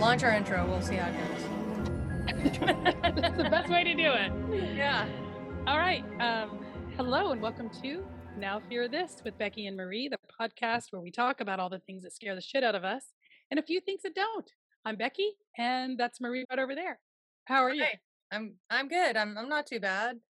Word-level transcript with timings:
Launch 0.00 0.22
our 0.22 0.30
intro. 0.30 0.64
We'll 0.68 0.80
see 0.80 0.94
how 0.94 1.10
it 1.10 1.16
goes. 1.18 2.56
That's 3.20 3.36
the 3.36 3.48
best 3.50 3.68
way 3.68 3.82
to 3.82 3.94
do 3.94 4.12
it. 4.12 4.76
Yeah. 4.76 5.08
All 5.66 5.76
right. 5.76 6.04
Um, 6.20 6.64
hello 6.96 7.32
and 7.32 7.42
welcome 7.42 7.68
to 7.82 8.04
Now 8.38 8.62
Fear 8.68 8.86
This 8.86 9.16
with 9.24 9.36
Becky 9.38 9.66
and 9.66 9.76
Merie, 9.76 10.08
the 10.08 10.18
podcast 10.40 10.92
where 10.92 11.02
we 11.02 11.10
talk 11.10 11.40
about 11.40 11.58
all 11.58 11.68
the 11.68 11.80
things 11.80 12.04
that 12.04 12.12
scare 12.12 12.36
the 12.36 12.40
shit 12.40 12.62
out 12.62 12.76
of 12.76 12.84
us 12.84 13.06
and 13.50 13.58
a 13.58 13.62
few 13.62 13.80
things 13.80 14.02
that 14.04 14.14
don't. 14.14 14.48
I'm 14.84 14.94
Becky, 14.94 15.32
and 15.58 15.98
that's 15.98 16.20
Merie 16.20 16.44
right 16.48 16.60
over 16.60 16.76
there. 16.76 17.00
How 17.46 17.64
are 17.64 17.74
you? 17.74 17.84
I'm 18.30 18.54
I'm 18.70 18.86
good. 18.86 19.16
I'm 19.16 19.36
I'm 19.36 19.48
not 19.48 19.66
too 19.66 19.80
bad. 19.80 20.20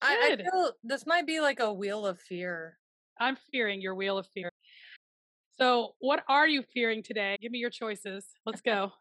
I, 0.00 0.36
I 0.38 0.42
feel 0.42 0.72
this 0.84 1.06
might 1.06 1.26
be 1.26 1.40
like 1.40 1.58
a 1.58 1.72
wheel 1.72 2.06
of 2.06 2.20
fear. 2.20 2.78
I'm 3.18 3.36
fearing 3.50 3.80
your 3.80 3.96
wheel 3.96 4.16
of 4.16 4.28
fear. 4.28 4.52
So, 5.58 5.96
what 5.98 6.22
are 6.28 6.46
you 6.46 6.62
fearing 6.62 7.02
today? 7.02 7.36
Give 7.42 7.50
me 7.50 7.58
your 7.58 7.70
choices. 7.70 8.24
Let's 8.46 8.60
go. 8.60 8.92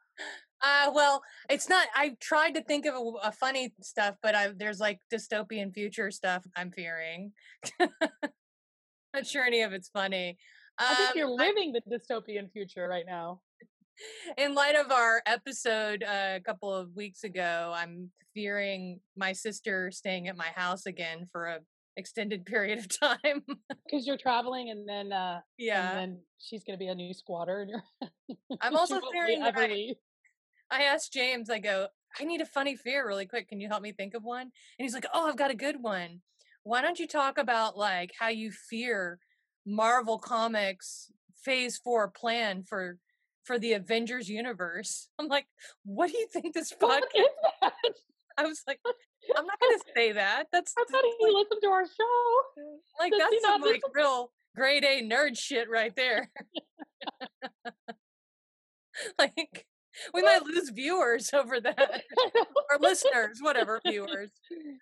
Uh 0.61 0.91
well, 0.93 1.21
it's 1.49 1.69
not. 1.69 1.87
I 1.95 2.15
tried 2.19 2.55
to 2.55 2.63
think 2.63 2.85
of 2.85 2.95
a, 2.95 3.27
a 3.27 3.31
funny 3.31 3.73
stuff, 3.81 4.15
but 4.23 4.33
I 4.33 4.49
there's 4.57 4.79
like 4.79 4.99
dystopian 5.13 5.73
future 5.73 6.09
stuff 6.09 6.43
I'm 6.55 6.71
fearing. 6.71 7.31
not 7.79 9.25
sure 9.25 9.43
any 9.43 9.61
of 9.61 9.73
it's 9.73 9.89
funny. 9.89 10.37
I 10.79 10.95
think 10.95 11.09
Um, 11.11 11.17
you're 11.17 11.29
living 11.29 11.73
the 11.73 11.81
dystopian 11.81 12.51
future 12.51 12.87
right 12.87 13.05
now. 13.05 13.41
in 14.37 14.53
light 14.53 14.75
of 14.75 14.91
our 14.91 15.21
episode 15.25 16.03
uh, 16.03 16.35
a 16.35 16.41
couple 16.45 16.73
of 16.73 16.95
weeks 16.95 17.23
ago, 17.23 17.73
I'm 17.75 18.11
fearing 18.33 18.99
my 19.15 19.33
sister 19.33 19.91
staying 19.91 20.27
at 20.27 20.37
my 20.37 20.49
house 20.55 20.85
again 20.85 21.25
for 21.31 21.45
a 21.47 21.59
extended 21.97 22.45
period 22.53 22.79
of 22.79 22.87
time. 22.99 23.41
Because 23.85 24.05
you're 24.05 24.17
traveling 24.17 24.69
and 24.69 24.87
then 24.87 25.11
uh 25.11 25.39
yeah. 25.57 25.89
and 25.89 25.97
then 25.97 26.19
she's 26.37 26.63
gonna 26.63 26.77
be 26.77 26.87
a 26.87 26.95
new 26.95 27.13
squatter 27.13 27.61
and 27.61 27.69
you're 27.71 28.37
I'm 28.61 28.75
also 28.75 28.99
fearing 29.11 29.41
that 29.41 29.57
I-. 29.57 29.95
I 30.71 30.83
asked 30.83 31.13
James, 31.13 31.49
I 31.49 31.59
go, 31.59 31.87
I 32.19 32.23
need 32.23 32.41
a 32.41 32.45
funny 32.45 32.75
fear 32.75 33.07
really 33.07 33.25
quick. 33.25 33.49
Can 33.49 33.59
you 33.59 33.67
help 33.67 33.81
me 33.81 33.91
think 33.91 34.13
of 34.13 34.23
one? 34.23 34.41
And 34.41 34.51
he's 34.79 34.93
like, 34.93 35.05
Oh, 35.13 35.27
I've 35.27 35.37
got 35.37 35.51
a 35.51 35.55
good 35.55 35.81
one. 35.81 36.21
Why 36.63 36.81
don't 36.81 36.99
you 36.99 37.07
talk 37.07 37.37
about 37.37 37.77
like 37.77 38.11
how 38.19 38.27
you 38.27 38.51
fear 38.51 39.19
Marvel 39.65 40.17
Comics 40.19 41.11
phase 41.43 41.77
four 41.77 42.09
plan 42.09 42.63
for 42.63 42.97
for 43.43 43.57
the 43.57 43.73
Avengers 43.73 44.29
universe? 44.29 45.07
I'm 45.17 45.27
like, 45.27 45.45
what 45.85 46.11
do 46.11 46.17
you 46.17 46.27
think 46.27 46.53
this 46.53 46.73
podcast 46.81 47.05
is? 47.85 48.03
I 48.37 48.45
was 48.45 48.61
like, 48.67 48.79
I'm 49.35 49.45
not 49.45 49.59
gonna 49.59 49.79
say 49.95 50.11
that. 50.11 50.45
That's 50.51 50.73
I 50.77 50.83
thought 50.91 51.03
he 51.19 51.25
listened 51.25 51.61
to 51.63 51.69
our 51.69 51.85
show. 51.85 52.59
Mm, 52.59 52.77
like 52.99 53.11
does 53.11 53.21
that's 53.21 53.41
some 53.43 53.61
like 53.61 53.81
real 53.93 54.31
grade 54.55 54.83
A 54.83 55.01
nerd 55.01 55.37
shit 55.37 55.69
right 55.69 55.95
there. 55.95 56.29
like 59.19 59.65
we 60.13 60.21
might 60.21 60.43
lose 60.43 60.69
viewers 60.69 61.31
over 61.33 61.59
that. 61.59 62.03
or 62.71 62.77
listeners, 62.79 63.39
whatever 63.41 63.81
viewers. 63.85 64.31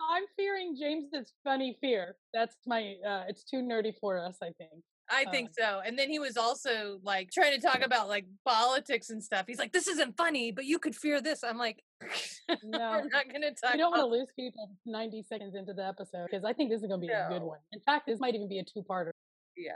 I'm 0.10 0.24
fearing 0.36 0.76
James's 0.80 1.34
funny 1.44 1.78
fear. 1.82 2.16
That's 2.34 2.56
my. 2.66 2.96
uh 3.08 3.24
It's 3.28 3.44
too 3.44 3.58
nerdy 3.58 3.94
for 4.00 4.18
us. 4.20 4.38
I 4.42 4.52
think. 4.58 4.72
I 5.10 5.26
think 5.26 5.52
so. 5.58 5.82
And 5.86 6.00
then 6.00 6.10
he 6.10 6.18
was 6.18 6.36
also 6.36 7.00
like 7.04 7.30
trying 7.32 7.54
to 7.54 7.62
talk 7.62 7.82
about 7.86 8.08
like 8.08 8.26
politics 8.44 9.12
and 9.12 9.24
stuff. 9.24 9.46
He's 9.48 9.60
like, 9.60 9.72
"This 9.72 9.88
isn't 9.88 10.18
funny, 10.18 10.52
but 10.52 10.66
you 10.66 10.80
could 10.80 10.96
fear 10.96 11.22
this." 11.22 11.44
I'm 11.44 11.60
like, 11.60 11.84
No. 12.64 13.02
"We're 13.04 13.10
not 13.10 13.32
gonna 13.32 13.52
talk." 13.52 13.74
We 13.74 13.78
don't 13.78 13.92
want 13.92 14.02
to 14.02 14.08
lose 14.08 14.30
people 14.36 14.72
90 14.86 15.24
seconds 15.24 15.56
into 15.56 15.74
the 15.74 15.86
episode 15.86 16.26
because 16.30 16.44
I 16.44 16.54
think 16.54 16.72
this 16.72 16.82
is 16.82 16.88
going 16.88 17.02
to 17.02 17.08
be 17.08 17.14
a 17.14 17.28
good 17.30 17.44
one. 17.44 17.60
In 17.72 17.82
fact, 17.82 18.08
this 18.08 18.20
might 18.20 18.34
even 18.34 18.50
be 18.50 18.58
a 18.60 18.64
two-parter. 18.64 19.12
Yeah. 19.56 19.74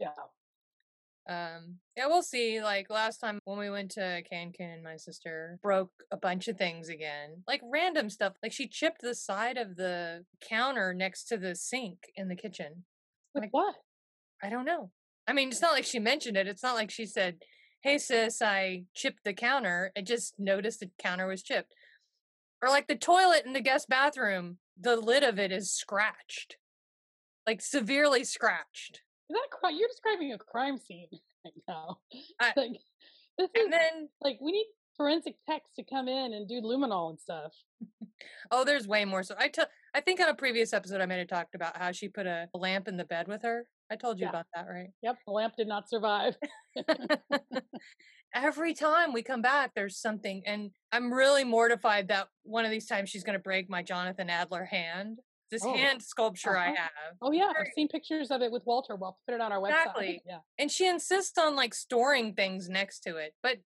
Yeah. 0.00 0.08
Um, 1.28 1.76
yeah, 1.96 2.06
we'll 2.06 2.22
see. 2.22 2.62
Like 2.62 2.90
last 2.90 3.18
time 3.18 3.38
when 3.44 3.58
we 3.58 3.70
went 3.70 3.92
to 3.92 4.22
Cancun, 4.30 4.82
my 4.82 4.96
sister 4.96 5.58
broke 5.62 5.92
a 6.10 6.16
bunch 6.16 6.48
of 6.48 6.56
things 6.56 6.88
again. 6.88 7.42
Like 7.46 7.60
random 7.64 8.10
stuff. 8.10 8.34
Like 8.42 8.52
she 8.52 8.66
chipped 8.66 9.02
the 9.02 9.14
side 9.14 9.56
of 9.56 9.76
the 9.76 10.24
counter 10.40 10.92
next 10.94 11.24
to 11.24 11.36
the 11.36 11.54
sink 11.54 11.98
in 12.16 12.28
the 12.28 12.36
kitchen. 12.36 12.84
Like- 13.34 13.52
what? 13.52 13.76
I 14.42 14.50
don't 14.50 14.64
know. 14.64 14.90
I 15.28 15.32
mean, 15.32 15.48
it's 15.48 15.62
not 15.62 15.72
like 15.72 15.84
she 15.84 16.00
mentioned 16.00 16.36
it. 16.36 16.48
It's 16.48 16.64
not 16.64 16.74
like 16.74 16.90
she 16.90 17.06
said, 17.06 17.36
Hey 17.82 17.98
sis, 17.98 18.42
I 18.42 18.84
chipped 18.94 19.24
the 19.24 19.32
counter. 19.32 19.92
I 19.96 20.02
just 20.02 20.34
noticed 20.38 20.80
the 20.80 20.90
counter 20.98 21.26
was 21.26 21.42
chipped. 21.42 21.74
Or 22.62 22.68
like 22.68 22.86
the 22.86 22.96
toilet 22.96 23.44
in 23.44 23.52
the 23.52 23.60
guest 23.60 23.88
bathroom, 23.88 24.58
the 24.80 24.96
lid 24.96 25.22
of 25.22 25.38
it 25.38 25.50
is 25.50 25.72
scratched. 25.72 26.56
Like 27.46 27.60
severely 27.60 28.24
scratched. 28.24 29.02
Is 29.32 29.38
that 29.40 29.50
crime? 29.50 29.74
You're 29.78 29.88
describing 29.88 30.32
a 30.32 30.38
crime 30.38 30.76
scene 30.78 31.08
right 31.44 31.54
now. 31.66 31.98
I- 32.38 32.52
like, 32.56 32.72
this 33.38 33.48
is 33.56 33.70
then 33.70 34.08
like 34.20 34.38
we 34.42 34.52
need 34.52 34.66
forensic 34.96 35.36
techs 35.48 35.70
to 35.76 35.82
come 35.84 36.06
in 36.06 36.34
and 36.34 36.46
do 36.46 36.60
luminol 36.60 37.10
and 37.10 37.18
stuff. 37.20 37.52
Oh, 38.52 38.64
there's 38.64 38.86
way 38.86 39.04
more. 39.04 39.22
So 39.24 39.34
I 39.38 39.48
took. 39.48 39.68
I 39.94 40.00
think 40.00 40.20
on 40.20 40.28
a 40.28 40.34
previous 40.34 40.72
episode 40.72 41.00
I 41.00 41.06
might 41.06 41.16
have 41.16 41.26
talked 41.28 41.54
about 41.56 41.76
how 41.76 41.90
she 41.90 42.08
put 42.08 42.26
a 42.26 42.48
lamp 42.54 42.86
in 42.86 42.96
the 42.96 43.04
bed 43.04 43.26
with 43.26 43.42
her. 43.42 43.66
I 43.90 43.96
told 43.96 44.18
you 44.20 44.24
Yeah. 44.26 44.28
about 44.30 44.46
that, 44.54 44.66
right? 44.68 44.90
Yep, 45.02 45.16
the 45.26 45.32
lamp 45.32 45.54
did 45.56 45.66
not 45.66 45.88
survive. 45.88 46.36
Every 48.34 48.74
time 48.74 49.12
we 49.12 49.22
come 49.22 49.42
back, 49.42 49.72
there's 49.74 49.98
something, 49.98 50.42
and 50.46 50.70
I'm 50.92 51.12
really 51.12 51.44
mortified 51.44 52.08
that 52.08 52.28
one 52.44 52.64
of 52.64 52.70
these 52.70 52.86
times 52.86 53.10
she's 53.10 53.24
going 53.24 53.36
to 53.38 53.42
break 53.42 53.68
my 53.68 53.82
Jonathan 53.82 54.30
Adler 54.30 54.64
hand. 54.64 55.18
This 55.52 55.62
Oh, 55.62 55.74
hand 55.74 56.02
sculpture 56.02 56.56
I 56.56 56.68
uh-huh. 56.68 56.76
have, 56.76 57.16
Oh 57.20 57.30
yeah, 57.30 57.52
I've 57.54 57.72
seen 57.74 57.86
pictures 57.86 58.30
of 58.30 58.40
it 58.40 58.50
with 58.50 58.64
Walter. 58.64 58.96
We'll 58.96 59.18
put 59.26 59.34
it 59.34 59.40
on 59.42 59.52
our 59.52 59.60
website. 59.60 59.68
Exactly. 59.68 60.22
Yeah. 60.26 60.38
and 60.58 60.72
she 60.72 60.88
insists 60.88 61.36
on 61.36 61.54
like 61.54 61.74
storing 61.74 62.34
things 62.34 62.70
next 62.70 63.00
to 63.00 63.18
it. 63.18 63.34
But 63.42 63.58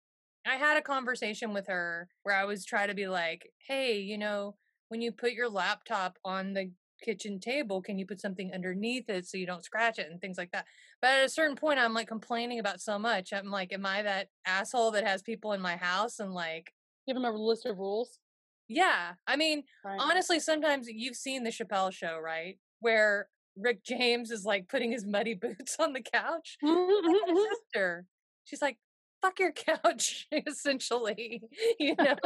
I 0.45 0.57
had 0.57 0.77
a 0.77 0.83
conversation 0.83 1.55
with 1.55 1.69
her 1.69 2.09
where 2.25 2.35
I 2.35 2.45
was 2.45 2.65
trying 2.65 2.89
to 2.89 2.95
be 2.95 3.07
like, 3.07 3.53
"Hey, 3.67 4.01
you 4.01 4.19
know, 4.19 4.57
when 4.89 5.01
you 5.01 5.13
put 5.13 5.33
your 5.33 5.49
laptop 5.49 6.19
on 6.25 6.55
the 6.55 6.73
kitchen 7.03 7.39
table, 7.39 7.81
can 7.83 7.99
you 7.99 8.07
put 8.07 8.21
something 8.21 8.53
underneath 8.53 9.09
it 9.09 9.27
so 9.29 9.39
you 9.39 9.47
don't 9.47 9.65
scratch 9.65 10.01
it 10.01 10.11
and 10.11 10.21
things 10.21 10.39
like 10.39 10.51
that?" 10.51 10.67
But 11.01 11.11
at 11.19 11.25
a 11.25 11.29
certain 11.29 11.57
point, 11.57 11.79
I'm 11.79 11.95
like 11.95 12.09
complaining 12.09 12.59
about 12.59 12.81
so 12.81 12.99
much. 12.99 13.33
I'm 13.33 13.51
like, 13.53 13.73
"Am 13.73 13.87
I 13.87 14.03
that 14.03 14.29
asshole 14.45 14.91
that 14.93 15.07
has 15.07 15.23
people 15.23 15.53
in 15.53 15.61
my 15.61 15.77
house 15.77 16.19
and 16.19 16.35
like?" 16.35 16.73
Give 17.07 17.15
them 17.15 17.25
a 17.25 17.31
list 17.31 17.65
of 17.65 17.79
rules. 17.79 18.19
Yeah, 18.69 19.15
I 19.27 19.37
mean, 19.37 19.65
Right. 19.85 19.99
honestly, 20.01 20.41
sometimes 20.41 20.89
you've 20.89 21.17
seen 21.17 21.45
the 21.45 21.51
Chappelle 21.51 21.93
show, 21.93 22.19
right? 22.19 22.59
Where 22.81 23.29
Rick 23.57 23.85
James 23.85 24.31
is 24.31 24.45
like 24.45 24.69
putting 24.69 24.91
his 24.93 25.07
muddy 25.07 25.35
boots 25.41 25.77
on 25.79 25.93
the 25.93 26.03
couch. 26.03 26.59
Like 26.63 27.37
sister. 27.73 28.07
She's 28.45 28.63
like, 28.63 28.79
fuck 29.23 29.39
your 29.39 29.53
couch, 29.53 30.27
essentially. 30.33 31.43
You 31.79 31.95
know? 31.97 32.17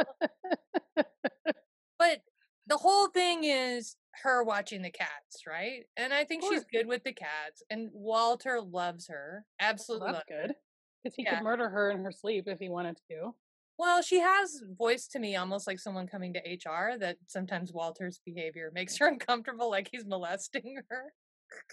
but 1.97 2.21
the 2.67 2.77
whole 2.77 3.07
thing 3.09 3.43
is 3.43 3.95
her 4.23 4.43
watching 4.43 4.81
the 4.81 4.91
cats, 4.91 5.45
right? 5.47 5.85
And 5.97 6.13
I 6.13 6.25
think 6.25 6.43
she's 6.43 6.65
good 6.65 6.87
with 6.87 7.03
the 7.03 7.13
cats. 7.13 7.63
And 7.69 7.89
Walter 7.93 8.59
loves 8.61 9.07
her. 9.07 9.45
Well, 9.59 9.69
Absolutely. 9.69 10.11
that's 10.13 10.25
good. 10.27 10.55
Because 11.03 11.15
he 11.15 11.23
Yeah. 11.23 11.35
could 11.35 11.43
murder 11.43 11.69
her 11.69 11.91
in 11.91 12.03
her 12.03 12.11
sleep 12.11 12.47
if 12.47 12.59
he 12.59 12.69
wanted 12.69 12.97
to. 13.09 13.35
Well, 13.81 14.03
she 14.03 14.19
has 14.19 14.61
voiced 14.77 15.11
to 15.13 15.19
me 15.19 15.35
almost 15.35 15.65
like 15.65 15.79
someone 15.79 16.05
coming 16.05 16.33
to 16.33 16.39
HR 16.39 16.99
that 16.99 17.17
sometimes 17.25 17.73
Walter's 17.73 18.21
behavior 18.23 18.69
makes 18.75 18.95
her 18.99 19.07
uncomfortable, 19.07 19.71
like 19.71 19.89
he's 19.91 20.05
molesting 20.05 20.77
her. 20.87 21.13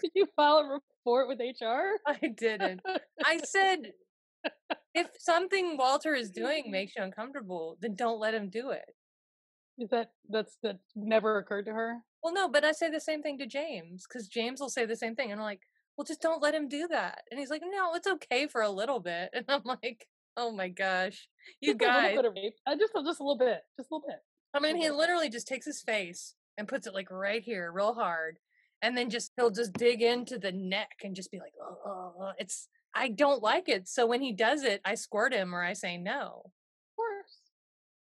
Did 0.01 0.11
you 0.15 0.25
file 0.35 0.57
a 0.57 0.79
report 1.05 1.27
with 1.27 1.39
HR? 1.39 1.99
I 2.07 2.29
didn't. 2.35 2.81
I 3.23 3.37
said, 3.43 3.91
if 4.95 5.09
something 5.19 5.77
Walter 5.77 6.15
is 6.15 6.31
doing 6.31 6.63
makes 6.71 6.93
you 6.97 7.03
uncomfortable, 7.03 7.77
then 7.79 7.93
don't 7.93 8.19
let 8.19 8.33
him 8.33 8.49
do 8.49 8.71
it. 8.71 8.95
Is 9.77 9.89
that 9.91 10.09
that's 10.27 10.57
that 10.63 10.79
never 10.95 11.37
occurred 11.37 11.67
to 11.67 11.73
her? 11.73 11.99
Well, 12.23 12.33
no, 12.33 12.49
but 12.49 12.65
I 12.65 12.71
say 12.71 12.89
the 12.89 12.99
same 12.99 13.21
thing 13.21 13.37
to 13.37 13.45
James 13.45 14.07
because 14.09 14.27
James 14.27 14.59
will 14.59 14.69
say 14.69 14.87
the 14.87 14.95
same 14.95 15.15
thing. 15.15 15.31
And 15.31 15.39
I'm 15.39 15.45
like, 15.45 15.61
well, 15.95 16.05
just 16.05 16.21
don't 16.21 16.41
let 16.41 16.55
him 16.55 16.67
do 16.67 16.87
that. 16.87 17.21
And 17.29 17.39
he's 17.39 17.51
like, 17.51 17.61
no, 17.63 17.93
it's 17.93 18.07
okay 18.07 18.47
for 18.47 18.61
a 18.61 18.71
little 18.71 18.99
bit. 18.99 19.29
And 19.31 19.45
I'm 19.47 19.61
like, 19.63 20.07
oh 20.39 20.51
my 20.51 20.69
gosh, 20.69 21.27
you 21.59 21.73
Just 21.75 21.81
a 21.81 21.85
little 21.85 22.01
guys. 22.01 22.15
bit 22.15 22.25
of 22.25 22.33
rape. 22.33 22.53
Uh, 22.65 22.75
just 22.77 22.93
a, 22.95 23.03
just 23.03 23.19
a 23.19 23.23
little 23.23 23.37
bit. 23.37 23.61
Just 23.77 23.91
a 23.91 23.93
little 23.93 24.07
bit. 24.07 24.17
I 24.53 24.59
mean, 24.59 24.77
he 24.77 24.89
literally 24.89 25.29
just 25.29 25.47
takes 25.47 25.65
his 25.65 25.81
face 25.81 26.33
and 26.57 26.67
puts 26.67 26.87
it 26.87 26.93
like 26.93 27.11
right 27.11 27.43
here, 27.43 27.71
real 27.71 27.93
hard. 27.93 28.39
And 28.81 28.97
then 28.97 29.09
just, 29.09 29.31
he'll 29.35 29.51
just 29.51 29.73
dig 29.73 30.01
into 30.01 30.39
the 30.39 30.53
neck 30.53 31.01
and 31.03 31.13
just 31.15 31.31
be 31.31 31.39
like, 31.39 31.51
oh, 31.61 31.77
oh, 31.85 32.13
oh." 32.21 32.31
it's, 32.39 32.69
I 32.95 33.09
don't 33.09 33.43
like 33.43 33.67
it. 33.67 33.87
So 33.87 34.07
when 34.07 34.21
he 34.21 34.31
does 34.31 34.63
it, 34.63 34.81
I 34.85 34.95
squirt 34.95 35.33
him 35.33 35.53
or 35.53 35.61
I 35.61 35.73
say 35.73 35.97
no. 35.97 36.43
Of 36.45 36.95
course. 36.95 37.37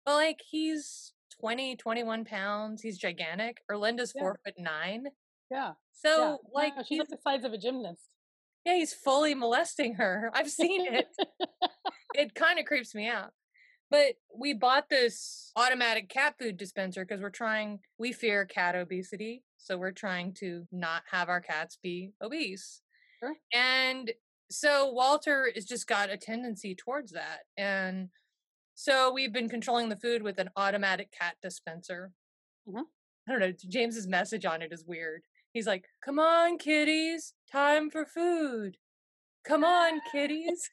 But 0.07 0.15
like, 0.15 0.41
he's 0.49 1.13
20, 1.41 1.77
21 1.77 2.25
pounds. 2.25 2.81
He's 2.81 2.97
gigantic. 2.97 3.59
Erlinda's 3.71 4.13
Yeah. 4.15 4.23
four 4.23 4.41
foot 4.45 4.55
nine. 4.57 5.07
Yeah. 5.51 5.73
So 5.93 6.19
yeah. 6.19 6.37
like, 6.55 6.77
No, 6.77 6.83
she's 6.83 6.89
he's 6.89 6.99
like 7.01 7.09
the 7.09 7.19
size 7.23 7.45
of 7.45 7.53
a 7.53 7.59
gymnast. 7.59 8.09
Yeah, 8.69 8.75
he's 8.75 8.93
fully 8.93 9.35
molesting 9.35 9.95
her. 9.95 10.31
I've 10.35 10.51
seen 10.51 10.85
it. 10.93 11.07
it 12.15 12.35
kind 12.35 12.59
of 12.59 12.67
creeps 12.67 12.95
me 12.95 13.09
out. 13.09 13.31
But 13.91 14.17
we 14.39 14.53
bought 14.53 14.91
this 14.91 15.51
automatic 15.57 16.11
cat 16.11 16.35
food 16.39 16.59
dispenser 16.59 17.07
because 17.07 17.23
we're 17.23 17.31
trying, 17.31 17.79
we 17.99 18.13
fear 18.13 18.45
cat 18.45 18.75
obesity. 18.77 19.43
So 19.57 19.79
we're 19.79 19.93
trying 19.93 20.35
to 20.41 20.67
not 20.71 21.03
have 21.11 21.31
our 21.31 21.41
cats 21.41 21.79
be 21.83 22.13
obese. 22.23 22.83
Sure. 23.21 23.35
And 23.55 24.13
so 24.51 24.91
Walter 24.93 25.51
has 25.55 25.65
just 25.65 25.87
got 25.87 26.11
a 26.11 26.19
tendency 26.19 26.75
towards 26.75 27.13
that. 27.13 27.41
And 27.57 28.11
So 28.75 29.11
we've 29.11 29.33
been 29.33 29.49
controlling 29.49 29.89
the 29.89 29.97
food 29.97 30.23
with 30.23 30.39
an 30.39 30.51
automatic 30.57 31.11
cat 31.11 31.37
dispenser. 31.43 32.13
Mhm. 32.69 32.85
I 33.27 33.33
don't 33.33 33.41
know. 33.41 33.53
James's 33.53 34.07
message 34.07 34.45
on 34.45 34.61
it 34.61 34.75
is 34.75 34.85
weird. 34.85 35.23
He's 35.53 35.67
like, 35.67 35.87
"Come 36.05 36.19
on, 36.19 36.59
kitties, 36.59 37.35
time 37.51 37.91
for 37.91 38.05
food. 38.05 38.77
Come 39.45 39.65
on, 39.65 40.01
kitties, 40.13 40.71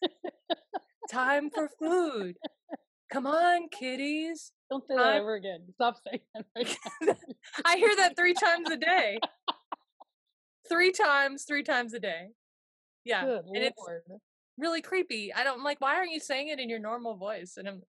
time 1.09 1.49
for 1.49 1.69
food. 1.79 2.37
Come 3.11 3.25
on, 3.27 3.69
kitties." 3.69 4.51
Don't 4.69 4.85
say 4.87 4.95
that 4.95 5.05
I'm- 5.05 5.21
ever 5.21 5.35
again. 5.35 5.61
Stop 5.75 5.97
saying 6.07 6.21
that. 6.55 6.77
I 7.65 7.77
hear 7.77 7.95
that 7.95 8.15
three 8.15 8.33
times 8.33 8.69
a 8.69 8.77
day. 8.77 9.19
Three 10.67 10.91
times, 10.91 11.43
three 11.43 11.63
times 11.63 11.93
a 11.93 11.99
day. 11.99 12.29
Yeah, 13.03 13.23
Good 13.23 13.45
and 13.53 13.57
it's 13.57 13.81
really 14.57 14.81
creepy. 14.81 15.31
I 15.33 15.43
don't 15.43 15.59
I'm 15.59 15.63
like. 15.63 15.79
Why 15.79 15.95
aren't 15.95 16.11
you 16.11 16.19
saying 16.19 16.47
it 16.47 16.59
in 16.59 16.69
your 16.69 16.79
normal 16.79 17.15
voice? 17.15 17.57
And 17.57 17.67
I'm. 17.67 17.83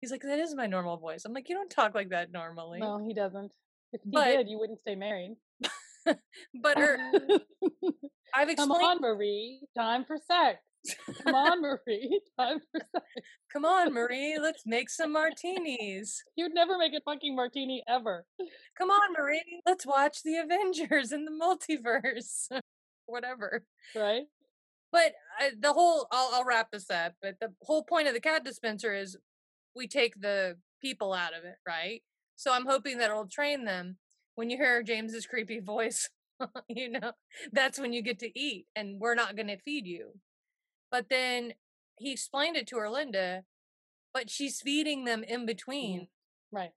He's 0.00 0.10
like, 0.10 0.22
that 0.22 0.38
is 0.38 0.54
my 0.54 0.66
normal 0.66 0.96
voice. 0.96 1.26
I'm 1.26 1.34
like, 1.34 1.50
you 1.50 1.54
don't 1.54 1.68
talk 1.68 1.94
like 1.94 2.08
that 2.08 2.32
normally. 2.32 2.78
No, 2.80 3.04
he 3.06 3.12
doesn't. 3.12 3.52
If 3.92 4.00
he 4.02 4.10
But- 4.10 4.24
did, 4.28 4.48
you 4.48 4.58
wouldn't 4.58 4.78
stay 4.80 4.94
married. 4.94 5.36
But 6.62 6.78
er, 6.78 6.98
I've 8.34 8.48
explained. 8.48 8.56
Come 8.56 8.72
on, 8.72 9.00
Merie. 9.00 9.60
Time 9.76 10.04
for 10.04 10.16
sex. 10.16 10.58
Come 11.24 11.34
on, 11.34 11.60
Merie. 11.62 12.20
Time 12.38 12.60
for 12.60 12.80
sex. 12.92 13.06
Come 13.52 13.64
on, 13.64 13.92
Merie. 13.92 14.36
Let's 14.40 14.62
make 14.66 14.90
some 14.90 15.12
martinis. 15.12 16.22
You'd 16.36 16.54
never 16.54 16.78
make 16.78 16.92
a 16.94 17.00
fucking 17.04 17.34
martini 17.36 17.82
ever. 17.88 18.24
Come 18.78 18.90
on, 18.90 19.12
Merie. 19.12 19.62
Let's 19.66 19.86
watch 19.86 20.22
the 20.24 20.36
Avengers 20.36 21.12
in 21.12 21.24
the 21.24 21.32
multiverse. 21.32 22.48
Whatever. 23.06 23.64
Right? 23.94 24.24
But 24.92 25.14
uh, 25.40 25.50
the 25.58 25.72
whole, 25.72 26.06
I'll, 26.10 26.30
I'll 26.34 26.44
wrap 26.44 26.70
this 26.72 26.90
up. 26.90 27.14
But 27.22 27.36
the 27.40 27.52
whole 27.62 27.84
point 27.84 28.08
of 28.08 28.14
the 28.14 28.20
cat 28.20 28.44
dispenser 28.44 28.94
is 28.94 29.16
we 29.74 29.86
take 29.86 30.20
the 30.20 30.56
people 30.80 31.12
out 31.12 31.36
of 31.36 31.44
it, 31.44 31.56
right? 31.66 32.02
So 32.36 32.52
I'm 32.52 32.66
hoping 32.66 32.98
that 32.98 33.10
it'll 33.10 33.26
train 33.26 33.64
them. 33.64 33.98
When 34.40 34.48
you 34.48 34.56
hear 34.56 34.82
James's 34.82 35.26
creepy 35.26 35.60
voice, 35.60 36.08
you 36.66 36.88
know, 36.88 37.12
that's 37.52 37.78
when 37.78 37.92
you 37.92 38.00
get 38.00 38.18
to 38.20 38.38
eat, 38.40 38.64
and 38.74 38.98
we're 38.98 39.14
not 39.14 39.36
going 39.36 39.48
to 39.48 39.58
feed 39.58 39.86
you. 39.86 40.12
But 40.90 41.10
then 41.10 41.52
he 41.98 42.10
explained 42.10 42.56
it 42.56 42.66
to 42.68 42.78
her, 42.78 42.88
Linda, 42.88 43.42
but 44.14 44.30
she's 44.30 44.62
feeding 44.62 45.04
them 45.04 45.22
in 45.24 45.40
mm-hmm. 45.40 45.46
between 45.46 46.08
Right. 46.50 46.70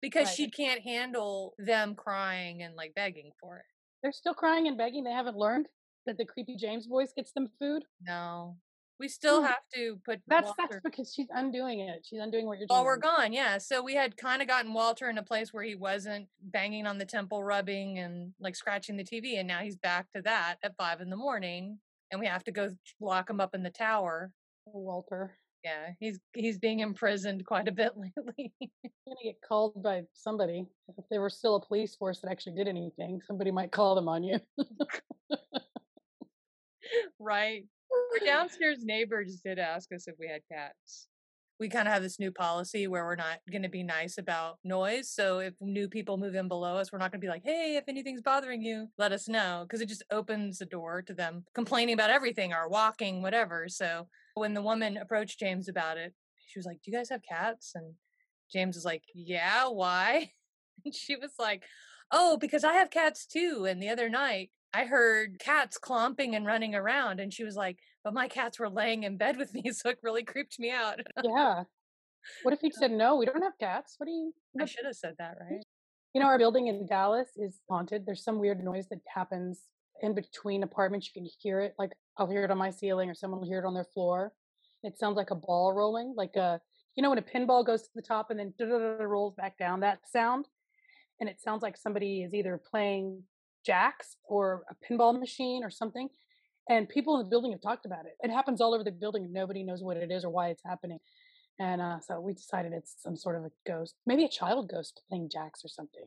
because 0.00 0.28
Right. 0.28 0.36
she 0.36 0.50
can't 0.50 0.80
handle 0.80 1.52
them 1.58 1.96
crying 1.96 2.62
and 2.62 2.76
like 2.76 2.94
begging 2.94 3.32
for 3.38 3.58
it. 3.58 3.66
They're 4.02 4.12
still 4.12 4.32
crying 4.32 4.66
and 4.66 4.78
begging. 4.78 5.04
They 5.04 5.12
haven't 5.12 5.36
learned 5.36 5.68
that 6.06 6.16
the 6.16 6.24
creepy 6.24 6.56
James 6.56 6.86
voice 6.86 7.12
gets 7.14 7.32
them 7.32 7.50
food. 7.58 7.84
No, 8.00 8.56
we 9.02 9.08
still 9.08 9.42
Mm. 9.42 9.48
have 9.48 9.68
to 9.74 9.96
put 10.04 10.22
That's 10.28 10.46
Walter- 10.46 10.62
that's 10.70 10.82
because 10.84 11.12
she's 11.12 11.26
undoing 11.30 11.80
it. 11.80 12.06
She's 12.06 12.20
undoing 12.20 12.46
what 12.46 12.58
you're 12.58 12.68
doing. 12.68 12.76
while 12.78 12.84
we're 12.84 12.96
gone. 12.98 13.32
Yeah, 13.32 13.58
so 13.58 13.82
we 13.82 13.96
had 13.96 14.16
kind 14.16 14.40
of 14.40 14.46
gotten 14.46 14.72
Walter 14.72 15.10
in 15.10 15.18
a 15.18 15.24
place 15.24 15.52
where 15.52 15.64
he 15.64 15.74
wasn't 15.74 16.28
banging 16.40 16.86
on 16.86 16.98
the 16.98 17.04
temple, 17.04 17.42
rubbing 17.42 17.98
and 17.98 18.32
like 18.38 18.54
scratching 18.54 18.96
the 18.96 19.02
TV, 19.04 19.38
and 19.38 19.48
now 19.48 19.58
he's 19.58 19.76
back 19.76 20.06
to 20.14 20.22
that 20.22 20.58
at 20.62 20.76
five 20.76 21.00
in 21.00 21.10
the 21.10 21.16
morning, 21.16 21.80
and 22.12 22.20
we 22.20 22.28
have 22.28 22.44
to 22.44 22.52
go 22.52 22.76
lock 23.00 23.28
him 23.28 23.40
up 23.40 23.54
in 23.56 23.64
the 23.64 23.70
tower. 23.70 24.32
Walter. 24.66 25.36
Yeah, 25.64 25.94
he's 25.98 26.20
he's 26.32 26.58
being 26.58 26.78
imprisoned 26.80 27.44
quite 27.44 27.66
a 27.66 27.72
bit 27.72 27.96
lately. 27.96 28.52
You're 28.60 28.92
gonna 29.08 29.16
get 29.24 29.40
called 29.42 29.82
by 29.82 30.04
somebody. 30.12 30.68
If 30.96 31.08
there 31.10 31.20
were 31.20 31.30
still 31.30 31.56
a 31.56 31.60
police 31.66 31.96
force 31.96 32.20
that 32.20 32.30
actually 32.30 32.54
did 32.54 32.68
anything, 32.68 33.20
somebody 33.26 33.50
might 33.50 33.72
call 33.72 33.96
them 33.96 34.08
on 34.08 34.22
you. 34.22 34.38
right. 37.18 37.64
Our 38.12 38.18
downstairs 38.26 38.78
neighbor 38.82 39.24
just 39.24 39.44
did 39.44 39.58
ask 39.58 39.92
us 39.92 40.08
if 40.08 40.14
we 40.18 40.28
had 40.28 40.42
cats. 40.50 41.08
We 41.60 41.68
kind 41.68 41.86
of 41.86 41.94
have 41.94 42.02
this 42.02 42.18
new 42.18 42.32
policy 42.32 42.88
where 42.88 43.04
we're 43.04 43.14
not 43.14 43.38
going 43.50 43.62
to 43.62 43.68
be 43.68 43.84
nice 43.84 44.18
about 44.18 44.58
noise. 44.64 45.10
So 45.10 45.38
if 45.38 45.54
new 45.60 45.88
people 45.88 46.16
move 46.16 46.34
in 46.34 46.48
below 46.48 46.76
us, 46.76 46.90
we're 46.90 46.98
not 46.98 47.12
going 47.12 47.20
to 47.20 47.24
be 47.24 47.30
like, 47.30 47.44
hey, 47.44 47.76
if 47.76 47.84
anything's 47.86 48.22
bothering 48.22 48.62
you, 48.62 48.88
let 48.98 49.12
us 49.12 49.28
know. 49.28 49.64
Because 49.66 49.80
it 49.80 49.88
just 49.88 50.02
opens 50.10 50.58
the 50.58 50.66
door 50.66 51.02
to 51.02 51.14
them 51.14 51.44
complaining 51.54 51.94
about 51.94 52.10
everything 52.10 52.52
or 52.52 52.68
walking, 52.68 53.22
whatever. 53.22 53.68
So 53.68 54.08
when 54.34 54.54
the 54.54 54.62
woman 54.62 54.96
approached 54.96 55.38
James 55.38 55.68
about 55.68 55.98
it, 55.98 56.14
she 56.46 56.58
was 56.58 56.66
like, 56.66 56.78
do 56.82 56.90
you 56.90 56.96
guys 56.96 57.10
have 57.10 57.22
cats? 57.22 57.72
And 57.76 57.94
James 58.52 58.74
was 58.74 58.84
like, 58.84 59.04
yeah, 59.14 59.68
why? 59.68 60.32
And 60.84 60.92
she 60.92 61.14
was 61.14 61.30
like, 61.38 61.62
oh, 62.10 62.36
because 62.40 62.64
I 62.64 62.72
have 62.72 62.90
cats 62.90 63.24
too. 63.24 63.66
And 63.68 63.80
the 63.80 63.90
other 63.90 64.08
night, 64.08 64.50
I 64.74 64.84
heard 64.84 65.38
cats 65.38 65.76
clomping 65.78 66.34
and 66.34 66.46
running 66.46 66.74
around, 66.74 67.20
and 67.20 67.32
she 67.32 67.44
was 67.44 67.56
like, 67.56 67.78
"But 68.04 68.14
my 68.14 68.28
cats 68.28 68.58
were 68.58 68.68
laying 68.68 69.04
in 69.04 69.16
bed 69.16 69.36
with 69.36 69.52
me, 69.54 69.62
so 69.72 69.90
it 69.90 69.98
really 70.02 70.24
creeped 70.24 70.58
me 70.58 70.70
out." 70.70 71.00
yeah. 71.22 71.64
What 72.42 72.54
if 72.54 72.60
he 72.60 72.70
said 72.70 72.92
no? 72.92 73.16
We 73.16 73.26
don't 73.26 73.42
have 73.42 73.58
cats. 73.58 73.96
What 73.98 74.06
do 74.06 74.12
you? 74.12 74.32
I 74.60 74.64
should 74.64 74.84
have 74.84 74.96
said 74.96 75.14
that, 75.18 75.36
hmm? 75.38 75.54
right? 75.54 75.64
You 76.14 76.20
know, 76.20 76.26
our 76.26 76.38
building 76.38 76.66
in 76.66 76.86
Dallas 76.86 77.28
is 77.36 77.60
haunted. 77.68 78.04
There's 78.04 78.22
some 78.22 78.38
weird 78.38 78.62
noise 78.62 78.86
that 78.90 79.00
happens 79.12 79.62
in 80.02 80.14
between 80.14 80.62
apartments. 80.62 81.08
You 81.08 81.22
can 81.22 81.30
hear 81.40 81.60
it. 81.60 81.74
Like 81.78 81.92
I'll 82.18 82.28
hear 82.28 82.44
it 82.44 82.50
on 82.50 82.58
my 82.58 82.70
ceiling, 82.70 83.08
or 83.08 83.14
someone 83.14 83.40
will 83.40 83.48
hear 83.48 83.60
it 83.60 83.66
on 83.66 83.74
their 83.74 83.86
floor. 83.94 84.32
It 84.82 84.98
sounds 84.98 85.16
like 85.16 85.30
a 85.30 85.36
ball 85.36 85.72
rolling, 85.72 86.14
like 86.16 86.36
a 86.36 86.60
you 86.96 87.02
know 87.02 87.08
when 87.08 87.18
a 87.18 87.22
pinball 87.22 87.64
goes 87.64 87.82
to 87.82 87.90
the 87.94 88.02
top 88.02 88.30
and 88.30 88.38
then 88.38 88.54
rolls 89.00 89.34
back 89.34 89.58
down. 89.58 89.80
That 89.80 90.00
sound, 90.10 90.46
and 91.20 91.28
it 91.28 91.40
sounds 91.40 91.62
like 91.62 91.76
somebody 91.76 92.22
is 92.22 92.34
either 92.34 92.60
playing 92.70 93.22
jacks 93.64 94.16
or 94.24 94.64
a 94.70 94.74
pinball 94.84 95.18
machine 95.18 95.64
or 95.64 95.70
something. 95.70 96.08
And 96.68 96.88
people 96.88 97.16
in 97.18 97.24
the 97.24 97.30
building 97.30 97.52
have 97.52 97.60
talked 97.60 97.86
about 97.86 98.06
it. 98.06 98.16
It 98.22 98.30
happens 98.30 98.60
all 98.60 98.74
over 98.74 98.84
the 98.84 98.92
building, 98.92 99.24
and 99.24 99.32
nobody 99.32 99.64
knows 99.64 99.82
what 99.82 99.96
it 99.96 100.10
is 100.10 100.24
or 100.24 100.30
why 100.30 100.48
it's 100.48 100.62
happening. 100.64 100.98
And 101.58 101.80
uh, 101.80 101.98
so 102.00 102.20
we 102.20 102.32
decided 102.32 102.72
it's 102.72 102.94
some 102.98 103.16
sort 103.16 103.36
of 103.36 103.44
a 103.44 103.50
ghost, 103.66 103.94
maybe 104.06 104.24
a 104.24 104.28
child 104.28 104.70
ghost 104.70 105.02
playing 105.08 105.28
jacks 105.30 105.64
or 105.64 105.68
something. 105.68 106.04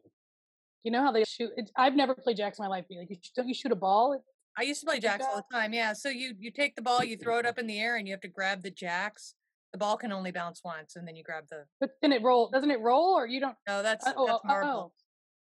You 0.84 0.92
know 0.92 1.02
how 1.02 1.12
they 1.12 1.24
shoot? 1.28 1.52
It's, 1.58 1.72
I've 1.76 1.96
never 1.96 2.16
played 2.16 2.38
jacks 2.38 2.58
in 2.60 2.64
my 2.64 2.70
life. 2.70 2.86
Like, 2.90 3.10
you, 3.10 3.18
don't 3.36 3.48
you 3.48 3.54
shoot 3.54 3.72
a 3.72 3.76
ball? 3.76 4.20
I 4.58 4.64
used 4.64 4.80
to 4.82 4.86
play 4.86 5.00
jacks 5.00 5.26
all 5.28 5.38
the 5.38 5.56
time. 5.56 5.74
Yeah, 5.74 5.94
so 5.94 6.10
you 6.10 6.34
you 6.40 6.52
take 6.52 6.76
the 6.76 6.82
ball, 6.82 7.04
you 7.04 7.18
throw 7.18 7.40
it 7.40 7.46
up 7.46 7.60
in 7.60 7.68
the 7.68 7.80
air, 7.80 7.98
and 7.98 8.08
you 8.08 8.14
have 8.14 8.22
to 8.22 8.28
grab 8.28 8.64
the 8.64 8.72
jacks. 8.72 9.36
The 9.74 9.80
ball 9.80 9.98
can 9.98 10.14
only 10.14 10.32
bounce 10.32 10.62
once, 10.64 10.96
and 10.96 11.06
then 11.06 11.16
you 11.16 11.24
grab 11.24 11.46
the. 11.50 11.66
But 11.82 11.92
then 12.02 12.14
it 12.14 12.22
roll. 12.22 12.50
Doesn't 12.50 12.72
it 12.72 12.80
roll? 12.80 13.14
Or 13.14 13.28
you 13.28 13.42
don't? 13.42 13.56
No, 13.68 13.84
that's 13.84 14.08
Uh, 14.08 14.14
oh, 14.16 14.26
that's 14.28 14.40
oh, 14.48 14.64
oh. 14.64 14.92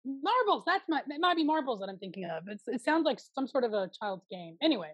Marbles. 0.04 0.64
That's 0.66 0.84
my. 0.88 1.00
It 1.00 1.20
might 1.20 1.36
be 1.36 1.44
marbles 1.44 1.80
that 1.80 1.88
I'm 1.88 1.98
thinking 1.98 2.24
of. 2.24 2.44
It's, 2.48 2.64
it 2.66 2.82
sounds 2.82 3.04
like 3.04 3.20
some 3.20 3.46
sort 3.46 3.64
of 3.64 3.74
a 3.74 3.90
child's 4.00 4.24
game. 4.30 4.56
Anyway, 4.62 4.92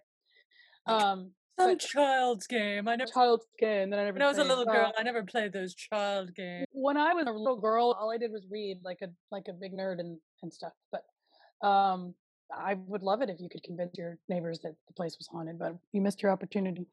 um, 0.89 1.31
Some 1.59 1.71
but- 1.73 1.81
child's 1.81 2.47
game. 2.47 2.89
I 2.89 2.97
never. 2.97 3.11
child's 3.11 3.47
game 3.59 3.91
that 3.91 3.99
I 3.99 4.05
never. 4.05 4.15
When 4.15 4.23
I 4.23 4.29
was 4.29 4.39
a 4.39 4.45
little 4.45 4.65
girl, 4.65 4.93
I 4.99 5.03
never 5.03 5.23
played 5.25 5.53
those 5.53 5.75
child 5.75 6.35
games. 6.35 6.67
when 6.73 6.97
I 6.97 7.15
was 7.15 7.27
a 7.27 7.31
little 7.33 7.61
girl, 7.61 7.97
all 7.99 8.11
I 8.11 8.19
did 8.19 8.31
was 8.33 8.47
read 8.51 8.79
like 8.85 8.99
a 9.03 9.09
like 9.31 9.45
a 9.49 9.53
big 9.53 9.73
nerd 9.73 10.01
and 10.01 10.19
and 10.43 10.53
stuff. 10.53 10.73
But 10.93 11.05
um, 11.67 12.15
I 12.53 12.75
would 12.87 13.03
love 13.03 13.23
it 13.23 13.29
if 13.31 13.41
you 13.41 13.49
could 13.49 13.63
convince 13.63 13.97
your 13.99 14.19
neighbors 14.29 14.61
that 14.61 14.75
the 14.87 14.95
place 14.95 15.17
was 15.19 15.29
haunted. 15.31 15.59
But 15.59 15.77
you 15.93 16.01
missed 16.01 16.23
your 16.23 16.31
opportunity. 16.33 16.87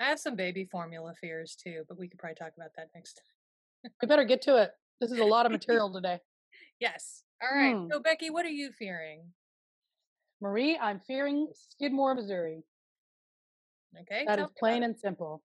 I 0.00 0.06
have 0.06 0.18
some 0.18 0.34
baby 0.36 0.68
formula 0.70 1.14
fears 1.20 1.56
too, 1.56 1.84
but 1.88 1.98
we 1.98 2.08
could 2.08 2.18
probably 2.18 2.34
talk 2.34 2.52
about 2.56 2.70
that 2.76 2.88
next 2.94 3.14
time. 3.14 3.92
We 4.02 4.08
better 4.08 4.24
get 4.24 4.42
to 4.42 4.56
it. 4.62 4.72
This 5.00 5.10
is 5.12 5.18
a 5.18 5.24
lot 5.24 5.46
of 5.46 5.52
material 5.58 5.92
today. 5.92 6.18
Yes. 6.80 7.22
All 7.42 7.56
right. 7.56 7.74
Hmm. 7.74 7.86
So 7.90 8.00
Becky, 8.00 8.30
what 8.30 8.44
are 8.44 8.50
you 8.50 8.70
fearing? 8.78 9.22
Merie, 10.40 10.76
I'm 10.80 11.00
fearing 11.06 11.48
Skidmore, 11.54 12.14
Missouri. 12.14 12.64
Okay. 14.00 14.24
That 14.26 14.38
is 14.38 14.46
plain 14.58 14.82
and 14.82 14.98
simple. 14.98 15.42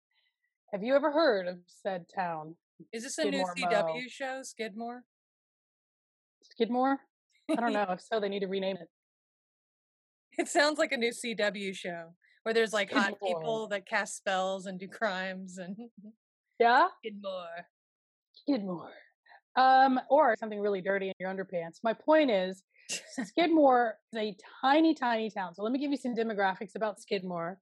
Have 0.71 0.83
you 0.83 0.95
ever 0.95 1.11
heard 1.11 1.47
of 1.47 1.57
said 1.67 2.05
town? 2.13 2.55
Is 2.91 3.03
this 3.03 3.17
a 3.17 3.25
new 3.25 3.45
CW 3.57 3.69
Mo. 3.69 3.99
show, 4.09 4.41
Skidmore? 4.43 5.03
Skidmore? 6.43 6.99
I 7.49 7.55
don't 7.61 7.73
know. 7.73 7.85
If 7.89 8.01
so, 8.01 8.19
they 8.19 8.29
need 8.29 8.41
to 8.41 8.47
rename 8.47 8.77
it. 8.77 8.89
It 10.37 10.49
sounds 10.49 10.77
like 10.77 10.91
a 10.91 10.97
new 10.97 11.11
CW 11.11 11.75
show 11.75 12.13
where 12.43 12.53
there's 12.53 12.73
like 12.73 12.91
hot 12.91 13.13
people 13.25 13.67
that 13.69 13.87
cast 13.87 14.17
spells 14.17 14.65
and 14.65 14.79
do 14.79 14.87
crimes 14.87 15.57
and 15.57 15.75
Yeah? 16.59 16.87
Skidmore. 16.99 17.67
Skidmore. 18.33 18.91
Um, 19.55 19.99
or 20.09 20.35
something 20.37 20.59
really 20.59 20.81
dirty 20.81 21.07
in 21.07 21.13
your 21.19 21.33
underpants. 21.33 21.77
My 21.83 21.93
point 21.93 22.29
is, 22.29 22.63
Skidmore 23.23 23.95
is 24.11 24.19
a 24.19 24.35
tiny, 24.61 24.93
tiny 24.93 25.29
town. 25.29 25.55
So 25.55 25.63
let 25.63 25.71
me 25.71 25.79
give 25.79 25.91
you 25.91 25.97
some 25.97 26.13
demographics 26.13 26.75
about 26.75 26.99
Skidmore. 26.99 27.57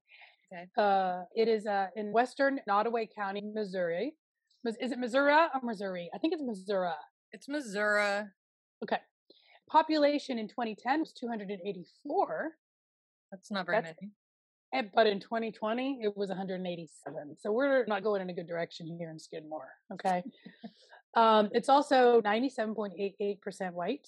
Okay. 0.54 0.66
Uh, 0.76 1.22
it 1.34 1.48
is 1.48 1.66
uh, 1.66 1.88
in 1.96 2.12
western 2.12 2.60
Nodaway 2.68 3.08
County, 3.12 3.42
Missouri. 3.54 4.14
Is 4.64 4.92
it 4.92 4.98
Missouri 4.98 5.32
or 5.32 5.60
Missouri? 5.62 6.10
I 6.14 6.18
think 6.18 6.32
it's 6.32 6.42
Missouri. 6.42 6.90
It's 7.32 7.48
Missouri. 7.48 8.22
Okay. 8.82 8.98
Population 9.68 10.38
in 10.38 10.46
2010 10.48 11.00
was 11.00 11.12
284, 11.12 12.52
That's 13.30 13.50
not 13.50 13.66
very 13.66 13.78
That's- 13.78 13.96
many. 14.00 14.12
and- 14.72 14.90
but 14.94 15.06
in 15.06 15.20
2020 15.20 16.00
it 16.02 16.16
was 16.16 16.30
187. 16.30 17.36
So 17.38 17.52
we're 17.52 17.84
not 17.86 18.02
going 18.02 18.22
in 18.22 18.30
a 18.30 18.34
good 18.34 18.46
direction 18.46 18.86
here 18.86 19.10
in 19.10 19.18
Skidmore. 19.18 19.70
Okay. 19.92 20.22
um, 21.14 21.50
it's 21.52 21.68
also 21.68 22.20
97.88% 22.22 23.72
white. 23.72 24.06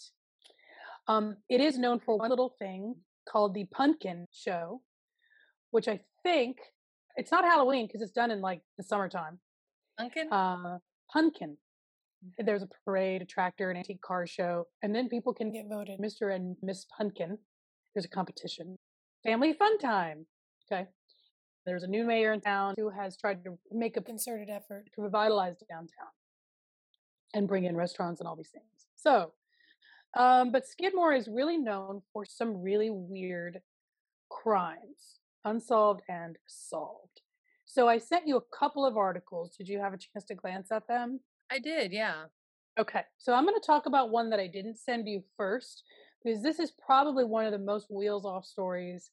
Um, 1.09 1.37
it 1.49 1.61
is 1.61 1.79
known 1.79 2.01
for 2.01 2.17
one 2.19 2.31
little 2.31 2.55
thing 2.59 2.95
called 3.29 3.55
the 3.55 3.65
Pumpkin 3.65 4.27
Show, 4.33 4.83
which 5.71 5.89
I 5.89 6.01
think 6.23 6.59
it's 7.17 7.31
not 7.31 7.45
Halloween 7.45 7.87
because 7.87 8.03
it's 8.03 8.13
done 8.13 8.31
in 8.31 8.41
like 8.41 8.61
the 8.77 8.85
summertime. 8.85 9.39
Pumpkin? 9.99 10.33
Uh, 10.33 10.79
Punkin. 11.13 11.57
There's 12.39 12.63
a 12.63 12.69
parade, 12.85 13.23
a 13.23 13.25
tractor, 13.25 13.71
an 13.71 13.77
antique 13.77 14.01
car 14.01 14.27
show, 14.27 14.67
and 14.83 14.95
then 14.95 15.09
people 15.09 15.33
can 15.33 15.53
Get 15.53 15.67
voted. 15.69 16.01
Mr. 16.01 16.35
and 16.35 16.57
Miss 16.63 16.87
Punkin. 16.97 17.39
There's 17.95 18.05
a 18.05 18.09
competition. 18.09 18.77
Family 19.23 19.53
fun 19.53 19.79
time. 19.79 20.27
Okay. 20.71 20.87
There's 21.65 21.83
a 21.83 21.89
new 21.89 22.05
mayor 22.05 22.33
in 22.33 22.41
town 22.41 22.75
who 22.77 22.91
has 22.91 23.17
tried 23.17 23.43
to 23.45 23.59
make 23.73 23.97
a 23.97 24.01
Concerted 24.03 24.49
effort. 24.51 24.85
to 24.95 25.03
revitalize 25.03 25.57
downtown 25.69 26.13
and 27.35 27.49
bring 27.49 27.65
in 27.65 27.77
restaurants 27.77 28.21
and 28.21 28.29
all 28.29 28.37
these 28.37 28.51
things. 28.51 28.87
So, 28.97 29.33
um, 30.17 30.53
but 30.53 30.67
Skidmore 30.67 31.13
is 31.13 31.29
really 31.29 31.59
known 31.59 32.03
for 32.13 32.25
some 32.25 32.63
really 32.63 32.89
weird 32.91 33.61
crimes, 34.31 35.21
unsolved 35.47 36.03
and 36.09 36.37
solved. 36.47 37.23
So 37.65 37.89
I 37.89 37.99
sent 37.99 38.29
you 38.29 38.37
a 38.37 38.57
couple 38.59 38.85
of 38.85 38.97
articles. 38.97 39.57
Did 39.57 39.69
you 39.69 39.79
have 39.81 39.95
a 39.95 39.99
chance 39.99 40.25
to 40.27 40.35
glance 40.35 40.71
at 40.71 40.87
them? 40.87 41.21
I 41.51 41.59
did, 41.59 41.93
yeah. 41.93 42.25
Okay, 42.79 43.03
so 43.17 43.33
I'm 43.33 43.45
going 43.45 43.59
to 43.59 43.67
talk 43.67 43.87
about 43.87 44.11
one 44.11 44.29
that 44.31 44.41
I 44.41 44.47
didn't 44.47 44.79
send 44.79 45.09
you 45.09 45.23
first 45.37 45.83
because 46.23 46.43
this 46.43 46.59
is 46.59 46.73
probably 46.85 47.25
one 47.25 47.47
of 47.47 47.53
the 47.53 47.59
most 47.59 47.87
wheels 47.91 48.27
off 48.27 48.45
stories 48.45 49.11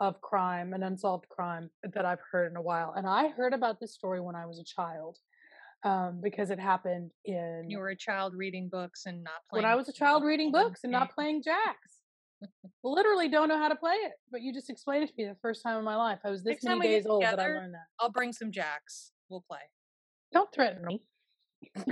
of 0.00 0.20
crime 0.20 0.74
and 0.74 0.82
unsolved 0.82 1.28
crime 1.28 1.70
uh, 1.84 1.90
that 1.94 2.04
I've 2.04 2.20
heard 2.30 2.50
in 2.50 2.56
a 2.56 2.62
while. 2.62 2.94
And 2.96 3.06
I 3.06 3.28
heard 3.28 3.54
about 3.54 3.80
this 3.80 3.94
story 3.94 4.20
when 4.20 4.34
I 4.34 4.44
was 4.46 4.58
a 4.58 4.64
child 4.64 5.18
um, 5.84 6.20
because 6.22 6.50
it 6.50 6.58
happened 6.58 7.12
in 7.24 7.66
You 7.68 7.78
were 7.78 7.90
a 7.90 7.96
child 7.96 8.34
reading 8.34 8.68
books 8.68 9.06
and 9.06 9.22
not 9.22 9.34
playing. 9.48 9.62
when 9.62 9.72
I 9.72 9.76
was 9.76 9.88
a 9.88 9.92
child 9.92 10.24
reading 10.24 10.52
mm-hmm, 10.52 10.68
books 10.68 10.80
and 10.84 10.92
mm-hmm. 10.92 11.00
not 11.00 11.14
playing 11.14 11.42
jacks. 11.42 11.95
Literally 12.84 13.28
don't 13.28 13.48
know 13.48 13.58
how 13.58 13.68
to 13.68 13.76
play 13.76 13.94
it, 13.94 14.12
but 14.30 14.42
you 14.42 14.52
just 14.52 14.70
explained 14.70 15.04
it 15.04 15.08
to 15.08 15.14
me 15.16 15.24
the 15.24 15.36
first 15.42 15.62
time 15.62 15.78
in 15.78 15.84
my 15.84 15.96
life. 15.96 16.20
I 16.24 16.30
was 16.30 16.42
this 16.42 16.62
Next 16.62 16.64
many 16.64 16.82
days 16.82 17.06
old 17.06 17.22
that 17.22 17.40
I 17.40 17.46
learned 17.48 17.74
that. 17.74 17.86
I'll 17.98 18.12
bring 18.12 18.32
some 18.32 18.52
jacks. 18.52 19.12
We'll 19.28 19.44
play. 19.48 19.58
Don't 20.32 20.52
threaten 20.52 20.84
me. 20.84 21.02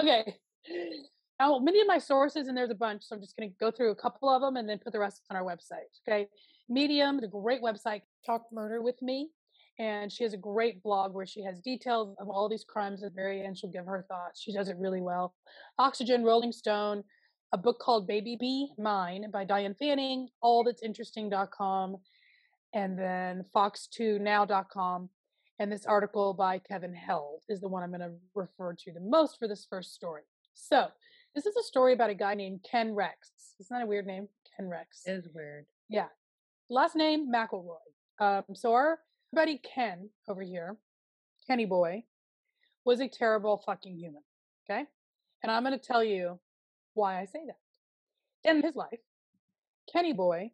okay. 0.00 0.36
Now, 1.38 1.58
many 1.58 1.80
of 1.80 1.86
my 1.86 1.98
sources, 1.98 2.48
and 2.48 2.56
there's 2.56 2.70
a 2.70 2.74
bunch, 2.74 3.04
so 3.04 3.16
I'm 3.16 3.22
just 3.22 3.36
going 3.36 3.48
to 3.48 3.56
go 3.58 3.70
through 3.70 3.92
a 3.92 3.96
couple 3.96 4.28
of 4.28 4.42
them 4.42 4.56
and 4.56 4.68
then 4.68 4.78
put 4.78 4.92
the 4.92 4.98
rest 4.98 5.22
on 5.30 5.36
our 5.36 5.44
website. 5.44 5.88
Okay. 6.06 6.28
Medium, 6.68 7.20
the 7.20 7.28
great 7.28 7.62
website, 7.62 8.02
Talk 8.26 8.42
murder. 8.52 8.82
with 8.82 9.00
me. 9.00 9.30
And 9.78 10.12
she 10.12 10.24
has 10.24 10.34
a 10.34 10.36
great 10.36 10.82
blog 10.82 11.14
where 11.14 11.24
she 11.24 11.42
has 11.42 11.58
details 11.60 12.14
of 12.20 12.28
all 12.28 12.50
these 12.50 12.64
crimes. 12.64 13.02
At 13.02 13.12
the 13.12 13.16
very 13.16 13.42
end, 13.42 13.56
she'll 13.56 13.70
give 13.70 13.86
her 13.86 14.04
thoughts. 14.08 14.42
She 14.42 14.52
does 14.52 14.68
it 14.68 14.76
really 14.78 15.00
well. 15.00 15.34
Oxygen, 15.78 16.22
Rolling 16.22 16.52
Stone, 16.52 17.02
a 17.52 17.58
book 17.58 17.78
called 17.78 18.06
Baby 18.06 18.36
Be 18.38 18.72
Mine 18.78 19.30
by 19.32 19.44
Diane 19.44 19.74
Fanning, 19.74 20.28
allthat'sinteresting.com, 20.42 21.96
and 22.74 22.98
then 22.98 23.44
fox2now.com. 23.54 25.08
And 25.58 25.70
this 25.70 25.84
article 25.84 26.32
by 26.32 26.58
Kevin 26.58 26.94
Held 26.94 27.42
is 27.48 27.60
the 27.60 27.68
one 27.68 27.82
I'm 27.82 27.90
going 27.90 28.00
to 28.00 28.12
refer 28.34 28.74
to 28.74 28.92
the 28.92 29.00
most 29.00 29.38
for 29.38 29.46
this 29.46 29.66
first 29.68 29.94
story. 29.94 30.22
So, 30.54 30.86
this 31.34 31.46
is 31.46 31.54
a 31.56 31.62
story 31.62 31.92
about 31.92 32.10
a 32.10 32.14
guy 32.14 32.34
named 32.34 32.64
Ken 32.68 32.94
Rex. 32.94 33.30
Isn't 33.60 33.76
that 33.76 33.84
a 33.84 33.86
weird 33.86 34.06
name? 34.06 34.28
Ken 34.56 34.68
Rex. 34.68 35.02
Is 35.06 35.28
weird. 35.34 35.66
Yeah. 35.88 36.06
Last 36.68 36.96
name 36.96 37.30
McElroy. 37.32 37.76
Um, 38.20 38.44
so 38.54 38.72
our 38.72 38.98
buddy 39.32 39.58
Ken 39.58 40.10
over 40.28 40.42
here, 40.42 40.76
Kenny 41.46 41.66
Boy, 41.66 42.04
was 42.84 43.00
a 43.00 43.08
terrible 43.08 43.62
fucking 43.64 43.96
human. 43.96 44.22
Okay. 44.68 44.84
And 45.42 45.52
I'm 45.52 45.64
going 45.64 45.78
to 45.78 45.84
tell 45.84 46.02
you 46.02 46.38
why 47.00 47.20
I 47.20 47.24
say 47.24 47.40
that. 47.46 48.50
In 48.50 48.62
his 48.62 48.76
life, 48.76 49.00
Kenny 49.92 50.12
Boy 50.12 50.50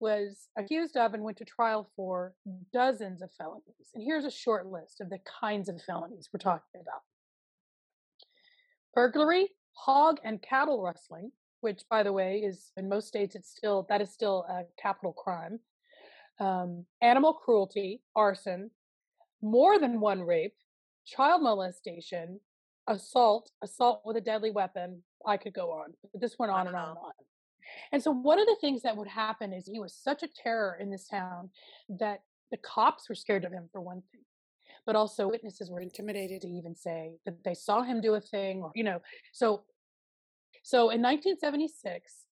was 0.00 0.48
accused 0.58 0.96
of 0.96 1.14
and 1.14 1.22
went 1.22 1.38
to 1.38 1.44
trial 1.44 1.88
for 1.96 2.34
dozens 2.72 3.22
of 3.22 3.30
felonies. 3.38 3.90
And 3.94 4.04
here's 4.04 4.24
a 4.24 4.30
short 4.30 4.66
list 4.66 5.00
of 5.00 5.08
the 5.08 5.18
kinds 5.40 5.68
of 5.68 5.80
felonies 5.80 6.28
we're 6.32 6.38
talking 6.38 6.80
about 6.80 7.00
burglary, 8.94 9.50
hog 9.72 10.18
and 10.24 10.42
cattle 10.42 10.82
rustling, 10.82 11.30
which 11.60 11.82
by 11.90 12.02
the 12.02 12.12
way 12.12 12.38
is 12.38 12.72
in 12.76 12.88
most 12.88 13.08
states 13.08 13.34
it's 13.34 13.50
still 13.50 13.86
that 13.88 14.00
is 14.00 14.12
still 14.12 14.46
a 14.48 14.62
capital 14.80 15.12
crime 15.12 15.58
um, 16.38 16.84
animal 17.02 17.32
cruelty 17.32 18.00
arson 18.14 18.70
more 19.42 19.78
than 19.78 20.00
one 20.00 20.22
rape 20.22 20.54
child 21.06 21.42
molestation 21.42 22.38
assault 22.88 23.50
assault 23.62 24.02
with 24.04 24.16
a 24.16 24.20
deadly 24.20 24.50
weapon 24.50 25.02
i 25.26 25.36
could 25.36 25.54
go 25.54 25.70
on 25.70 25.92
but 26.12 26.20
this 26.20 26.38
went 26.38 26.52
on 26.52 26.66
and 26.66 26.76
on 26.76 26.90
and 26.90 26.98
on 26.98 27.12
and 27.92 28.02
so 28.02 28.12
one 28.12 28.38
of 28.38 28.46
the 28.46 28.56
things 28.60 28.82
that 28.82 28.96
would 28.96 29.08
happen 29.08 29.52
is 29.52 29.66
he 29.66 29.80
was 29.80 29.94
such 29.94 30.22
a 30.22 30.28
terror 30.28 30.78
in 30.80 30.90
this 30.90 31.08
town 31.08 31.50
that 31.88 32.20
the 32.50 32.56
cops 32.58 33.08
were 33.08 33.14
scared 33.14 33.44
of 33.44 33.52
him 33.52 33.68
for 33.72 33.80
one 33.80 34.02
thing 34.12 34.20
but 34.84 34.94
also 34.94 35.28
witnesses 35.28 35.70
were 35.70 35.80
intimidated 35.80 36.40
to 36.42 36.48
even 36.48 36.74
say 36.74 37.16
that 37.24 37.42
they 37.44 37.54
saw 37.54 37.82
him 37.82 38.00
do 38.00 38.14
a 38.14 38.20
thing 38.20 38.62
or 38.62 38.70
you 38.74 38.84
know 38.84 39.00
so 39.32 39.64
so 40.66 40.90
in 40.90 41.00
1976, 41.00 42.26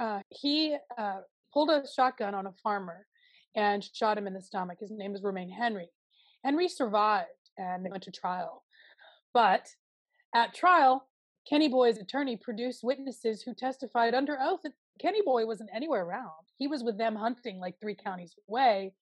uh, 0.00 0.18
he 0.30 0.76
uh, 0.98 1.20
pulled 1.54 1.70
a 1.70 1.84
shotgun 1.86 2.34
on 2.34 2.46
a 2.46 2.52
farmer 2.60 3.06
and 3.54 3.88
shot 3.94 4.18
him 4.18 4.26
in 4.26 4.34
the 4.34 4.42
stomach. 4.42 4.78
His 4.80 4.90
name 4.90 5.14
is 5.14 5.22
Romaine 5.22 5.48
Henry. 5.48 5.86
Henry 6.42 6.66
survived 6.66 7.28
and 7.56 7.86
they 7.86 7.88
went 7.88 8.02
to 8.02 8.10
trial. 8.10 8.64
But 9.32 9.68
at 10.34 10.54
trial, 10.54 11.06
Kenny 11.48 11.68
Boy's 11.68 11.98
attorney 11.98 12.36
produced 12.36 12.84
witnesses 12.84 13.42
who 13.42 13.54
testified 13.54 14.14
under 14.14 14.38
oath 14.40 14.60
that 14.62 14.72
Kenny 15.00 15.20
Boy 15.24 15.44
wasn't 15.46 15.70
anywhere 15.74 16.04
around. 16.04 16.30
He 16.58 16.68
was 16.68 16.84
with 16.84 16.98
them 16.98 17.16
hunting 17.16 17.58
like 17.58 17.74
three 17.80 17.96
counties 17.96 18.34
away. 18.48 18.94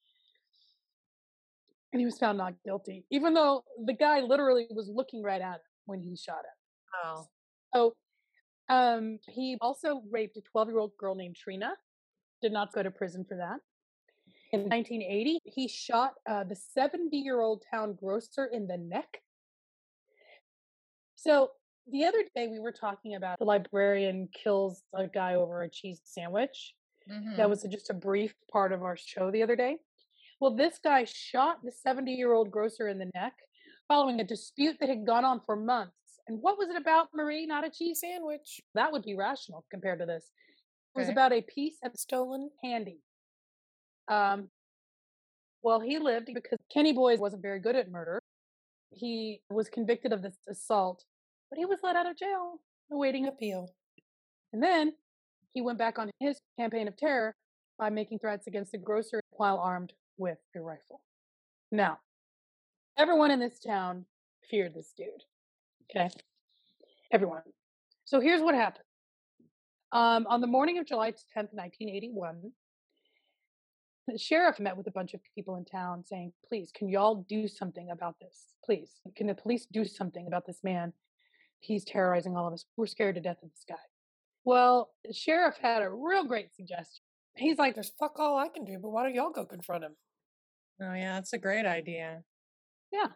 And 1.93 2.01
he 2.01 2.07
was 2.07 2.19
found 2.19 2.39
not 2.39 2.55
guilty, 2.65 3.05
even 3.11 3.35
though 3.35 3.65
the 3.85 3.93
guy 3.93 4.21
literally 4.21 4.67
was 4.71 4.89
looking 4.89 5.23
right 5.23 5.41
at 5.41 5.55
him 5.55 5.61
when 5.87 6.01
he 6.01 6.17
shot 6.17 6.39
him. 6.39 7.05
Oh. 7.05 7.27
So 7.75 7.95
um, 8.69 9.19
he 9.29 9.59
also 9.61 10.03
raped 10.11 10.37
a 10.37 10.41
12 10.41 10.69
year 10.69 10.79
old 10.79 10.97
girl 10.97 11.15
named 11.15 11.37
Trina, 11.37 11.73
did 12.41 12.53
not 12.53 12.73
go 12.73 12.83
to 12.83 12.91
prison 12.91 13.25
for 13.29 13.37
that. 13.37 13.59
In 14.53 14.63
1980, 14.63 15.41
he 15.45 15.69
shot 15.69 16.15
uh, 16.29 16.45
the 16.45 16.57
70 16.57 17.17
year 17.17 17.41
old 17.41 17.65
town 17.71 17.95
grocer 17.95 18.47
in 18.47 18.67
the 18.67 18.77
neck. 18.77 19.19
So 21.17 21.51
the 21.91 22.05
other 22.05 22.25
day, 22.35 22.49
we 22.49 22.59
were 22.61 22.73
talking 22.73 23.15
about 23.15 23.39
the 23.39 23.45
librarian 23.45 24.29
kills 24.33 24.83
a 24.95 25.07
guy 25.07 25.35
over 25.35 25.63
a 25.63 25.69
cheese 25.71 26.01
sandwich. 26.05 26.75
Mhm. 27.09 27.37
That 27.37 27.49
was 27.49 27.63
just 27.65 27.91
a 27.91 27.95
brief 27.95 28.35
part 28.51 28.73
of 28.73 28.83
our 28.83 28.97
show 28.97 29.31
the 29.31 29.43
other 29.43 29.57
day. 29.57 29.79
Well, 30.41 30.55
this 30.55 30.79
guy 30.79 31.05
shot 31.05 31.63
the 31.63 31.73
70 31.73 32.13
year 32.13 32.33
old 32.33 32.51
grocer 32.51 32.89
in 32.89 32.99
the 32.99 33.11
neck 33.15 33.35
following 33.89 34.21
a 34.21 34.25
dispute 34.25 34.79
that 34.81 34.89
had 34.89 35.05
gone 35.07 35.25
on 35.25 35.41
for 35.41 35.57
months. 35.57 36.21
And 36.29 36.41
what 36.41 36.59
was 36.59 36.69
it 36.69 36.77
about, 36.77 37.09
Merie? 37.13 37.47
Not 37.47 37.65
a 37.65 37.71
cheese 37.71 38.01
Sandwich. 38.01 38.61
that 38.75 38.93
would 38.93 39.03
be 39.03 39.15
rational 39.17 39.65
compared 39.71 39.99
to 39.99 40.07
this. 40.07 40.31
It 40.95 40.99
was 40.99 41.07
Okay. 41.09 41.13
about 41.13 41.33
a 41.33 41.43
piece 41.43 41.79
of 41.83 41.97
Stolen. 41.97 42.51
candy. 42.61 43.03
Um, 44.09 44.51
well, 45.63 45.81
he 45.81 45.99
lived 45.99 46.33
because 46.33 46.59
Kenny 46.73 46.93
Boy 46.93 47.17
wasn't 47.17 47.43
very 47.43 47.61
good 47.61 47.77
at 47.77 47.91
murder. 47.91 48.21
He 48.93 49.43
was 49.51 49.69
convicted 49.69 50.13
of 50.13 50.23
this 50.23 50.37
assault, 50.49 51.05
but 51.51 51.59
he 51.59 51.67
was 51.67 51.81
let 51.83 51.97
out 51.97 52.09
of 52.09 52.17
jail 52.17 52.61
awaiting 52.93 53.27
Appeal. 53.27 53.69
and 54.53 54.63
then 54.63 54.93
he 55.53 55.61
went 55.61 55.79
back 55.79 55.99
on 55.99 56.11
his 56.21 56.41
campaign 56.59 56.89
of 56.89 56.97
terror 56.97 57.35
by 57.79 57.91
making 57.91 58.19
threats 58.19 58.47
against 58.47 58.73
the 58.73 58.79
grocer 58.79 59.21
while 59.33 59.59
armed 59.59 59.93
with 60.17 60.39
a 60.55 60.61
rifle. 60.61 61.01
Now, 61.73 61.99
everyone 62.97 63.31
in 63.31 63.41
this 63.41 63.59
town 63.59 64.05
feared 64.49 64.75
this 64.75 64.93
dude. 64.97 65.09
Okay. 65.91 66.09
Everyone. 67.13 67.43
So 68.05 68.21
here's 68.21 68.43
what 68.43 68.55
happened. 68.55 68.85
Um, 69.93 70.27
on 70.29 70.41
the 70.41 70.47
morning 70.47 70.79
of 70.79 70.87
July 70.87 71.11
10th, 71.11 71.53
1981, 71.53 72.53
the 74.07 74.19
sheriff 74.19 74.61
met 74.61 74.77
with 74.77 74.87
a 74.87 74.93
bunch 74.93 75.15
of 75.15 75.21
people 75.35 75.57
in 75.57 75.65
town 75.65 76.05
saying, 76.05 76.33
please, 76.49 76.71
can 76.75 76.89
y'all 76.89 77.25
do 77.29 77.49
something 77.49 77.91
about 77.91 78.17
this? 78.21 78.57
Please, 78.65 79.01
can 79.17 79.27
the 79.27 79.35
police 79.35 79.67
do 79.73 79.85
something 79.85 80.27
about 80.27 80.47
this 80.47 80.63
man? 80.63 80.93
He's 81.61 81.85
terrorizing 81.85 82.37
all 82.37 82.47
of 82.47 82.55
us. 82.55 82.65
We're 82.77 82.87
scared 82.87 83.15
to 83.17 83.21
death 83.21 83.43
of 83.43 83.51
this 83.51 83.65
guy. 83.69 83.77
Well, 84.45 84.91
the 85.05 85.13
sheriff 85.13 85.57
had 85.61 85.83
a 85.83 85.91
real 85.91 86.25
great 86.25 86.55
suggestion. 86.55 87.03
He's 87.37 87.59
like, 87.59 87.75
There's 87.75 87.93
fuck 88.01 88.19
all 88.19 88.39
I 88.39 88.49
can 88.49 88.65
do, 88.65 88.79
but 88.81 88.91
why 88.91 89.03
don't 89.05 89.15
y'all 89.15 89.31
go 89.31 89.45
confront 89.45 89.85
him? 89.85 89.97
Oh 90.83 90.95
yeah, 90.95 91.15
that's 91.15 91.33
a 91.35 91.39
great 91.39 91.67
idea. 91.67 92.23
yeah. 92.93 93.09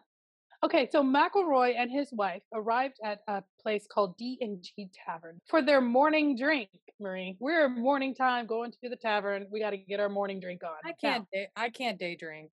Okay, 0.63 0.87
so 0.91 1.03
McElroy 1.03 1.75
and 1.77 1.91
his 1.91 2.11
wife 2.11 2.41
arrived 2.53 2.95
at 3.03 3.19
a 3.27 3.43
place 3.61 3.85
called 3.91 4.17
D 4.17 4.37
and 4.41 4.63
G 4.63 4.89
Tavern 5.05 5.39
for 5.47 5.61
their 5.61 5.81
morning 5.81 6.37
drink. 6.37 6.69
Merie, 6.99 7.35
we're 7.39 7.65
in 7.65 7.81
morning 7.81 8.15
time 8.15 8.45
going 8.45 8.71
to 8.71 8.89
the 8.89 8.95
tavern. 8.95 9.47
We 9.51 9.59
got 9.59 9.71
to 9.71 9.77
get 9.77 9.99
our 9.99 10.09
morning 10.09 10.39
drink 10.39 10.63
on. 10.63 10.75
I 10.83 10.93
can't. 10.93 11.29
Day, 11.31 11.49
I 11.55 11.69
can't 11.69 11.99
day 11.99 12.15
drink. 12.15 12.51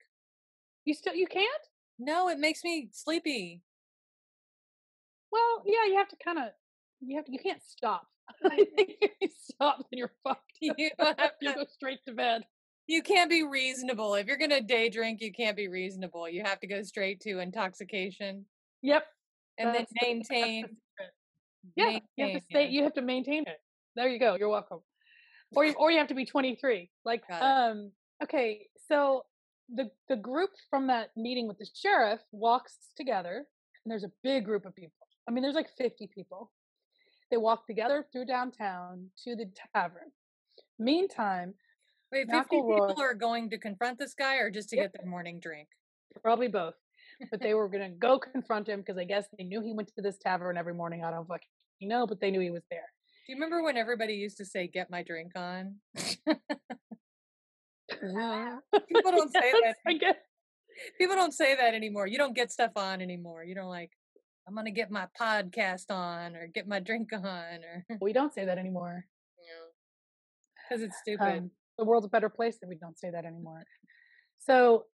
you 0.85 0.93
still 0.93 1.15
you 1.15 1.27
can't? 1.27 1.49
No, 1.97 2.27
it 2.27 2.39
makes 2.39 2.63
me 2.63 2.89
sleepy. 2.91 3.61
Well, 5.33 5.63
yeah, 5.65 5.85
you 5.91 5.97
have 5.97 6.07
to 6.09 6.15
kind 6.23 6.37
of 6.39 6.45
you 7.01 7.15
have 7.17 7.25
to 7.25 7.31
you 7.31 7.39
can't 7.39 7.61
stop. 7.67 8.07
I 8.45 8.49
think 8.75 8.91
if 9.01 9.11
you 9.19 9.29
stop, 9.37 9.77
then 9.79 9.97
you're 9.97 10.13
fucked. 10.23 10.39
You 10.61 10.89
have 10.99 11.37
to 11.41 11.53
go 11.53 11.65
straight 11.69 11.99
to 12.07 12.13
bed. 12.13 12.43
you 12.87 13.01
can't 13.01 13.29
be 13.29 13.43
reasonable. 13.43 14.15
If 14.15 14.27
you're 14.27 14.37
gonna 14.37 14.61
day 14.61 14.89
drink, 14.89 15.19
you 15.21 15.33
can't 15.33 15.57
be 15.57 15.67
reasonable. 15.67 16.29
You 16.29 16.43
have 16.45 16.59
to 16.61 16.67
go 16.67 16.81
straight 16.83 17.19
to 17.21 17.39
intoxication 17.39 18.45
Yep. 18.81 19.03
and 19.57 19.67
then 19.69 19.73
that's 19.73 19.91
the- 19.91 19.99
that's 19.99 20.27
the 20.29 20.33
maintain. 20.35 20.77
Yeah, 21.75 21.99
you 22.17 22.25
have 22.25 22.33
to 22.41 22.45
stay. 22.49 22.67
You 22.69 22.83
have 22.83 22.93
to 22.93 23.01
maintain 23.01 23.43
it. 23.47 23.59
There 23.95 24.07
you 24.09 24.19
go. 24.19 24.35
You're 24.35 24.49
welcome. 24.49 24.79
Or 25.55 25.63
you, 25.65 25.73
or 25.73 25.91
you 25.91 25.97
have 25.99 26.07
to 26.07 26.13
be 26.15 26.25
23. 26.25 26.89
Like, 27.05 27.23
um, 27.31 27.91
okay. 28.23 28.67
So 28.87 29.25
the 29.69 29.89
the 30.09 30.15
group 30.17 30.49
from 30.69 30.87
that 30.87 31.11
meeting 31.15 31.47
with 31.47 31.57
the 31.59 31.67
sheriff 31.73 32.19
walks 32.31 32.75
together, 32.97 33.45
and 33.83 33.91
there's 33.91 34.03
a 34.03 34.11
big 34.23 34.43
group 34.45 34.65
of 34.65 34.75
people. 34.75 34.93
I 35.27 35.31
mean, 35.31 35.41
there's 35.41 35.55
like 35.55 35.69
50 35.77 36.07
people. 36.07 36.51
They 37.31 37.37
walk 37.37 37.65
together 37.65 38.05
through 38.11 38.25
downtown 38.25 39.09
to 39.23 39.35
the 39.35 39.49
tavern. 39.73 40.11
Meantime, 40.77 41.53
Wait, 42.11 42.27
50 42.29 42.57
McElroy- 42.57 42.87
people 42.87 43.01
are 43.01 43.13
going 43.15 43.49
to 43.49 43.57
confront 43.57 43.97
this 43.97 44.13
guy 44.13 44.35
or 44.37 44.51
just 44.51 44.69
to 44.69 44.75
Yep. 44.75 44.93
get 44.93 45.01
their 45.01 45.09
morning 45.09 45.39
drink? 45.39 45.67
probably 46.21 46.47
both, 46.47 46.75
but 47.31 47.39
they 47.39 47.53
were 47.55 47.67
gonna 47.67 47.89
go 47.89 48.19
confront 48.19 48.69
him 48.69 48.81
because 48.81 48.99
I 48.99 49.03
guess 49.03 49.25
they 49.35 49.43
knew 49.43 49.61
he 49.61 49.73
went 49.73 49.87
to 49.95 50.01
this 50.03 50.15
tavern 50.19 50.57
every 50.57 50.75
morning. 50.75 51.03
I 51.03 51.09
don't 51.09 51.27
fucking 51.27 51.47
know, 51.81 52.05
but 52.05 52.19
they 52.19 52.29
knew 52.29 52.39
he 52.39 52.51
was 52.51 52.61
there. 52.69 52.91
Do 53.25 53.31
you 53.33 53.35
remember 53.37 53.63
when 53.63 53.77
everybody 53.77 54.13
used 54.13 54.37
to 54.37 54.45
say, 54.45 54.67
get 54.67 54.91
my 54.91 55.01
drink 55.01 55.31
on? 55.35 55.77
People 57.89 59.11
don't 59.11 59.31
say 59.31 59.51
that. 59.63 59.75
I 59.87 59.93
guess. 59.93 60.15
People 60.99 61.15
don't 61.15 61.33
say 61.33 61.55
that 61.55 61.73
anymore. 61.73 62.05
You 62.07 62.17
don't 62.19 62.35
get 62.35 62.51
stuff 62.51 62.71
on 62.75 63.01
anymore. 63.01 63.43
You 63.43 63.55
don't 63.55 63.69
like, 63.69 63.91
I'm 64.47 64.53
going 64.53 64.65
to 64.65 64.71
get 64.71 64.91
my 64.91 65.07
podcast 65.19 65.89
on 65.89 66.35
or 66.35 66.47
get 66.47 66.67
my 66.67 66.79
drink 66.79 67.09
on 67.13 67.23
or, 67.23 67.85
We 68.01 68.13
don't 68.13 68.33
say 68.33 68.45
that 68.45 68.57
anymore. 68.57 69.05
because 70.69 70.83
it's 70.87 70.97
stupid. 70.99 71.37
Um, 71.37 71.51
the 71.77 71.85
world's 71.85 72.05
a 72.05 72.09
better 72.09 72.29
place 72.29 72.57
that 72.59 72.67
we 72.67 72.75
don't 72.75 72.99
say 72.99 73.09
that 73.11 73.25
anymore. 73.25 73.63
So, 74.45 74.87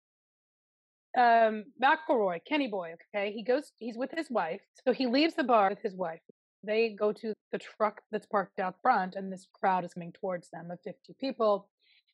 um, 1.18 1.64
McElroy, 1.84 2.42
Kenny 2.48 2.68
Boy, 2.68 2.94
okay, 3.16 3.32
he 3.32 3.44
goes, 3.44 3.72
he's 3.80 3.98
with 3.98 4.12
his 4.16 4.30
wife. 4.30 4.62
So 4.86 4.94
he 4.94 5.08
leaves 5.08 5.34
the 5.34 5.44
bar 5.44 5.72
with 5.72 5.82
his 5.82 5.96
wife. 5.96 6.20
They 6.64 6.90
go 6.90 7.12
to 7.14 7.34
the 7.52 7.58
truck 7.58 8.02
that's 8.12 8.28
parked 8.28 8.60
out 8.60 8.76
front, 8.84 9.16
and 9.16 9.34
this 9.34 9.48
crowd 9.54 9.86
is 9.86 9.96
coming 9.96 10.14
towards 10.14 10.52
them 10.52 10.70
of 10.70 10.78
50 10.84 11.16
people. 11.20 11.68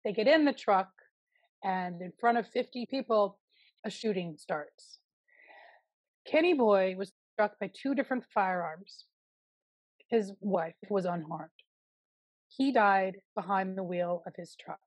They 0.05 0.13
get 0.13 0.29
in 0.29 0.45
the 0.45 0.53
truck, 0.53 0.87
and 1.61 2.01
in 2.01 2.13
front 2.21 2.37
of 2.37 2.47
50 2.47 2.85
people, 2.89 3.37
a 3.85 3.89
shooting 3.89 4.35
starts. 4.37 4.99
Kenny 6.25 6.53
Boy 6.53 6.95
was 6.97 7.11
struck 7.35 7.59
by 7.59 7.69
two 7.73 7.93
different 7.93 8.23
firearms. 8.33 9.03
His 10.09 10.31
wife 10.39 10.75
was 10.89 11.03
unharmed. 11.03 11.49
He 12.47 12.71
died 12.71 13.17
behind 13.35 13.77
the 13.77 13.83
wheel 13.83 14.23
of 14.25 14.33
his 14.37 14.55
truck, 14.55 14.79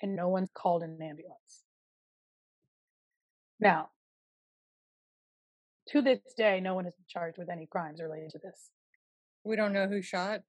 and 0.00 0.16
no 0.16 0.28
one 0.28 0.46
called 0.54 0.82
an 0.82 0.98
ambulance. 1.02 1.64
Now, 3.60 3.90
to 5.88 6.00
this 6.00 6.20
day, 6.38 6.58
no 6.60 6.74
one 6.74 6.84
has 6.84 6.94
been 6.94 7.04
charged 7.06 7.36
with 7.36 7.50
any 7.50 7.66
crimes 7.66 8.00
related 8.00 8.30
to 8.30 8.38
this. 8.38 8.70
we 9.44 9.54
don't 9.54 9.74
know 9.74 9.86
who 9.86 10.00
shot. 10.00 10.40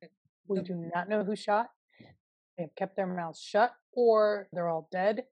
We 0.47 0.61
do 0.61 0.89
not 0.95 1.09
know 1.09 1.25
who 1.25 1.35
shot. 1.35 1.67
They 2.57 2.63
have 2.63 2.75
kept 2.77 2.95
their 2.95 3.07
mouths 3.07 3.41
shut, 3.41 3.73
or 3.91 4.47
they're 4.53 4.69
all 4.69 4.87
dead, 4.89 5.23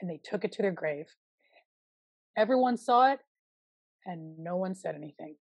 and 0.00 0.08
they 0.08 0.20
took 0.24 0.44
it 0.44 0.52
to 0.52 0.62
their 0.62 0.72
grave. 0.72 1.06
Everyone 2.38 2.78
saw 2.78 3.12
it, 3.12 3.18
and 4.06 4.38
no 4.38 4.56
one 4.56 4.74
said 4.74 4.94
anything 4.94 5.36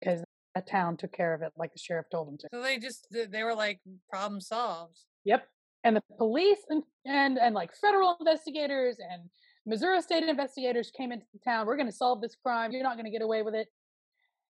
because 0.00 0.22
that 0.54 0.66
town 0.66 0.96
took 0.96 1.12
care 1.12 1.34
of 1.34 1.42
it 1.42 1.52
like 1.56 1.72
the 1.72 1.78
sheriff 1.78 2.06
told 2.10 2.28
them 2.28 2.38
to. 2.38 2.48
So 2.52 2.62
they 2.62 2.78
just 2.78 3.06
they 3.10 3.42
were 3.42 3.54
like, 3.54 3.80
mm, 3.88 3.96
problem 4.08 4.40
solved. 4.40 4.98
Yep. 5.24 5.46
And 5.84 5.96
the 5.96 6.02
police 6.18 6.58
and, 6.68 6.82
and 7.06 7.38
and 7.38 7.54
like 7.54 7.74
federal 7.74 8.16
investigators 8.20 8.96
and 8.98 9.22
Missouri 9.66 10.00
state 10.02 10.22
investigators 10.22 10.90
came 10.96 11.12
into 11.12 11.26
the 11.32 11.38
town. 11.38 11.66
We're 11.66 11.76
going 11.76 11.86
to 11.86 11.92
solve 11.92 12.20
this 12.20 12.36
crime. 12.42 12.72
You're 12.72 12.82
not 12.82 12.96
going 12.96 13.04
to 13.04 13.10
get 13.10 13.22
away 13.22 13.42
with 13.42 13.54
it. 13.54 13.68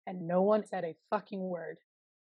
And 0.06 0.26
no 0.26 0.42
one 0.42 0.64
said 0.64 0.84
a 0.84 0.94
fucking 1.11 1.40
word, 1.40 1.78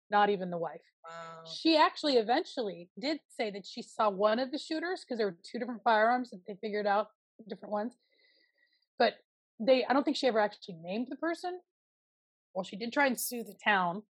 not 0.10 0.30
even 0.30 0.50
the 0.50 0.58
wife. 0.58 0.82
Wow. 1.04 1.44
She 1.52 1.78
actually 1.78 2.14
eventually 2.14 2.90
did 3.00 3.20
say 3.28 3.52
that 3.52 3.66
she 3.66 3.82
saw 3.82 4.10
one 4.10 4.40
of 4.40 4.52
the 4.52 4.58
shooters 4.58 5.04
because 5.04 5.18
there 5.18 5.28
were 5.28 5.38
two 5.44 5.60
different 5.60 5.84
firearms 5.84 6.32
that 6.32 6.42
they 6.48 6.56
figured 6.62 6.88
out 6.88 7.10
different 7.48 7.72
ones. 7.72 7.94
But 8.98 9.16
they, 9.60 9.86
I 9.86 9.94
don't 9.94 10.04
think 10.04 10.18
she 10.18 10.28
ever 10.28 10.40
actually 10.40 10.76
named 10.82 11.08
the 11.10 11.16
person. 11.16 11.60
Well, 12.54 12.64
she 12.64 12.78
did 12.78 12.94
try 12.94 13.08
and 13.08 13.20
sue 13.20 13.44
the 13.44 13.56
town 13.64 14.04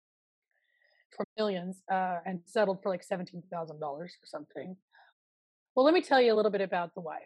for 1.15 1.25
millions 1.37 1.81
uh, 1.91 2.19
and 2.25 2.41
settled 2.45 2.81
for 2.81 2.89
like 2.89 3.03
seventeen 3.03 3.43
thousand 3.51 3.79
dollars 3.79 4.13
or 4.21 4.25
something. 4.25 4.75
Well, 5.75 5.85
let 5.85 5.93
me 5.93 6.01
tell 6.01 6.21
you 6.21 6.33
a 6.33 6.35
little 6.35 6.51
bit 6.51 6.61
about 6.61 6.93
the 6.93 7.01
wife. 7.01 7.21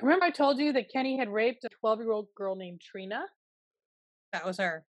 Remember, 0.00 0.24
I 0.24 0.30
told 0.30 0.58
you 0.58 0.72
that 0.72 0.90
Kenny 0.92 1.18
had 1.18 1.28
raped 1.28 1.64
a 1.64 1.68
twelve-year-old 1.80 2.28
girl 2.34 2.56
named 2.56 2.80
Trina. 2.80 3.26
That 4.32 4.44
was 4.44 4.58
her. 4.58 4.84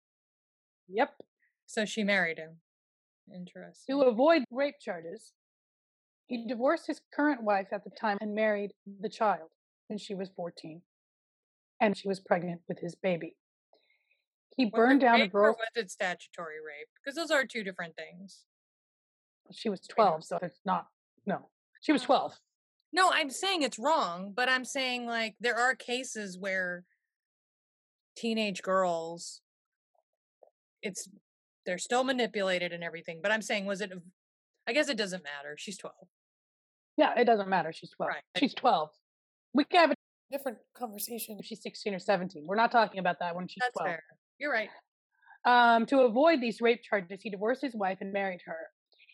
Yep. 0.89 1.13
So 1.65 1.85
she 1.85 2.03
married 2.03 2.37
him. 2.37 2.57
Interesting. 3.33 3.95
To 3.95 4.01
avoid 4.03 4.43
rape 4.51 4.75
charges, 4.81 5.31
he 6.27 6.45
divorced 6.47 6.87
his 6.87 7.01
current 7.13 7.43
wife 7.43 7.67
at 7.71 7.83
the 7.83 7.89
time 7.89 8.17
and 8.21 8.35
married 8.35 8.71
the 8.99 9.09
child 9.09 9.49
when 9.87 9.97
she 9.97 10.13
was 10.13 10.29
14. 10.35 10.81
And 11.83 11.97
she 11.97 12.07
was 12.07 12.19
pregnant 12.19 12.61
with 12.69 12.79
his 12.79 12.95
baby. 12.95 13.35
He 14.55 14.65
Was 14.65 14.71
burned 14.73 15.01
down 15.01 15.21
or 15.21 15.27
girl's. 15.27 15.57
was 15.57 15.67
it 15.83 15.91
statutory 15.91 16.55
rape? 16.65 16.87
Because 17.03 17.15
those 17.15 17.31
are 17.31 17.45
two 17.45 17.63
different 17.63 17.95
things. 17.95 18.43
She 19.51 19.69
was 19.69 19.81
12, 19.81 20.23
so 20.23 20.39
it's 20.41 20.61
not. 20.65 20.87
No, 21.25 21.49
she 21.81 21.91
was 21.91 22.01
12. 22.03 22.33
No, 22.93 23.09
I'm 23.11 23.29
saying 23.29 23.63
it's 23.63 23.79
wrong, 23.79 24.31
but 24.35 24.47
I'm 24.47 24.63
saying 24.63 25.07
like 25.07 25.35
there 25.41 25.57
are 25.57 25.75
cases 25.75 26.37
where 26.37 26.85
teenage 28.15 28.61
girls 28.61 29.41
it's 30.83 31.09
they're 31.65 31.79
still 31.79 32.03
manipulated 32.03 32.71
and 32.71 32.83
everything, 32.83 33.19
but 33.21 33.31
I'm 33.31 33.41
saying 33.41 33.65
was 33.65 33.81
it 33.81 33.91
I 34.67 34.73
guess 34.73 34.87
it 34.87 34.97
doesn't 34.97 35.23
matter. 35.23 35.55
She's 35.57 35.77
12. 35.77 35.95
Yeah, 36.95 37.19
it 37.19 37.25
doesn't 37.25 37.49
matter. 37.49 37.73
She's 37.73 37.89
12. 37.89 38.09
Right. 38.09 38.23
She's 38.37 38.53
12. 38.53 38.89
We 39.53 39.65
can 39.65 39.79
have 39.81 39.91
it 39.91 39.97
Different 40.33 40.57
conversation. 40.75 41.37
if 41.39 41.45
she's 41.45 41.61
16 41.61 41.93
or 41.93 41.99
17. 41.99 42.45
We're 42.47 42.55
not 42.55 42.71
talking 42.71 42.99
about 42.99 43.19
that 43.19 43.35
when 43.35 43.47
she's 43.47 43.61
That's 43.61 43.73
12. 43.77 43.87
fair. 43.87 44.03
You're 44.39 44.51
right. 44.51 44.69
Um, 45.45 45.85
to 45.85 45.99
avoid 46.01 46.41
these 46.41 46.59
rape 46.59 46.81
charges, 46.81 47.21
he 47.21 47.29
divorced 47.29 47.61
his 47.61 47.75
wife 47.75 47.99
and 48.01 48.11
married 48.11 48.41
her. 48.47 48.57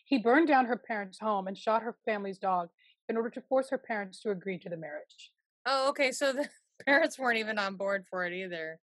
He 0.06 0.16
burned 0.16 0.48
down 0.48 0.64
her 0.64 0.78
parents' 0.78 1.18
home 1.20 1.46
and 1.46 1.56
shot 1.58 1.82
her 1.82 1.94
family's 2.06 2.38
dog 2.38 2.70
in 3.10 3.18
order 3.18 3.28
to 3.30 3.42
force 3.42 3.68
her 3.68 3.76
parents 3.76 4.20
to 4.22 4.30
agree 4.30 4.58
to 4.60 4.70
the 4.70 4.78
marriage. 4.78 5.30
Oh, 5.66 5.90
okay. 5.90 6.10
So 6.10 6.32
the 6.32 6.48
parents 6.86 7.18
weren't 7.18 7.38
even 7.38 7.58
on 7.58 7.76
board 7.76 8.06
for 8.08 8.24
it 8.24 8.32
either. 8.32 8.80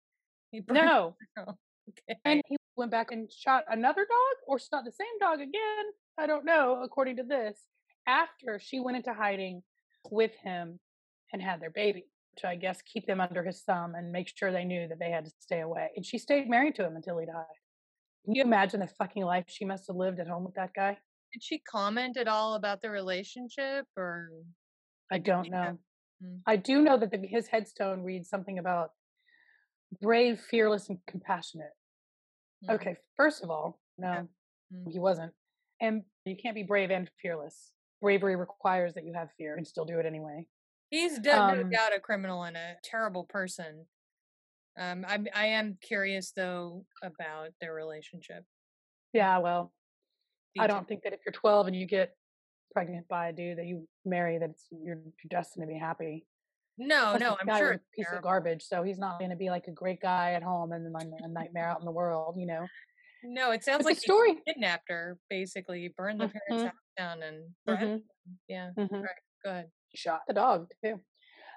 He 0.52 0.62
burned- 0.62 0.80
No. 0.88 1.16
okay. 1.38 2.18
And 2.24 2.42
he 2.48 2.56
went 2.78 2.92
back 2.92 3.12
and 3.12 3.30
shot 3.30 3.66
another 3.70 4.04
dog 4.06 4.38
or 4.48 4.58
shot 4.58 4.86
the 4.86 4.92
same 4.94 5.20
dog 5.20 5.42
again. 5.42 5.86
I 6.18 6.28
don't 6.28 6.46
know, 6.46 6.82
according 6.82 7.18
to 7.18 7.24
this, 7.24 7.60
after 8.08 8.58
she 8.58 8.80
went 8.80 8.96
into 8.96 9.14
hiding 9.14 9.64
with 10.10 10.32
him 10.42 10.80
and 11.34 11.42
had 11.42 11.60
their 11.60 11.72
baby 11.72 12.06
to, 12.38 12.48
I 12.48 12.56
guess, 12.56 12.82
keep 12.82 13.06
them 13.08 13.20
under 13.22 13.44
his 13.44 13.62
thumb 13.62 13.96
and 13.96 14.12
make 14.12 14.32
sure 14.36 14.52
they 14.52 14.64
knew 14.64 14.88
that 14.88 15.00
they 15.00 15.12
had 15.12 15.26
to 15.26 15.32
stay 15.40 15.62
away. 15.62 15.90
And 15.96 16.06
she 16.06 16.18
stayed 16.18 16.50
married 16.50 16.76
to 16.76 16.86
him 16.86 16.96
until 16.96 17.18
he 17.18 17.26
died. 17.26 17.46
Can 18.26 18.36
you 18.36 18.44
imagine 18.44 18.80
the 18.80 18.88
fucking 18.88 19.24
life 19.24 19.46
she 19.48 19.66
must 19.66 19.88
have 19.88 19.96
lived 19.96 20.20
at 20.20 20.28
home 20.28 20.44
with 20.44 20.56
that 20.56 20.74
guy? 20.76 20.98
Did 21.34 21.44
she 21.44 21.60
comment 21.60 22.18
at 22.18 22.28
all 22.28 22.56
about 22.56 22.82
the 22.82 22.90
relationship 22.90 23.86
or 23.98 24.30
I 25.12 25.18
don't 25.18 25.50
know. 25.50 25.78
Mm. 26.24 26.40
I 26.48 26.56
do 26.56 26.82
know 26.82 26.98
that 26.98 27.12
the, 27.12 27.20
his 27.28 27.48
headstone 27.48 28.04
reads 28.04 28.30
something 28.30 28.60
about 28.60 28.92
brave, 30.02 30.40
fearless, 30.40 30.90
and 30.90 31.00
compassionate. 31.08 31.72
Mm. 32.66 32.76
Okay, 32.76 32.96
first 33.18 33.44
of 33.44 33.50
all, 33.50 33.80
no, 33.98 34.08
Yeah. 34.12 34.22
Mm. 34.74 34.92
he 34.92 35.00
wasn't. 35.00 35.34
And 35.82 36.04
you 36.26 36.36
can't 36.42 36.56
be 36.56 36.64
brave 36.64 36.92
and 36.92 37.10
fearless. 37.22 37.72
Bravery 38.02 38.36
requires 38.36 38.94
that 38.94 39.06
you 39.06 39.14
have 39.14 39.30
fear 39.38 39.58
and 39.58 39.68
still 39.68 39.86
do 39.86 40.00
it 40.00 40.06
anyway. 40.06 40.48
He's 40.92 41.20
de- 41.20 41.42
no 41.42 41.64
Um, 41.64 41.70
doubt 41.72 41.96
a 41.96 42.02
criminal 42.02 42.44
and 42.44 42.58
a 42.58 42.76
terrible 42.84 43.24
person. 43.26 43.88
Um, 44.78 45.06
I'm 45.08 45.28
I 45.34 45.48
am 45.48 45.78
curious 45.82 46.32
though 46.34 46.86
about 47.04 47.54
their 47.62 47.74
relationship. 47.74 48.46
Yeah, 49.14 49.40
well, 49.40 49.74
I 50.60 50.68
don't 50.68 50.88
think 50.88 51.04
that 51.04 51.14
if 51.14 51.22
you're 51.26 51.34
12 51.34 51.68
and 51.68 51.76
you 51.76 51.86
get 51.88 52.16
pregnant 52.74 53.08
by 53.08 53.30
a 53.30 53.34
dude 53.34 53.58
that 53.60 53.68
you 53.68 53.88
marry, 54.06 54.40
that 54.40 54.52
it's, 54.52 54.68
you're, 54.72 55.02
destined 55.30 55.64
to 55.64 55.68
be 55.68 55.80
happy. 55.80 56.28
No, 56.78 57.12
Plus, 57.12 57.22
no, 57.22 57.38
I'm 57.40 57.52
sure 57.52 57.74
it's 57.74 57.86
a 57.94 57.96
piece 57.96 58.12
of 58.14 58.22
garbage, 58.22 58.64
so 58.64 58.84
he's 58.84 58.98
not 59.00 59.20
going 59.20 59.32
to 59.32 59.36
be 59.38 59.50
like 59.50 59.68
a 59.68 59.72
great 59.72 60.02
guy 60.02 60.34
at 60.34 60.44
home 60.44 60.72
and 60.72 60.86
then 60.86 60.94
a 61.24 61.28
nightmare 61.28 61.68
out 61.70 61.80
in 61.80 61.86
the 61.86 61.92
world, 61.92 62.36
you 62.40 62.48
know. 62.48 62.68
No, 63.24 63.52
it 63.52 63.64
sounds 63.64 63.84
But 63.84 63.86
like 63.86 63.98
he 64.02 64.02
story. 64.02 64.42
kidnapped 64.48 64.90
her. 64.90 65.20
Basically, 65.30 65.82
he 65.82 65.90
burned 65.90 66.22
the 66.22 66.28
parents' 66.28 66.64
Mhm. 66.64 66.66
house 66.66 66.74
down 66.98 67.22
and 67.24 67.56
them. 67.66 68.04
Yeah, 68.48 68.72
Mhm. 68.78 69.04
right. 69.04 69.16
Go 69.44 69.52
ahead. 69.52 69.72
Shot 69.96 70.22
the 70.28 70.34
dog 70.34 70.68
too. 70.84 71.00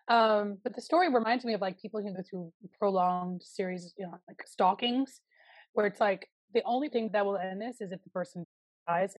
Um, 0.09 0.59
but 0.63 0.75
the 0.75 0.83
story 0.83 1.13
reminds 1.13 1.45
me 1.45 1.55
of 1.55 1.61
like 1.61 1.81
people 1.81 2.01
who 2.03 2.13
go 2.15 2.23
through 2.29 2.53
prolonged 2.79 3.43
series, 3.43 3.95
you 3.99 4.07
know, 4.07 4.19
like 4.29 4.43
stalkings, 4.47 5.21
where 5.73 5.87
it's 5.87 6.01
like 6.01 6.29
the 6.53 6.63
only 6.65 6.89
thing 6.89 7.11
that 7.13 7.25
will 7.25 7.39
end 7.39 7.61
this 7.61 7.81
is 7.81 7.91
if 7.93 8.03
the 8.05 8.11
person 8.11 8.45
dies. 8.87 9.15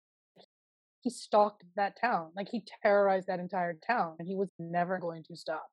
he 1.02 1.10
stalked 1.10 1.64
that 1.76 1.94
town. 2.00 2.30
Like 2.36 2.48
he 2.50 2.64
terrorized 2.82 3.28
that 3.28 3.40
entire 3.40 3.74
town 3.86 4.16
and 4.18 4.28
he 4.28 4.34
was 4.36 4.48
never 4.58 4.98
going 4.98 5.24
to 5.24 5.36
stop, 5.36 5.66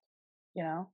you 0.56 0.64
know? 0.64 0.90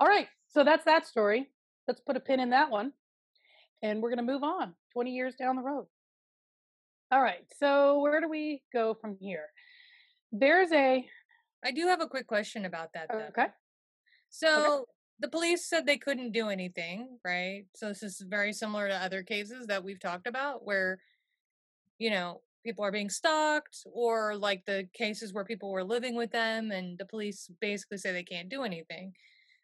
All 0.00 0.06
right. 0.06 0.28
So 0.48 0.64
that's 0.64 0.84
that 0.84 1.06
story. 1.06 1.48
Let's 1.86 2.00
put 2.00 2.16
a 2.16 2.20
pin 2.20 2.40
in 2.40 2.50
that 2.50 2.70
one. 2.70 2.92
And 3.82 4.02
we're 4.02 4.10
going 4.10 4.24
to 4.26 4.32
move 4.32 4.42
on 4.42 4.74
20 4.92 5.12
years 5.12 5.34
down 5.36 5.56
the 5.56 5.62
road. 5.62 5.86
All 7.10 7.22
right. 7.22 7.44
So 7.58 8.00
where 8.00 8.20
do 8.20 8.28
we 8.28 8.62
go 8.72 8.94
from 8.94 9.16
here? 9.20 9.46
There's 10.32 10.72
a. 10.72 11.06
I 11.64 11.70
do 11.72 11.86
have 11.88 12.00
a 12.00 12.06
quick 12.06 12.26
question 12.26 12.64
about 12.64 12.92
that. 12.94 13.08
Though. 13.10 13.26
Okay. 13.28 13.46
So 14.30 14.86
the 15.20 15.28
police 15.28 15.66
said 15.68 15.86
they 15.86 15.96
couldn't 15.96 16.32
do 16.32 16.48
anything, 16.48 17.18
right? 17.24 17.64
So 17.74 17.88
this 17.88 18.02
is 18.02 18.22
very 18.28 18.52
similar 18.52 18.88
to 18.88 18.94
other 18.94 19.22
cases 19.22 19.66
that 19.66 19.82
we've 19.82 19.98
talked 19.98 20.26
about 20.26 20.64
where, 20.64 21.00
you 21.98 22.10
know, 22.10 22.42
people 22.64 22.84
are 22.84 22.92
being 22.92 23.10
stalked 23.10 23.78
or 23.92 24.36
like 24.36 24.64
the 24.66 24.86
cases 24.92 25.32
where 25.32 25.44
people 25.44 25.70
were 25.72 25.84
living 25.84 26.14
with 26.14 26.30
them 26.30 26.70
and 26.70 26.98
the 26.98 27.06
police 27.06 27.50
basically 27.60 27.98
say 27.98 28.12
they 28.12 28.22
can't 28.22 28.48
do 28.48 28.62
anything. 28.62 29.14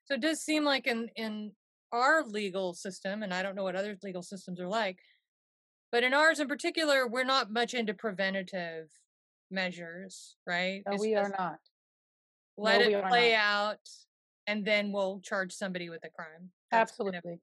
So 0.07 0.14
it 0.14 0.20
does 0.20 0.40
seem 0.40 0.64
like 0.64 0.87
in 0.87 1.09
in 1.16 1.52
our 1.92 2.24
legal 2.24 2.74
system, 2.74 3.22
and 3.22 3.33
I 3.33 3.42
don't 3.42 3.54
know 3.54 3.62
what 3.62 3.76
other 3.76 3.96
legal 4.02 4.22
systems 4.22 4.61
are 4.61 4.68
like, 4.68 4.98
but 5.94 6.02
in 6.02 6.12
ours 6.12 6.40
in 6.40 6.48
particular, 6.48 7.07
we're 7.07 7.22
not 7.22 7.52
much 7.52 7.72
into 7.72 7.94
preventative 7.94 8.88
measures, 9.48 10.35
right? 10.44 10.83
No, 10.90 10.96
we 10.98 11.14
are 11.14 11.33
not. 11.38 11.59
Let 12.57 12.80
No, 12.90 12.98
it 12.98 13.04
play 13.07 13.33
out, 13.33 13.78
and 14.48 14.64
then 14.64 14.90
we'll 14.90 15.20
charge 15.20 15.52
somebody 15.52 15.90
with 15.90 16.02
a 16.02 16.11
crime. 16.11 16.50
That's 16.72 16.96
kind 16.96 17.11
of- 17.11 17.14
Absolutely. 17.14 17.40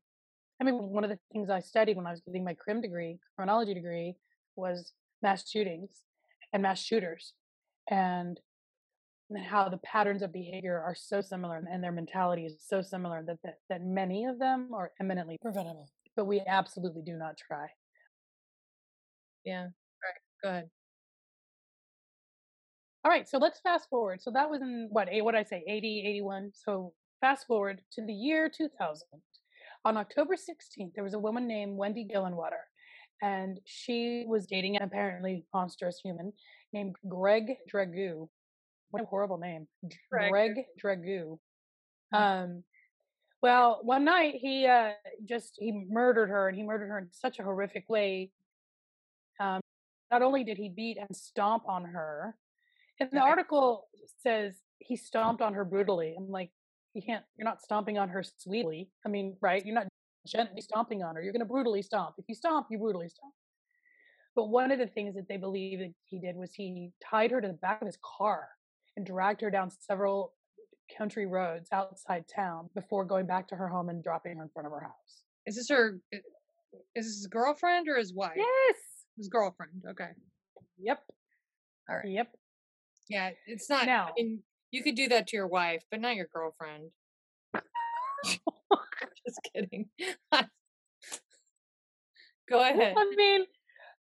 I 0.60 0.66
mean, 0.66 0.90
one 0.90 1.06
of 1.06 1.10
the 1.10 1.18
things 1.32 1.50
I 1.50 1.62
studied 1.62 1.96
when 1.96 2.06
I 2.06 2.12
was 2.12 2.20
getting 2.20 2.44
my 2.44 2.54
crim 2.54 2.82
degree, 2.82 3.20
criminology 3.38 3.74
degree, 3.74 4.18
was 4.58 4.92
mass 5.22 5.50
shootings 5.50 6.04
and 6.52 6.62
mass 6.62 6.80
shooters, 6.82 7.34
and 7.88 8.38
and 9.30 9.46
how 9.46 9.70
the 9.70 9.78
patterns 9.78 10.24
of 10.24 10.34
behavior 10.34 10.78
are 10.78 10.94
so 10.94 11.22
similar 11.22 11.56
and 11.72 11.82
their 11.82 11.94
mentality 11.94 12.46
is 12.46 12.62
so 12.62 12.82
similar 12.82 13.24
that 13.24 13.38
that, 13.46 13.60
that 13.70 13.82
many 13.82 14.26
of 14.26 14.40
them 14.40 14.74
are 14.74 14.92
eminently, 15.00 15.38
Preventable. 15.42 15.90
but 16.18 16.26
we 16.26 16.42
absolutely 16.46 17.02
do 17.02 17.16
not 17.16 17.38
try. 17.38 17.70
Yeah. 19.46 19.64
Right. 19.64 20.44
Go 20.44 20.50
ahead. 20.50 20.70
All 23.04 23.12
right, 23.12 23.28
so 23.28 23.40
let's 23.40 23.60
fast 23.60 23.90
forward. 23.90 24.22
So 24.22 24.30
that 24.32 24.50
was 24.50 24.62
in 24.62 24.88
what, 24.92 25.10
eight, 25.10 25.24
what 25.24 25.32
did 25.32 25.40
I 25.40 25.44
say, 25.44 25.64
80, 25.68 26.04
81. 26.08 26.52
So 26.54 26.94
fast 27.20 27.48
forward 27.48 27.82
to 27.94 28.06
the 28.06 28.14
year 28.14 28.50
2000. 28.50 29.02
On 29.86 29.98
October 29.98 30.36
16th, 30.36 30.94
there 30.94 31.04
was 31.04 31.16
a 31.16 31.20
woman 31.20 31.48
named 31.48 31.76
Wendy 31.76 32.08
Gillenwater, 32.08 32.62
and 33.24 33.60
she 33.66 34.26
was 34.28 34.46
dating 34.46 34.76
an 34.76 34.84
apparently 34.84 35.44
monstrous 35.52 36.00
human 36.04 36.32
named 36.74 36.96
Greg 37.08 37.56
Dragoo. 37.72 38.28
What 38.92 39.02
a 39.02 39.06
horrible 39.06 39.40
name. 39.40 39.68
Greg 40.12 40.66
Dragoo. 40.84 41.40
Um, 42.14 42.64
well, 43.42 43.80
one 43.82 44.06
night 44.06 44.36
he 44.36 44.68
uh, 44.68 44.92
just 45.26 45.56
he 45.58 45.86
murdered 45.90 46.30
her, 46.30 46.48
and 46.48 46.56
he 46.56 46.64
murdered 46.64 46.90
her 46.90 47.00
in 47.00 47.08
such 47.12 47.40
a 47.40 47.44
horrific 47.44 47.86
way. 47.90 48.30
Not 50.12 50.22
only 50.22 50.44
did 50.44 50.58
he 50.58 50.70
beat 50.70 50.98
and 50.98 51.16
stomp 51.16 51.64
on 51.68 51.86
her, 51.86 52.36
and 53.00 53.10
the 53.12 53.20
article 53.20 53.88
says 54.22 54.56
he 54.80 54.96
stomped 54.96 55.42
on 55.42 55.54
her 55.54 55.64
brutally. 55.64 56.16
I'm 56.18 56.30
like, 56.30 56.52
you 56.94 57.02
can't. 57.02 57.24
You're 57.38 57.48
not 57.48 57.62
stomping 57.62 57.98
on 57.98 58.10
her 58.10 58.24
sweetly. 58.24 58.90
I 59.06 59.10
mean, 59.10 59.38
right? 59.42 59.66
You're 59.66 59.76
not 59.76 59.88
gently 60.28 60.62
stomping 60.62 61.02
on 61.02 61.16
her. 61.16 61.22
You're 61.22 61.34
going 61.34 61.40
to 61.40 61.46
brutally 61.46 61.82
stomp. 61.82 62.16
If 62.18 62.26
you 62.28 62.36
stomp, 62.36 62.68
you 62.70 62.78
brutally 62.78 63.10
stomp. 63.10 63.34
But 64.36 64.50
one 64.50 64.72
of 64.72 64.80
the 64.80 64.88
things 64.88 65.16
that 65.16 65.28
they 65.28 65.38
believe 65.38 65.80
that 65.80 65.94
he 66.06 66.20
did 66.20 66.36
was 66.36 66.54
he 66.54 66.92
tied 67.10 67.32
her 67.32 67.42
to 67.42 67.48
the 67.48 67.54
back 67.54 67.82
of 67.82 67.88
his 67.88 67.98
car 68.18 68.50
and 68.96 69.06
dragged 69.06 69.42
her 69.42 69.50
down 69.50 69.72
several 69.72 70.34
country 70.98 71.26
roads 71.26 71.70
outside 71.72 72.26
town 72.34 72.70
before 72.76 73.06
going 73.06 73.26
back 73.26 73.48
to 73.48 73.56
her 73.56 73.68
home 73.68 73.90
and 73.90 74.04
dropping 74.04 74.38
her 74.38 74.44
in 74.44 74.50
front 74.50 74.68
of 74.68 74.74
her 74.74 74.82
house. 74.82 75.24
Is 75.46 75.56
this 75.56 75.70
her? 75.70 76.00
Is 76.12 76.22
this 76.96 77.06
his 77.06 77.28
girlfriend 77.28 77.88
or 77.88 77.98
his 77.98 78.14
wife? 78.14 78.34
Yes. 78.36 78.76
His 79.18 79.28
girlfriend. 79.28 79.84
Okay. 79.90 80.10
Yep. 80.80 81.00
All 81.90 81.96
right. 81.98 82.08
Yep. 82.08 82.36
Yeah, 83.10 83.32
it's 83.48 83.70
not. 83.70 83.86
Now- 83.86 84.10
I 84.10 84.14
mean, 84.22 84.44
you 84.72 84.84
could 84.84 84.96
do 84.96 85.08
that 85.10 85.28
to 85.28 85.36
your 85.38 85.48
wife, 85.48 85.84
but 85.92 86.00
not 86.02 86.16
your 86.16 86.28
girlfriend. 86.34 86.92
Just 89.26 89.40
kidding. 89.54 89.90
Go 92.50 92.60
ahead. 92.62 92.96
I 92.98 93.14
mean, 93.16 93.46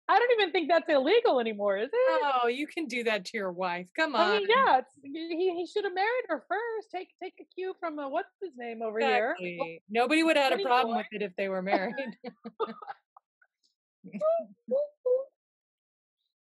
I 0.09 0.19
don't 0.19 0.31
even 0.41 0.53
think 0.53 0.69
that's 0.71 0.89
illegal 0.89 1.41
anymore, 1.41 1.79
is 1.79 1.89
it? 1.93 2.23
Oh, 2.43 2.47
you 2.49 2.67
can 2.67 2.87
do 2.87 3.05
that 3.05 3.25
to 3.27 3.37
your 3.37 3.51
wife. 3.53 3.87
Come 3.97 4.15
on. 4.15 4.21
I 4.31 4.39
mean, 4.39 4.47
yeah, 4.49 4.79
it's, 4.79 4.91
he 5.03 5.55
he 5.57 5.67
should 5.67 5.85
have 5.85 5.95
married 5.95 6.25
her 6.29 6.45
first. 6.49 6.91
Take 6.95 7.09
take 7.23 7.35
a 7.41 7.45
cue 7.55 7.75
from 7.81 7.99
uh, 7.99 8.09
what's 8.09 8.29
his 8.43 8.53
name 8.57 8.83
over 8.83 8.99
here. 9.01 9.37
Nobody 9.89 10.23
would 10.23 10.37
have 10.37 10.53
had 10.53 10.61
a 10.61 10.63
problem 10.63 10.97
with 10.97 11.07
it 11.13 11.23
if 11.23 11.33
they 11.37 11.49
were 11.49 11.63
married. 11.63 11.95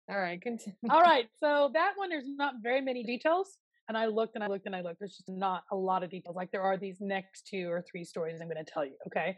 All 0.09 0.19
right, 0.19 0.41
continue. 0.41 0.77
All 0.89 1.01
right, 1.01 1.27
so 1.39 1.69
that 1.73 1.93
one 1.95 2.09
there's 2.09 2.23
not 2.25 2.55
very 2.63 2.79
many 2.79 3.03
details, 3.03 3.57
and 3.89 3.97
I 3.97 4.05
looked 4.05 4.35
and 4.35 4.43
I 4.43 4.47
looked 4.47 4.65
and 4.65 4.75
I 4.75 4.81
looked. 4.81 4.99
There's 4.99 5.17
just 5.17 5.29
not 5.29 5.63
a 5.71 5.75
lot 5.75 6.01
of 6.01 6.09
details 6.09 6.35
like 6.35 6.51
there 6.51 6.61
are 6.61 6.77
these 6.77 6.97
next 7.01 7.47
two 7.47 7.69
or 7.69 7.83
three 7.89 8.05
stories 8.05 8.39
I'm 8.41 8.47
going 8.47 8.63
to 8.63 8.71
tell 8.71 8.85
you. 8.85 8.95
Okay, 9.07 9.37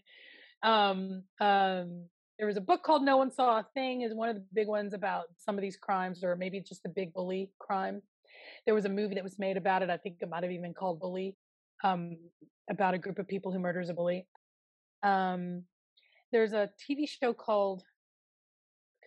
um, 0.62 1.24
um, 1.42 2.06
there 2.38 2.48
was 2.48 2.58
a 2.58 2.62
book 2.62 2.84
called 2.84 3.04
No 3.04 3.18
One 3.18 3.32
Saw 3.32 3.60
a 3.60 3.66
Thing 3.74 4.02
is 4.02 4.14
one 4.14 4.30
of 4.30 4.36
the 4.36 4.44
big 4.54 4.68
ones 4.68 4.94
about 4.94 5.26
some 5.38 5.56
of 5.56 5.62
these 5.62 5.76
crimes, 5.76 6.24
or 6.24 6.36
maybe 6.36 6.62
just 6.62 6.84
the 6.84 6.90
big 6.90 7.14
bully 7.14 7.50
crime. 7.60 8.02
There 8.66 8.76
was 8.76 8.86
a 8.86 8.90
movie 8.90 9.16
that 9.16 9.24
was 9.24 9.40
made 9.40 9.58
about 9.58 9.82
it. 9.82 9.90
I 9.90 9.98
think 9.98 10.18
it 10.22 10.30
might 10.30 10.44
have 10.44 10.52
even 10.52 10.74
called 10.74 11.00
Bully, 11.00 11.36
um, 11.84 12.18
about 12.70 12.94
a 12.94 12.98
group 12.98 13.18
of 13.18 13.28
people 13.28 13.52
who 13.52 13.60
murders 13.60 13.90
a 13.90 13.94
bully. 13.94 14.28
Um, 15.02 15.64
there's 16.32 16.54
a 16.54 16.70
TV 16.88 17.10
show 17.10 17.34
called. 17.34 17.84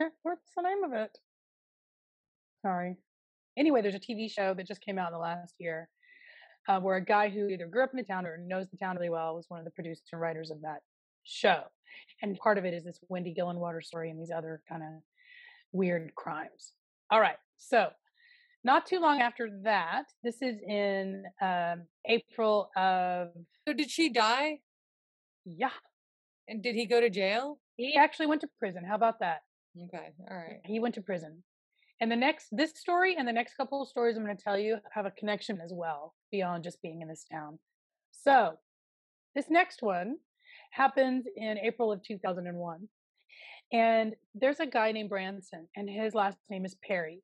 Okay, 0.00 0.10
what's 0.22 0.52
the 0.56 0.62
name 0.62 0.84
of 0.84 0.92
it? 0.92 1.18
Sorry. 2.62 2.96
Anyway, 3.56 3.82
there's 3.82 3.94
a 3.94 4.00
TV 4.00 4.30
show 4.30 4.54
that 4.54 4.66
just 4.66 4.80
came 4.80 4.98
out 4.98 5.08
in 5.08 5.12
the 5.12 5.18
last 5.18 5.54
year 5.58 5.88
uh, 6.68 6.80
where 6.80 6.96
a 6.96 7.04
guy 7.04 7.28
who 7.28 7.48
either 7.48 7.66
grew 7.66 7.84
up 7.84 7.90
in 7.92 7.98
the 7.98 8.04
town 8.04 8.26
or 8.26 8.38
knows 8.38 8.68
the 8.70 8.76
town 8.78 8.96
really 8.96 9.10
well 9.10 9.34
was 9.34 9.46
one 9.48 9.58
of 9.58 9.64
the 9.64 9.70
producers 9.72 10.04
and 10.12 10.20
writers 10.20 10.50
of 10.50 10.62
that 10.62 10.80
show. 11.24 11.62
And 12.22 12.38
part 12.38 12.56
of 12.58 12.64
it 12.64 12.72
is 12.72 12.84
this 12.84 12.98
Wendy 13.08 13.34
Gillenwater 13.38 13.82
story 13.82 14.10
and 14.10 14.18
these 14.18 14.30
other 14.34 14.62
kind 14.68 14.82
of 14.82 14.88
weird 15.72 16.14
crimes. 16.14 16.72
All 17.10 17.20
right. 17.20 17.36
So, 17.58 17.90
not 18.64 18.86
too 18.86 19.00
long 19.00 19.20
after 19.20 19.48
that, 19.64 20.04
this 20.22 20.40
is 20.40 20.56
in 20.66 21.24
um, 21.42 21.82
April 22.06 22.70
of, 22.76 23.28
So 23.66 23.74
did 23.74 23.90
she 23.90 24.08
die? 24.12 24.60
yeah, 25.44 25.70
And 26.48 26.62
did 26.62 26.76
he 26.76 26.86
go 26.86 27.00
to 27.00 27.10
jail? 27.10 27.58
he 27.76 27.96
actually 27.96 28.26
went 28.26 28.40
to 28.42 28.48
prison. 28.60 28.84
How 28.88 28.94
about 28.94 29.18
that? 29.20 29.40
Okay, 29.76 30.12
all 30.30 30.36
right. 30.36 30.60
He 30.64 30.80
went 30.80 30.94
to 30.96 31.02
prison. 31.02 31.42
And 32.00 32.10
the 32.10 32.16
next, 32.16 32.48
this 32.50 32.72
story 32.74 33.16
and 33.16 33.26
the 33.26 33.32
next 33.32 33.56
couple 33.56 33.80
of 33.80 33.88
stories 33.88 34.16
I'm 34.16 34.24
going 34.24 34.36
to 34.36 34.42
tell 34.42 34.58
you 34.58 34.78
have 34.92 35.06
a 35.06 35.12
connection 35.12 35.60
as 35.64 35.72
well 35.72 36.14
beyond 36.30 36.64
just 36.64 36.82
being 36.82 37.00
in 37.00 37.08
this 37.08 37.24
town. 37.30 37.58
So, 38.10 38.54
this 39.34 39.46
next 39.48 39.82
one 39.82 40.16
happens 40.72 41.26
in 41.36 41.58
April 41.58 41.92
of 41.92 42.02
2001. 42.02 42.88
And 43.72 44.14
there's 44.34 44.60
a 44.60 44.66
guy 44.66 44.92
named 44.92 45.08
Branson, 45.08 45.66
and 45.76 45.88
his 45.88 46.14
last 46.14 46.36
name 46.50 46.66
is 46.66 46.76
Perry. 46.86 47.22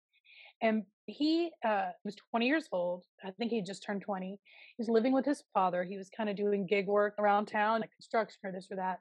And 0.63 0.85
he 1.07 1.51
uh, 1.67 1.91
was 2.05 2.17
20 2.31 2.47
years 2.47 2.69
old. 2.73 3.05
I 3.25 3.31
think 3.33 3.51
he 3.51 3.63
just 3.63 3.83
turned 3.83 4.03
20. 4.03 4.31
He 4.31 4.39
was 4.79 4.89
living 4.89 5.13
with 5.13 5.25
his 5.25 5.43
father. 5.53 5.85
He 5.85 5.97
was 5.97 6.09
kind 6.17 6.31
of 6.31 6.37
doing 6.37 6.67
gig 6.67 6.87
work 6.87 7.15
around 7.19 7.47
town, 7.47 7.81
like 7.81 7.93
construction 7.93 8.39
or 8.45 8.53
this 8.53 8.69
or 8.71 8.77
that. 8.77 9.01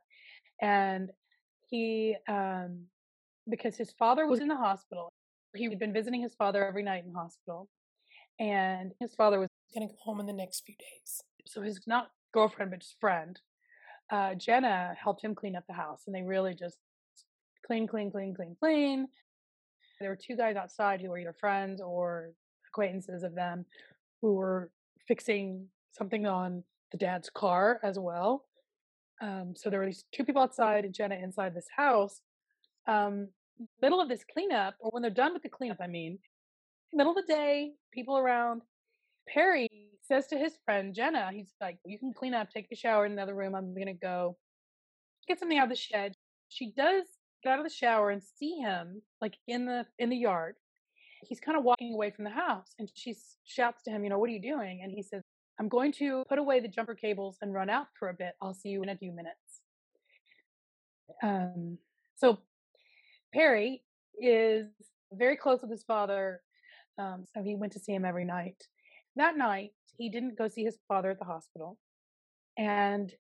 And 0.62 1.10
he, 1.69 2.15
um, 2.27 2.86
because 3.49 3.75
his 3.75 3.91
father 3.91 4.27
was 4.27 4.39
in 4.39 4.47
the 4.47 4.55
hospital, 4.55 5.12
he 5.55 5.65
had 5.69 5.79
been 5.79 5.93
visiting 5.93 6.21
his 6.21 6.36
father 6.36 6.65
every 6.65 6.83
night 6.83 7.03
in 7.05 7.13
hospital. 7.13 7.69
And 8.39 8.91
his 8.99 9.15
father 9.15 9.39
was 9.39 9.49
gonna 9.73 9.88
go 9.88 9.95
home 9.99 10.19
in 10.19 10.25
the 10.27 10.33
next 10.33 10.63
few 10.65 10.75
days. 10.75 11.21
so 11.45 11.62
his 11.62 11.79
not 11.88 12.10
girlfriend 12.33 12.71
but 12.71 12.81
just 12.81 12.99
friend 12.99 13.39
uh 14.12 14.36
jenna 14.36 14.93
helped 15.01 15.23
him 15.23 15.33
clean 15.33 15.55
up 15.55 15.63
the 15.67 15.73
house 15.73 16.03
and 16.05 16.15
they 16.15 16.21
really 16.21 16.53
just 16.53 16.77
clean 17.65 17.88
clean 17.88 18.12
clean 18.12 18.33
clean 18.36 18.55
clean 18.60 19.07
there 19.99 20.10
were 20.10 20.15
two 20.21 20.36
guys 20.36 20.55
outside 20.55 21.01
who 21.01 21.10
were 21.10 21.17
either 21.17 21.33
friends 21.39 21.81
or 21.81 22.31
acquaintances 22.69 23.23
of 23.23 23.33
them 23.33 23.65
who 24.21 24.33
were 24.36 24.69
fixing 25.07 25.65
something 25.97 26.25
on 26.27 26.63
the 26.91 26.97
dad's 26.97 27.29
car 27.29 27.79
as 27.83 27.97
well 27.97 28.45
um 29.21 29.53
so 29.55 29.69
there 29.69 29.79
were 29.79 29.86
these 29.86 30.05
two 30.13 30.23
people 30.23 30.41
outside 30.41 30.86
and 30.86 30.93
jenna 30.93 31.15
inside 31.15 31.55
this 31.55 31.67
house 31.75 32.21
um 32.88 33.29
middle 33.82 34.02
of 34.02 34.10
this 34.10 34.24
cleanup 34.32 34.76
or 34.80 34.92
when 34.92 35.02
they're 35.02 35.12
done 35.12 35.34
with 35.34 35.44
the 35.44 35.50
cleanup 35.50 35.78
i 35.82 35.88
mean 35.88 36.18
middle 36.94 37.18
of 37.18 37.26
the 37.26 37.34
day 37.34 37.72
people 37.94 38.18
around 38.18 38.62
Perry 39.28 39.70
says 40.02 40.28
to 40.28 40.38
his 40.38 40.54
friend 40.66 40.96
Jenna, 40.96 41.32
he's 41.34 41.54
like, 41.60 41.78
You 41.86 42.00
can 42.00 42.13
clean 42.13 42.34
up, 42.34 42.50
take 42.50 42.68
a 42.72 42.76
shower 42.76 43.06
in 43.06 43.12
another 43.12 43.36
room. 43.36 43.56
I'm 43.56 43.74
going 43.74 43.88
to 43.88 43.94
go 43.94 44.38
get 45.28 45.40
something 45.40 45.58
out 45.58 45.66
of 45.66 45.70
the 45.70 45.76
shed. 45.76 46.13
She 46.50 46.72
does 46.72 47.04
get 47.44 47.54
out 47.54 47.60
of 47.60 47.66
the 47.66 47.74
shower 47.74 48.10
and 48.10 48.22
see 48.24 48.56
him 48.56 49.02
like 49.22 49.36
in 49.48 49.66
the 49.66 49.86
in 50.00 50.10
the 50.10 50.16
yard. 50.16 50.56
He's 51.24 51.40
kind 51.40 51.58
of 51.58 51.63
walking 51.63 51.94
away 51.94 52.12
from 52.12 52.26
the 52.26 52.32
house, 52.32 52.74
and 52.80 52.90
she 52.94 53.16
shouts 53.44 53.84
to 53.84 53.92
him, 53.92 54.04
"You 54.04 54.10
know, 54.10 54.20
what 54.20 54.30
are 54.30 54.34
you 54.34 54.42
doing?" 54.42 54.82
And 54.84 54.92
he 54.92 55.02
says, 55.02 55.24
"I'm 55.60 55.68
going 55.68 55.92
to 55.94 56.24
put 56.30 56.38
away 56.38 56.60
the 56.60 56.68
jumper 56.68 56.96
cables 56.96 57.38
and 57.42 57.54
run 57.54 57.70
out 57.70 57.88
for 58.00 58.10
a 58.10 58.13
bit. 58.13 58.36
I'll 58.42 58.54
see 58.54 58.70
you 58.70 58.84
in 58.84 58.90
a 58.90 58.98
few 58.98 59.12
minutes." 59.12 59.62
Um, 61.24 61.80
so 62.16 62.40
Perry 63.34 63.84
is 64.20 64.68
very 65.13 65.38
close 65.38 65.62
with 65.62 65.72
his 65.72 65.84
father, 65.84 66.42
um, 66.98 67.26
so 67.34 67.42
he 67.44 67.56
went 67.56 67.74
to 67.74 67.80
see 67.80 67.94
him 67.94 68.06
every 68.06 68.26
night. 68.26 68.58
That 69.16 69.38
night, 69.38 69.72
he 69.98 70.10
didn't 70.10 70.38
go 70.38 70.48
see 70.48 70.63
his 70.63 70.78
father 70.88 71.12
at 71.12 71.20
the 71.20 71.26
hospital, 71.26 71.78
and 72.58 73.12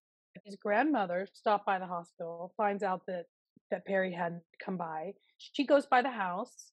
his 0.45 0.55
grandmother 0.55 1.27
stopped 1.33 1.65
by 1.65 1.79
the 1.79 1.87
hospital, 1.87 2.53
finds 2.57 2.83
out 2.83 3.01
that 3.07 3.25
that 3.69 3.85
Perry 3.85 4.13
hadn't 4.13 4.43
come 4.63 4.77
by. 4.77 5.13
She 5.37 5.65
goes 5.65 5.85
by 5.85 6.01
the 6.01 6.09
house, 6.09 6.71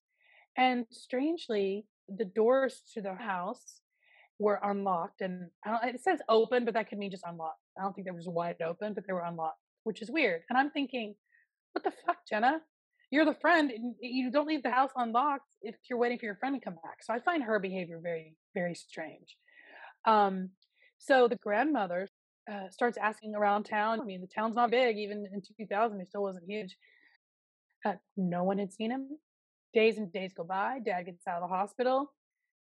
and 0.57 0.87
strangely, 0.91 1.87
the 2.09 2.25
doors 2.25 2.83
to 2.95 3.01
the 3.01 3.15
house 3.15 3.81
were 4.39 4.61
unlocked. 4.63 5.21
And 5.21 5.49
it 5.85 6.03
says 6.03 6.21
open, 6.29 6.65
but 6.65 6.75
that 6.75 6.89
could 6.89 6.99
mean 6.99 7.11
just 7.11 7.25
unlocked. 7.27 7.61
I 7.79 7.83
don't 7.83 7.95
think 7.95 8.07
they 8.07 8.11
were 8.11 8.19
just 8.19 8.31
wide 8.31 8.63
open, 8.63 8.95
but 8.95 9.07
they 9.07 9.13
were 9.13 9.25
unlocked, 9.25 9.59
which 9.85 10.03
is 10.03 10.11
weird. 10.11 10.43
And 10.49 10.59
I'm 10.59 10.71
thinking, 10.71 11.15
what 11.73 11.85
the 11.85 11.93
fuck, 12.07 12.19
Jenna? 12.29 12.61
You're 13.15 13.25
the 13.25 13.35
friend. 13.41 13.71
and 13.71 13.95
You 14.01 14.29
don't 14.29 14.49
leave 14.49 14.65
the 14.65 14.73
house 14.73 14.91
unlocked 14.97 15.55
if 15.63 15.77
you're 15.89 16.01
waiting 16.01 16.19
for 16.19 16.25
your 16.25 16.35
friend 16.35 16.57
to 16.57 16.61
come 16.61 16.75
back. 16.83 17.05
So 17.05 17.15
I 17.15 17.21
find 17.21 17.45
her 17.45 17.61
behavior 17.61 18.01
very, 18.03 18.35
very 18.55 18.75
strange. 18.75 19.37
Um, 20.05 20.51
so 20.99 21.29
the 21.29 21.37
grandmother 21.37 22.09
uh, 22.51 22.71
starts 22.71 22.99
asking 22.99 23.37
around 23.37 23.67
town. 23.67 24.01
I 24.01 24.05
mean, 24.05 24.21
the 24.21 24.27
town's 24.27 24.57
not 24.57 24.73
big. 24.73 24.99
Even 24.99 25.29
in 25.33 25.41
2000, 25.57 26.01
it 26.01 26.09
still 26.09 26.25
wasn't 26.25 26.51
huge. 26.51 26.77
Uh, 27.87 27.93
no 28.17 28.43
one 28.43 28.59
had 28.59 28.73
seen 28.73 28.91
him. 28.91 29.07
Days 29.73 29.97
and 29.97 30.13
days 30.13 30.33
go 30.37 30.43
by. 30.43 30.81
Dad 30.85 31.05
gets 31.05 31.25
out 31.29 31.41
of 31.41 31.49
the 31.49 31.55
hospital. 31.55 32.13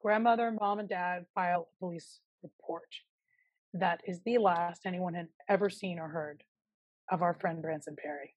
Grandmother, 0.03 0.55
mom, 0.61 0.81
and 0.81 0.88
dad 0.88 1.25
file 1.35 1.67
a 1.75 1.79
police 1.79 2.21
report. 2.43 2.91
That 3.73 4.03
is 4.07 4.21
the 4.27 4.37
last 4.37 4.83
anyone 4.85 5.15
had 5.15 5.29
ever 5.49 5.71
seen 5.71 5.99
or 5.99 6.09
heard 6.09 6.43
of 7.11 7.23
our 7.23 7.33
friend 7.33 7.62
Branson 7.62 7.97
Perry. 7.97 8.35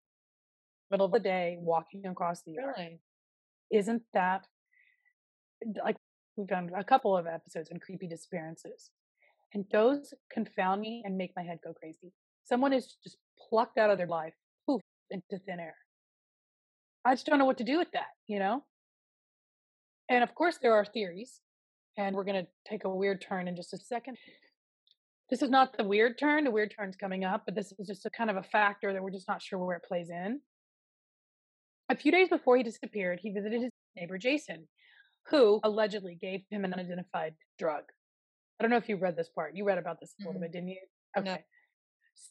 Middle 0.92 1.08
of 1.08 1.12
the 1.12 1.20
day, 1.20 1.58
walking 1.60 2.06
across 2.06 2.42
the 2.44 2.54
yard. 2.54 2.76
Really? 2.78 3.00
Isn't 3.72 4.04
that 4.14 4.46
like 5.84 5.98
we've 6.36 6.48
done 6.48 6.70
a 6.78 6.84
couple 6.84 7.18
of 7.18 7.26
episodes 7.28 7.70
on 7.72 7.80
creepy 7.80 8.08
disappearances? 8.08 8.92
And 9.54 9.66
those 9.72 10.14
confound 10.32 10.82
me 10.82 11.02
and 11.06 11.18
make 11.18 11.32
my 11.36 11.44
head 11.44 11.60
go 11.64 11.74
crazy. 11.74 12.12
Someone 12.44 12.74
is 12.74 12.96
just 13.04 13.18
plucked 13.50 13.78
out 13.78 13.90
of 13.90 13.98
their 13.98 14.08
life, 14.08 14.34
poof, 14.66 14.82
into 15.10 15.40
thin 15.46 15.60
air. 15.60 15.76
I 17.06 17.14
just 17.14 17.26
don't 17.26 17.40
know 17.40 17.46
what 17.46 17.58
to 17.60 17.64
do 17.64 17.78
with 17.78 17.92
that, 17.94 18.10
you 18.28 18.40
know? 18.40 18.64
And 20.10 20.24
of 20.24 20.36
course, 20.36 20.60
there 20.62 20.74
are 20.74 20.86
theories, 20.86 21.40
and 21.98 22.16
we're 22.16 22.24
going 22.24 22.44
to 22.44 22.48
take 22.70 22.84
a 22.84 22.90
weird 22.90 23.22
turn 23.22 23.48
in 23.48 23.56
just 23.56 23.74
a 23.74 23.78
second. 23.78 24.18
This 25.30 25.42
is 25.42 25.50
not 25.50 25.76
the 25.78 25.84
weird 25.84 26.20
turn, 26.20 26.44
the 26.44 26.52
weird 26.52 26.74
turn's 26.78 26.96
coming 26.96 27.24
up, 27.24 27.44
but 27.46 27.56
this 27.56 27.74
is 27.80 27.88
just 27.88 28.06
a 28.06 28.10
kind 28.12 28.30
of 28.30 28.38
a 28.38 28.44
factor 28.44 28.94
that 28.94 29.02
we're 29.02 29.10
just 29.10 29.28
not 29.28 29.42
sure 29.42 29.58
where 29.58 29.78
it 29.78 29.84
plays 29.84 30.10
in. 30.10 30.42
A 31.90 31.96
few 31.96 32.12
days 32.12 32.30
before 32.30 32.58
he 32.58 32.64
disappeared, 32.64 33.20
he 33.22 33.32
visited 33.32 33.62
his 33.62 33.72
neighbor 33.96 34.18
Jason, 34.18 34.68
who 35.30 35.60
allegedly 35.64 36.18
gave 36.20 36.42
him 36.50 36.66
an 36.66 36.74
unidentified 36.74 37.34
drug. 37.60 37.84
I 38.60 38.64
don't 38.64 38.72
know 38.72 38.78
if 38.78 38.90
you 38.90 38.98
read 38.98 39.16
this 39.16 39.30
part. 39.30 39.56
You 39.56 39.66
read 39.66 39.78
about 39.78 40.00
this 40.00 40.14
a 40.20 40.24
little 40.24 40.34
mm-hmm. 40.34 40.42
bit, 40.44 40.52
didn't 40.52 40.70
you? 40.70 40.80
Okay. 41.18 41.30
No. 41.30 41.38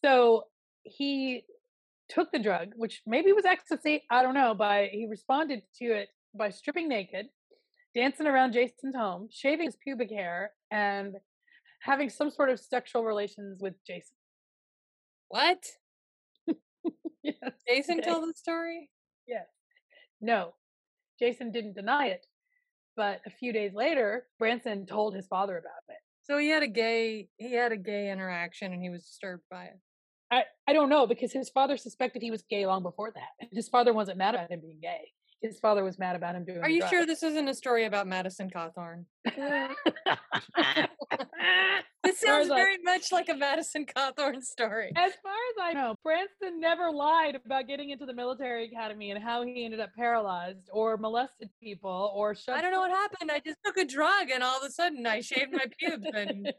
So 0.02 0.44
he 0.82 1.44
took 2.08 2.32
the 2.32 2.38
drug, 2.38 2.72
which 2.76 3.02
maybe 3.06 3.32
was 3.32 3.44
ecstasy, 3.44 4.02
I 4.10 4.22
don't 4.22 4.34
know, 4.34 4.54
but 4.54 4.88
he 4.88 5.06
responded 5.08 5.62
to 5.76 5.84
it 5.86 6.08
by 6.34 6.50
stripping 6.50 6.88
naked, 6.88 7.26
dancing 7.94 8.26
around 8.26 8.52
Jason's 8.52 8.96
home, 8.96 9.28
shaving 9.30 9.66
his 9.66 9.76
pubic 9.76 10.10
hair, 10.10 10.52
and 10.70 11.16
having 11.80 12.10
some 12.10 12.30
sort 12.30 12.50
of 12.50 12.58
sexual 12.58 13.04
relations 13.04 13.60
with 13.60 13.74
Jason. 13.86 14.16
What? 15.28 15.64
yes. 17.22 17.34
Jason 17.68 18.00
okay. 18.00 18.10
told 18.10 18.28
the 18.28 18.34
story? 18.34 18.90
Yes. 19.26 19.46
No. 20.20 20.54
Jason 21.18 21.52
didn't 21.52 21.74
deny 21.74 22.08
it. 22.08 22.26
But 22.96 23.20
a 23.26 23.30
few 23.30 23.52
days 23.52 23.74
later, 23.74 24.26
Branson 24.38 24.86
told 24.86 25.14
his 25.14 25.26
father 25.26 25.58
about 25.58 25.72
it. 25.88 25.96
So 26.22 26.38
he 26.38 26.48
had 26.48 26.62
a 26.62 26.68
gay 26.68 27.28
he 27.36 27.52
had 27.52 27.72
a 27.72 27.76
gay 27.76 28.10
interaction 28.10 28.72
and 28.72 28.82
he 28.82 28.88
was 28.88 29.04
disturbed 29.04 29.42
by 29.50 29.64
it. 29.64 29.80
I, 30.30 30.44
I 30.66 30.72
don't 30.72 30.88
know 30.88 31.06
because 31.06 31.32
his 31.32 31.50
father 31.50 31.76
suspected 31.76 32.22
he 32.22 32.30
was 32.30 32.42
gay 32.48 32.66
long 32.66 32.82
before 32.82 33.12
that. 33.14 33.48
His 33.52 33.68
father 33.68 33.92
wasn't 33.92 34.18
mad 34.18 34.34
about 34.34 34.50
him 34.50 34.60
being 34.60 34.78
gay. 34.80 35.12
His 35.44 35.60
father 35.60 35.84
was 35.84 35.98
mad 35.98 36.16
about 36.16 36.34
him 36.36 36.44
doing. 36.46 36.62
Are 36.62 36.70
you 36.70 36.78
drugs. 36.78 36.90
sure 36.90 37.04
this 37.04 37.22
isn't 37.22 37.46
a 37.48 37.52
story 37.52 37.84
about 37.84 38.06
Madison 38.06 38.48
Cawthorn? 38.48 39.04
this 42.02 42.18
sounds 42.18 42.48
very 42.48 42.76
I, 42.76 42.78
much 42.82 43.12
like 43.12 43.28
a 43.28 43.34
Madison 43.34 43.84
Cawthorn 43.84 44.40
story. 44.42 44.90
As 44.96 45.12
far 45.22 45.34
as 45.34 45.56
I 45.60 45.74
know, 45.74 45.96
Branson 46.02 46.60
never 46.60 46.90
lied 46.90 47.36
about 47.44 47.66
getting 47.66 47.90
into 47.90 48.06
the 48.06 48.14
military 48.14 48.64
academy 48.64 49.10
and 49.10 49.22
how 49.22 49.44
he 49.44 49.66
ended 49.66 49.80
up 49.80 49.90
paralyzed 49.94 50.70
or 50.72 50.96
molested 50.96 51.50
people 51.62 52.10
or 52.14 52.34
shut. 52.34 52.56
I 52.56 52.62
don't 52.62 52.72
know 52.72 52.80
what 52.80 52.90
happened. 52.90 53.30
I 53.30 53.40
just 53.44 53.58
took 53.66 53.76
a 53.76 53.84
drug 53.84 54.30
and 54.32 54.42
all 54.42 54.56
of 54.56 54.64
a 54.64 54.70
sudden 54.70 55.06
I 55.06 55.20
shaved 55.20 55.52
my 55.52 55.66
pubes 55.78 56.06
and 56.14 56.50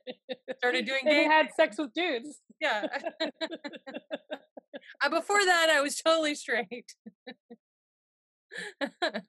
started 0.59 0.85
doing. 0.89 1.07
And 1.07 1.31
had 1.31 1.47
sex 1.55 1.79
with 1.79 1.91
dudes. 1.93 2.37
Yeah. 2.61 2.85
before 5.09 5.43
that, 5.43 5.69
I 5.71 5.81
was 5.81 5.95
totally 5.95 6.35
straight. 6.35 6.93
I 9.01 9.21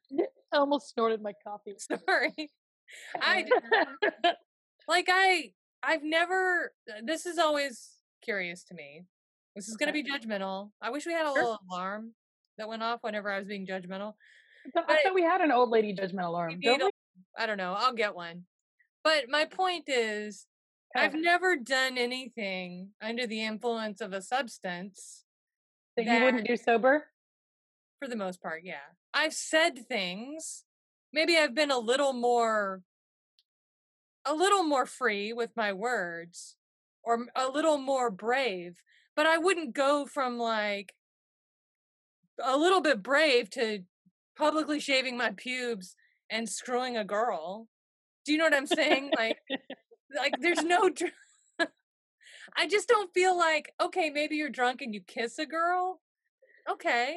almost 0.53 0.91
snorted 0.91 1.23
my 1.23 1.33
coffee. 1.47 1.77
Sorry. 1.79 2.51
I 3.21 3.45
like 4.89 5.09
I 5.11 5.53
I've 5.83 6.03
never 6.03 6.73
uh, 6.89 7.01
this 7.05 7.27
is 7.27 7.39
always 7.39 7.99
curious 8.23 8.65
to 8.65 8.75
me. 8.75 9.05
This 9.55 9.69
is 9.69 9.77
going 9.77 9.87
to 9.87 9.93
be 9.93 10.05
judgmental. 10.05 10.71
I 10.83 10.91
wish 10.91 11.07
we 11.07 11.15
had 11.15 11.25
a 11.25 11.31
sure. 11.31 11.35
little 11.35 11.59
alarm 11.71 12.13
that 12.59 12.69
went 12.69 12.83
off 12.83 13.01
whenever 13.03 13.31
I 13.31 13.39
was 13.39 13.49
being 13.49 13.67
judgmental. 13.67 14.15
I 14.67 14.71
thought, 14.75 14.91
I 14.91 15.03
thought 15.03 15.15
we 15.15 15.23
had 15.23 15.41
an 15.41 15.51
old 15.51 15.71
lady 15.71 15.95
judgment 15.95 16.27
alarm. 16.27 16.61
Don't 16.61 16.83
we? 16.83 16.91
I 17.39 17.47
don't 17.47 17.57
know. 17.57 17.75
I'll 17.77 17.95
get 17.95 18.15
one. 18.15 18.45
But 19.03 19.31
my 19.31 19.47
point 19.47 19.85
is 19.87 20.47
I've 20.95 21.15
never 21.15 21.57
done 21.57 21.99
anything 21.99 22.91
under 23.03 23.27
the 23.27 23.43
influence 23.45 24.01
of 24.01 24.13
a 24.13 24.23
substance 24.23 25.25
that, 25.97 26.07
that 26.07 26.19
you 26.19 26.25
wouldn't 26.25 26.47
do 26.47 26.57
sober? 26.57 27.07
For 28.01 28.09
the 28.09 28.17
most 28.17 28.43
part, 28.43 28.63
yeah. 28.65 28.77
I've 29.17 29.33
said 29.33 29.89
things. 29.89 30.65
Maybe 31.11 31.39
I've 31.39 31.55
been 31.55 31.71
a 31.71 31.79
little 31.79 32.13
more 32.13 32.83
a 34.27 34.35
little 34.35 34.65
more 34.65 34.85
free 34.85 35.33
with 35.33 35.51
my 35.57 35.73
words 35.73 36.57
or 37.03 37.27
a 37.35 37.49
little 37.49 37.79
more 37.79 38.11
brave, 38.11 38.83
but 39.15 39.25
I 39.25 39.39
wouldn't 39.39 39.73
go 39.73 40.05
from 40.05 40.37
like 40.37 40.93
a 42.45 42.59
little 42.59 42.83
bit 42.83 43.03
brave 43.03 43.49
to 43.51 43.85
publicly 44.37 44.81
shaving 44.81 45.17
my 45.17 45.31
pubes 45.35 45.97
and 46.29 46.47
screwing 46.47 46.99
a 46.99 47.05
girl. 47.05 47.69
Do 48.27 48.33
you 48.33 48.39
know 48.39 48.45
what 48.45 48.55
I'm 48.55 48.67
saying? 48.67 49.13
Like 49.17 49.39
like 50.15 50.35
there's 50.41 50.63
no 50.63 50.91
dr- 50.91 51.13
I 52.57 52.69
just 52.69 52.87
don't 52.87 53.15
feel 53.15 53.35
like 53.35 53.73
okay, 53.81 54.11
maybe 54.11 54.37
you're 54.37 54.51
drunk 54.51 54.83
and 54.83 54.93
you 54.93 55.01
kiss 55.01 55.39
a 55.39 55.47
girl. 55.47 56.03
Okay. 56.71 57.17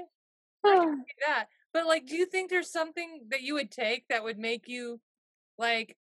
I 0.66 0.76
can 0.76 0.96
do 0.96 1.14
that. 1.28 1.48
But 1.74 1.86
like, 1.86 2.08
do 2.08 2.16
you 2.16 2.26
think 2.26 2.50
there's 2.50 2.72
something 2.72 3.22
that 3.30 3.42
you 3.42 3.54
would 3.54 3.72
take 3.72 4.08
that 4.10 4.24
would 4.24 4.38
make 4.40 4.68
you 4.68 5.00
like 5.58 5.98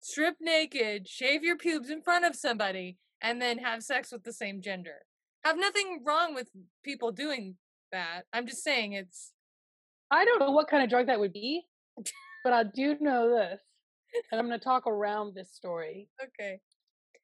strip 0.00 0.36
naked, 0.40 1.08
shave 1.08 1.42
your 1.42 1.56
pubes 1.56 1.90
in 1.90 2.02
front 2.02 2.24
of 2.24 2.34
somebody, 2.34 2.96
and 3.20 3.40
then 3.40 3.58
have 3.58 3.82
sex 3.82 4.12
with 4.12 4.24
the 4.24 4.32
same 4.32 4.62
gender? 4.62 5.04
Have 5.44 5.58
nothing 5.58 6.02
wrong 6.04 6.34
with 6.34 6.48
people 6.84 7.12
doing 7.12 7.56
that. 7.92 8.22
I'm 8.32 8.46
just 8.46 8.64
saying 8.64 8.92
it's. 8.92 9.32
I 10.10 10.24
don't 10.24 10.38
know 10.38 10.52
what 10.52 10.68
kind 10.68 10.82
of 10.82 10.88
drug 10.90 11.08
that 11.08 11.18
would 11.20 11.32
be, 11.32 11.66
but 12.44 12.52
I 12.52 12.62
do 12.62 12.96
know 13.00 13.28
this, 13.28 13.60
and 14.30 14.40
I'm 14.40 14.46
going 14.46 14.58
to 14.58 14.64
talk 14.64 14.86
around 14.86 15.34
this 15.34 15.52
story. 15.52 16.08
Okay. 16.22 16.60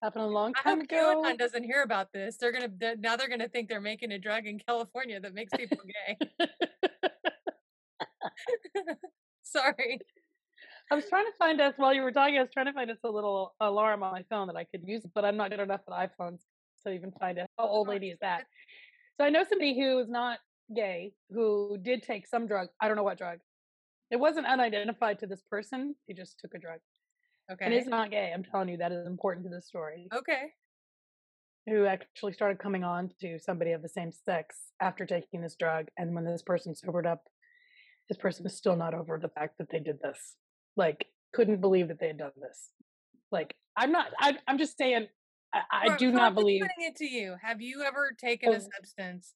Happened 0.02 0.24
a 0.24 0.28
long 0.28 0.52
time 0.54 0.80
I 0.80 0.82
ago. 0.82 1.37
doesn't 1.38 1.62
hear 1.62 1.82
about 1.82 2.12
this. 2.12 2.37
They're 2.37 2.50
gonna 2.50 2.66
they're, 2.76 2.96
now 2.96 3.14
they're 3.14 3.28
gonna 3.28 3.48
think 3.48 3.68
they're 3.68 3.80
making 3.80 4.11
a 4.11 4.18
drug 4.18 4.46
in 4.46 4.58
California 4.58 5.20
that 5.20 5.32
makes 5.32 5.52
people 5.56 5.78
gay. 6.08 6.48
Sorry. 9.42 9.98
I 10.90 10.94
was 10.94 11.09
trying 11.09 11.24
to 11.24 11.33
find 11.38 11.61
us 11.61 11.74
while 11.76 11.94
you 11.94 12.02
were 12.02 12.12
talking. 12.12 12.37
I 12.37 12.42
was 12.42 12.50
trying 12.52 12.66
to 12.66 12.72
find 12.72 12.90
us 12.90 12.98
a 13.05 13.11
little 13.11 13.55
alarm 13.61 14.02
on 14.02 14.12
my 14.12 14.24
phone 14.28 14.46
that 14.48 14.57
I 14.57 14.64
could 14.64 14.83
use, 14.87 15.07
but 15.14 15.24
I'm 15.24 15.37
not 15.37 15.50
good 15.50 15.61
enough 15.61 15.81
at 15.88 16.11
iPhones 16.11 16.40
to 16.85 16.92
even 16.92 17.12
find 17.12 17.38
it. 17.38 17.46
How 17.59 17.66
old 17.66 17.88
oh, 17.88 17.90
lady 17.90 18.09
is 18.09 18.18
that? 18.20 18.44
So 19.16 19.24
I 19.24 19.31
know 19.31 19.44
somebody 19.48 19.78
who 19.78 19.98
is 20.00 20.09
not 20.09 20.38
gay 20.74 21.12
who 21.31 21.78
did 21.83 22.02
take 22.02 22.26
some 22.26 22.46
drug. 22.46 22.68
I 22.81 22.88
don't 22.88 22.96
know 22.96 23.02
what 23.02 23.18
drug. 23.18 23.38
It 24.11 24.16
wasn't 24.16 24.46
unidentified 24.46 25.18
to 25.20 25.26
this 25.26 25.42
person. 25.50 25.94
He 26.07 26.14
just 26.14 26.38
took 26.38 26.55
a 26.55 26.59
drug. 26.59 26.81
Okay. 27.50 27.64
And 27.64 27.74
is 27.74 27.87
not 27.87 28.11
gay. 28.11 28.33
I'm 28.35 28.44
telling 28.44 28.68
you, 28.68 28.76
that 28.78 28.92
is 28.92 29.07
important 29.07 29.46
to 29.46 29.50
the 29.50 29.62
story. 29.62 30.09
Okay. 30.14 30.52
who 31.66 31.87
actually 31.87 32.33
started 32.33 32.59
coming 32.59 32.85
on 32.85 33.11
to 33.20 33.38
somebody 33.38 33.72
of 33.72 33.83
the 33.83 33.88
same 33.88 34.11
sex 34.12 34.57
after 34.81 35.07
taking 35.07 35.40
this 35.40 35.57
drug. 35.57 35.87
And 35.96 36.14
when 36.14 36.24
this 36.24 36.42
person 36.42 36.74
sobered 36.74 37.07
up, 37.07 37.22
this 38.12 38.20
person 38.20 38.44
is 38.44 38.55
still 38.55 38.77
not 38.77 38.92
over 38.92 39.18
the 39.18 39.29
fact 39.31 39.57
that 39.57 39.70
they 39.70 39.79
did 39.79 39.98
this. 40.03 40.37
Like, 40.77 41.07
couldn't 41.33 41.62
believe 41.62 41.88
that 41.88 41.98
they 41.98 42.09
had 42.09 42.18
done 42.18 42.33
this. 42.38 42.68
Like, 43.31 43.55
I'm 43.75 43.90
not, 43.90 44.09
I, 44.20 44.37
I'm 44.46 44.59
just 44.59 44.77
saying, 44.77 45.07
I, 45.55 45.62
I 45.72 45.96
do 45.96 46.11
not 46.12 46.35
believe. 46.35 46.61
putting 46.61 46.90
it 46.90 46.96
to 46.96 47.07
you. 47.07 47.37
Have 47.42 47.62
you 47.62 47.83
ever 47.83 48.11
taken 48.18 48.53
a 48.53 48.57
Oh. 48.57 48.68
substance 48.77 49.33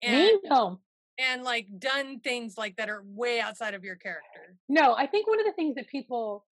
and 0.00 0.12
Me? 0.14 0.40
No. 0.44 0.80
and 1.18 1.42
like 1.42 1.66
done 1.78 2.20
things 2.20 2.56
like 2.56 2.76
that 2.76 2.88
are 2.88 3.02
way 3.06 3.40
outside 3.40 3.74
of 3.74 3.84
your 3.84 3.96
character? 3.96 4.56
No, 4.70 4.94
I 4.94 5.06
think 5.06 5.26
one 5.28 5.38
of 5.38 5.44
the 5.44 5.52
things 5.52 5.74
that 5.74 5.86
people 5.88 6.46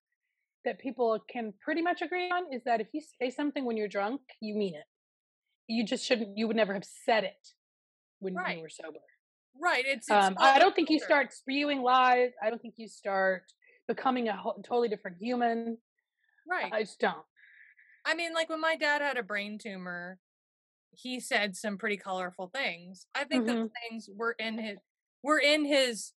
that 0.65 0.77
people 0.77 1.19
can 1.31 1.53
pretty 1.61 1.81
much 1.81 2.01
agree 2.01 2.29
on 2.29 2.53
is 2.53 2.61
that 2.65 2.81
if 2.81 2.87
you 2.93 3.01
say 3.21 3.29
something 3.31 3.63
when 3.65 3.77
you're 3.77 3.87
drunk, 3.87 4.19
you 4.41 4.55
mean 4.55 4.75
it. 4.75 4.83
You 5.67 5.85
just 5.85 6.03
shouldn't. 6.05 6.37
You 6.37 6.47
would 6.47 6.57
never 6.57 6.73
have 6.73 6.85
said 7.05 7.23
it 7.23 7.47
when 8.19 8.35
Right. 8.35 8.57
you 8.57 8.61
were 8.61 8.69
sober. 8.69 8.99
Right. 9.59 9.83
It's, 9.85 10.09
it's 10.09 10.27
Um, 10.27 10.35
I 10.39 10.59
don't 10.59 10.75
think 10.75 10.89
you 10.89 10.99
start 10.99 11.33
spewing 11.33 11.81
lies. 11.81 12.31
I 12.41 12.49
don't 12.49 12.61
think 12.61 12.75
you 12.77 12.87
start 12.87 13.43
becoming 13.87 14.27
a 14.29 14.35
whole, 14.35 14.53
totally 14.63 14.89
different 14.89 15.17
human. 15.17 15.77
right. 16.47 16.71
I 16.73 16.81
just 16.83 16.99
don't. 16.99 17.25
I 18.05 18.15
mean, 18.15 18.33
like 18.33 18.49
when 18.49 18.61
my 18.61 18.75
dad 18.75 19.01
had 19.01 19.17
a 19.17 19.23
brain 19.23 19.57
tumor, 19.59 20.17
he 20.91 21.19
said 21.19 21.55
some 21.55 21.77
pretty 21.77 21.97
colorful 21.97 22.47
things. 22.47 23.05
I 23.15 23.23
think 23.25 23.45
those 23.45 23.55
Mm-hmm. 23.55 23.67
things 23.89 24.09
were 24.13 24.33
in 24.33 24.57
his 24.57 24.77
were 25.23 25.39
in 25.39 25.65
his 25.65 26.13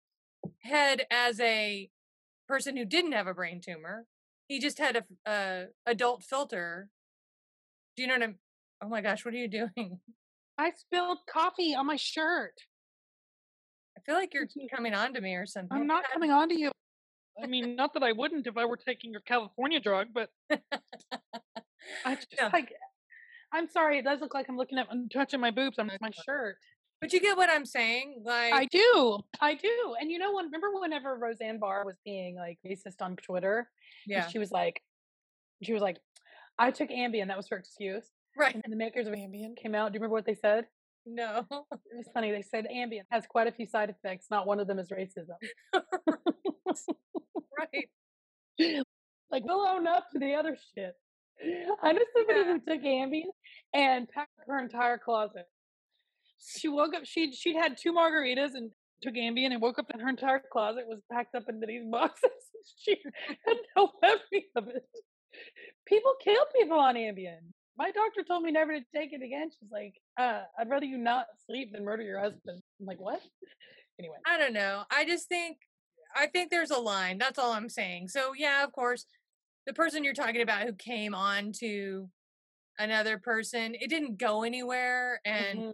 head 0.61 1.07
as 1.11 1.41
a 1.41 1.91
person 2.49 2.77
who 2.77 2.85
didn't 2.85 3.13
have 3.13 3.27
a 3.27 3.35
brain 3.35 3.61
tumor. 3.61 4.07
He 4.49 4.61
just 4.61 4.79
had 4.79 4.97
a, 4.97 5.05
a 5.31 5.65
adult 5.87 6.23
filter. 6.23 6.89
Do 7.97 8.03
you 8.03 8.09
know 8.09 8.15
what 8.15 8.23
I'm? 8.23 8.39
Oh 8.83 8.89
my 8.89 9.01
gosh, 9.01 9.25
what 9.25 9.35
are 9.35 9.39
you 9.39 9.49
doing? 9.49 10.01
I 10.59 10.73
spilled 10.77 11.19
coffee 11.29 11.75
on 11.75 11.87
my 11.87 11.97
shirt. 11.97 12.55
I 13.97 14.01
feel 14.05 14.15
like 14.15 14.33
you're 14.35 14.49
coming 14.75 14.95
on 14.95 15.15
to 15.15 15.21
me 15.21 15.35
or 15.35 15.47
something. 15.47 15.77
I'm 15.77 15.87
not 15.87 16.05
coming 16.13 16.31
on 16.31 16.49
to 16.49 16.59
you. 16.59 16.71
I 17.43 17.47
mean, 17.47 17.77
not 17.77 17.95
that 17.95 18.03
I 18.03 18.13
wouldn't 18.13 18.47
if 18.47 18.57
I 18.57 18.65
were 18.65 18.77
taking 18.77 19.11
your 19.13 19.21
California 19.23 19.81
drug, 19.81 20.09
but 20.13 20.31
I 22.05 22.15
just 22.15 22.29
Yeah. 22.37 22.51
like. 22.53 22.73
I'm 23.55 23.69
sorry. 23.69 23.99
It 23.99 24.05
does 24.05 24.21
look 24.21 24.33
like 24.33 24.47
I'm 24.49 24.57
looking 24.57 24.79
at 24.79 24.87
I'm 24.91 25.09
touching 25.11 25.39
my 25.41 25.51
boobs 25.51 25.79
on 25.79 25.87
That's 25.89 26.01
my 26.01 26.11
shirt. 26.25 26.57
But 27.03 27.13
you 27.13 27.21
get 27.21 27.37
what 27.37 27.51
I'm 27.51 27.67
saying, 27.67 28.23
like 28.25 28.53
I 28.55 28.65
do. 28.67 29.19
I 29.41 29.55
do. 29.57 29.95
And 30.01 30.11
you 30.11 30.19
know 30.19 30.31
what? 30.33 30.45
Remember 30.47 30.69
whenever 30.81 31.17
Roseanne 31.17 31.59
Barr 31.59 31.85
was 31.85 31.97
being 32.05 32.37
like 32.37 32.59
racist 32.67 33.03
on 33.03 33.17
Twitter? 33.17 33.69
Yeah, 34.07 34.27
She 34.29 34.39
was 34.39 34.53
like, 34.53 34.81
she 35.63 35.73
was 35.75 35.83
like, 35.83 35.99
I 36.59 36.71
took 36.71 36.89
Ambien. 36.91 37.27
That 37.27 37.37
was 37.37 37.49
her 37.51 37.57
excuse. 37.59 38.07
right. 38.39 38.55
And 38.55 38.65
the 38.73 38.77
makers 38.77 39.07
of 39.07 39.13
Ambien. 39.15 39.57
came 39.57 39.75
out. 39.75 39.93
Do 39.93 39.97
you 39.97 40.01
remember 40.01 40.15
what 40.15 40.27
they 40.27 40.35
said? 40.37 40.65
No, 41.07 41.47
It 41.51 41.97
was 41.97 42.09
funny. 42.15 42.31
They 42.31 42.43
said 42.43 42.67
Ambien 42.73 43.03
has 43.11 43.27
quite 43.27 43.47
a 43.49 43.53
few 43.53 43.67
side 43.67 43.91
effects. 43.91 44.27
Not 44.31 44.47
one 44.47 44.61
of 44.61 44.67
them 44.67 44.79
is 44.79 44.89
racism. 44.91 45.37
right. 47.59 47.89
like 49.31 49.45
we'll 49.45 49.67
own 49.67 49.87
up 49.87 50.07
to 50.13 50.19
the 50.19 50.35
other 50.35 50.57
shit. 50.75 50.95
I 51.83 51.93
know 51.93 52.01
somebody 52.17 52.39
Yeah. 52.41 52.45
who 52.53 52.61
took 52.61 52.83
Ambien 52.85 53.25
and 53.75 54.09
packed 54.09 54.31
her 54.47 54.59
entire 54.59 54.99
closet. 54.99 55.47
She 56.39 56.69
woke 56.69 56.95
up. 56.95 57.05
She 57.05 57.33
she'd 57.33 57.57
had 57.57 57.77
two 57.77 57.93
margaritas 57.93 58.55
and 58.55 58.71
took 59.03 59.15
Ambien 59.15 59.53
and 59.53 59.61
woke 59.61 59.79
up 59.79 59.87
and 59.93 60.01
her 60.03 60.09
entire 60.09 60.43
closet 60.53 60.85
was 60.87 61.01
packed 61.11 61.35
up 61.35 61.45
into 61.49 61.67
these 61.67 61.83
boxes. 61.91 62.31
she 62.77 62.97
had 63.47 63.57
no 63.77 63.91
memory 64.01 64.47
of 64.57 64.69
it. 64.69 64.85
People 65.87 66.13
kill 66.23 66.45
people 66.57 66.79
on 66.79 66.95
Ambien. 66.95 67.53
My 67.77 67.91
doctor 67.91 68.23
told 68.23 68.43
me 68.43 68.51
never 68.53 68.79
to 68.79 68.85
take 68.95 69.13
it 69.13 69.23
again. 69.23 69.51
She's 69.51 69.71
like, 69.71 69.95
uh, 70.19 70.43
I'd 70.59 70.69
rather 70.69 70.85
you 70.85 70.99
not 70.99 71.27
sleep 71.47 71.73
than 71.73 71.85
murder 71.85 72.03
your 72.03 72.21
husband. 72.21 72.63
I'm 72.81 72.87
like, 72.87 73.01
what? 73.01 73.21
Anyway. 73.99 74.17
I 74.27 74.39
don't 74.39 74.53
know. 74.53 74.85
I 74.91 75.05
just 75.05 75.29
think 75.29 75.59
I 76.15 76.27
think 76.27 76.51
there's 76.51 76.71
a 76.71 76.79
line. 76.79 77.17
That's 77.19 77.39
all 77.39 77.53
I'm 77.53 77.69
saying. 77.71 78.09
So 78.09 78.33
yeah, 78.37 78.65
of 78.65 78.73
course, 78.73 79.07
the 79.67 79.73
person 79.73 80.05
you're 80.05 80.13
talking 80.13 80.43
about 80.43 80.63
who 80.63 80.75
came 80.75 81.15
on 81.15 81.53
to 81.61 82.09
another 82.79 83.19
person, 83.19 83.75
it 83.75 83.89
didn't 83.89 84.19
go 84.19 84.43
anywhere 84.43 85.21
and 85.25 85.59
Mhm. 85.59 85.73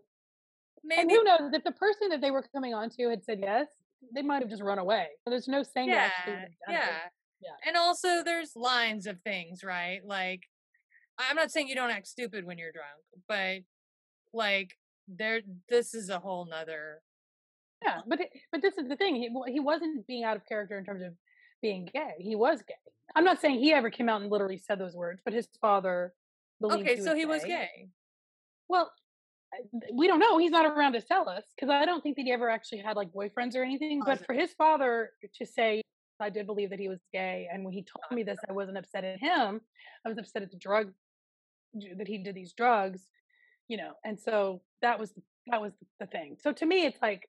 maybe 0.84 1.00
And 1.02 1.10
who 1.10 1.24
knows 1.24 1.52
if 1.52 1.64
the 1.64 1.72
person 1.72 2.08
that 2.10 2.20
they 2.20 2.30
were 2.30 2.42
coming 2.42 2.74
on 2.74 2.90
to 2.90 3.08
had 3.08 3.24
said 3.24 3.40
yes, 3.40 3.66
they 4.12 4.22
might 4.22 4.42
have 4.42 4.50
just 4.50 4.62
run 4.62 4.78
away. 4.78 5.08
So 5.24 5.30
there's 5.30 5.48
no 5.48 5.62
saying 5.64 5.88
yeah, 5.88 5.96
actually 6.12 6.32
would 6.34 6.40
have 6.42 6.50
done 6.66 6.74
it. 6.74 6.78
yeah. 6.78 7.08
Yeah. 7.40 7.56
And 7.66 7.76
also 7.76 8.22
there's 8.22 8.54
lines 8.56 9.06
of 9.06 9.20
things, 9.22 9.64
right? 9.64 10.04
Like 10.04 10.42
I'm 11.18 11.36
not 11.36 11.50
saying 11.50 11.68
you 11.68 11.74
don't 11.74 11.90
act 11.90 12.06
stupid 12.06 12.44
when 12.44 12.58
you're 12.58 12.72
drunk, 12.72 13.02
but 13.28 13.60
like 14.32 14.72
there 15.08 15.40
this 15.68 15.94
is 15.94 16.10
a 16.10 16.18
whole 16.18 16.46
nother 16.46 17.00
Yeah, 17.82 18.00
but 18.06 18.20
it, 18.20 18.30
but 18.52 18.62
this 18.62 18.76
is 18.76 18.88
the 18.88 18.96
thing. 18.96 19.16
He 19.16 19.30
he 19.52 19.60
wasn't 19.60 20.06
being 20.06 20.24
out 20.24 20.36
of 20.36 20.46
character 20.46 20.78
in 20.78 20.84
terms 20.84 21.02
of 21.02 21.14
being 21.62 21.88
gay. 21.92 22.14
He 22.18 22.36
was 22.36 22.62
gay. 22.66 22.74
I'm 23.16 23.24
not 23.24 23.40
saying 23.40 23.58
he 23.58 23.72
ever 23.72 23.90
came 23.90 24.08
out 24.08 24.20
and 24.20 24.30
literally 24.30 24.58
said 24.58 24.78
those 24.78 24.94
words, 24.94 25.20
but 25.24 25.34
his 25.34 25.48
father 25.60 26.12
believed 26.60 26.88
Okay, 26.88 27.00
so 27.00 27.14
he 27.14 27.24
was 27.24 27.42
gay. 27.44 27.88
Well, 28.68 28.92
we 29.94 30.06
don't 30.06 30.18
know. 30.18 30.36
He's 30.38 30.50
not 30.50 30.66
around 30.66 30.92
to 30.92 31.00
tell 31.00 31.28
us 31.28 31.44
because 31.56 31.70
I 31.70 31.86
don't 31.86 32.02
think 32.02 32.16
that 32.16 32.22
he 32.22 32.32
ever 32.32 32.50
actually 32.50 32.78
had 32.78 32.96
like 32.96 33.08
boyfriends 33.12 33.56
or 33.56 33.62
anything. 33.62 34.02
But 34.04 34.24
for 34.26 34.34
his 34.34 34.52
father 34.52 35.10
to 35.34 35.46
say, 35.46 35.80
I 36.20 36.30
did 36.30 36.46
believe 36.46 36.70
that 36.70 36.80
he 36.80 36.88
was 36.88 37.00
gay, 37.12 37.48
and 37.50 37.64
when 37.64 37.72
he 37.72 37.82
told 37.82 38.04
me 38.10 38.24
this, 38.24 38.38
I 38.48 38.52
wasn't 38.52 38.76
upset 38.76 39.04
at 39.04 39.20
him. 39.20 39.60
I 40.04 40.08
was 40.08 40.18
upset 40.18 40.42
at 40.42 40.50
the 40.50 40.58
drug 40.58 40.92
that 41.96 42.08
he 42.08 42.18
did 42.18 42.34
these 42.34 42.52
drugs, 42.52 43.08
you 43.68 43.76
know. 43.76 43.92
And 44.04 44.18
so 44.18 44.62
that 44.82 44.98
was 44.98 45.12
that 45.46 45.60
was 45.60 45.72
the 46.00 46.06
thing. 46.06 46.36
So 46.40 46.52
to 46.52 46.66
me, 46.66 46.84
it's 46.84 47.00
like 47.02 47.28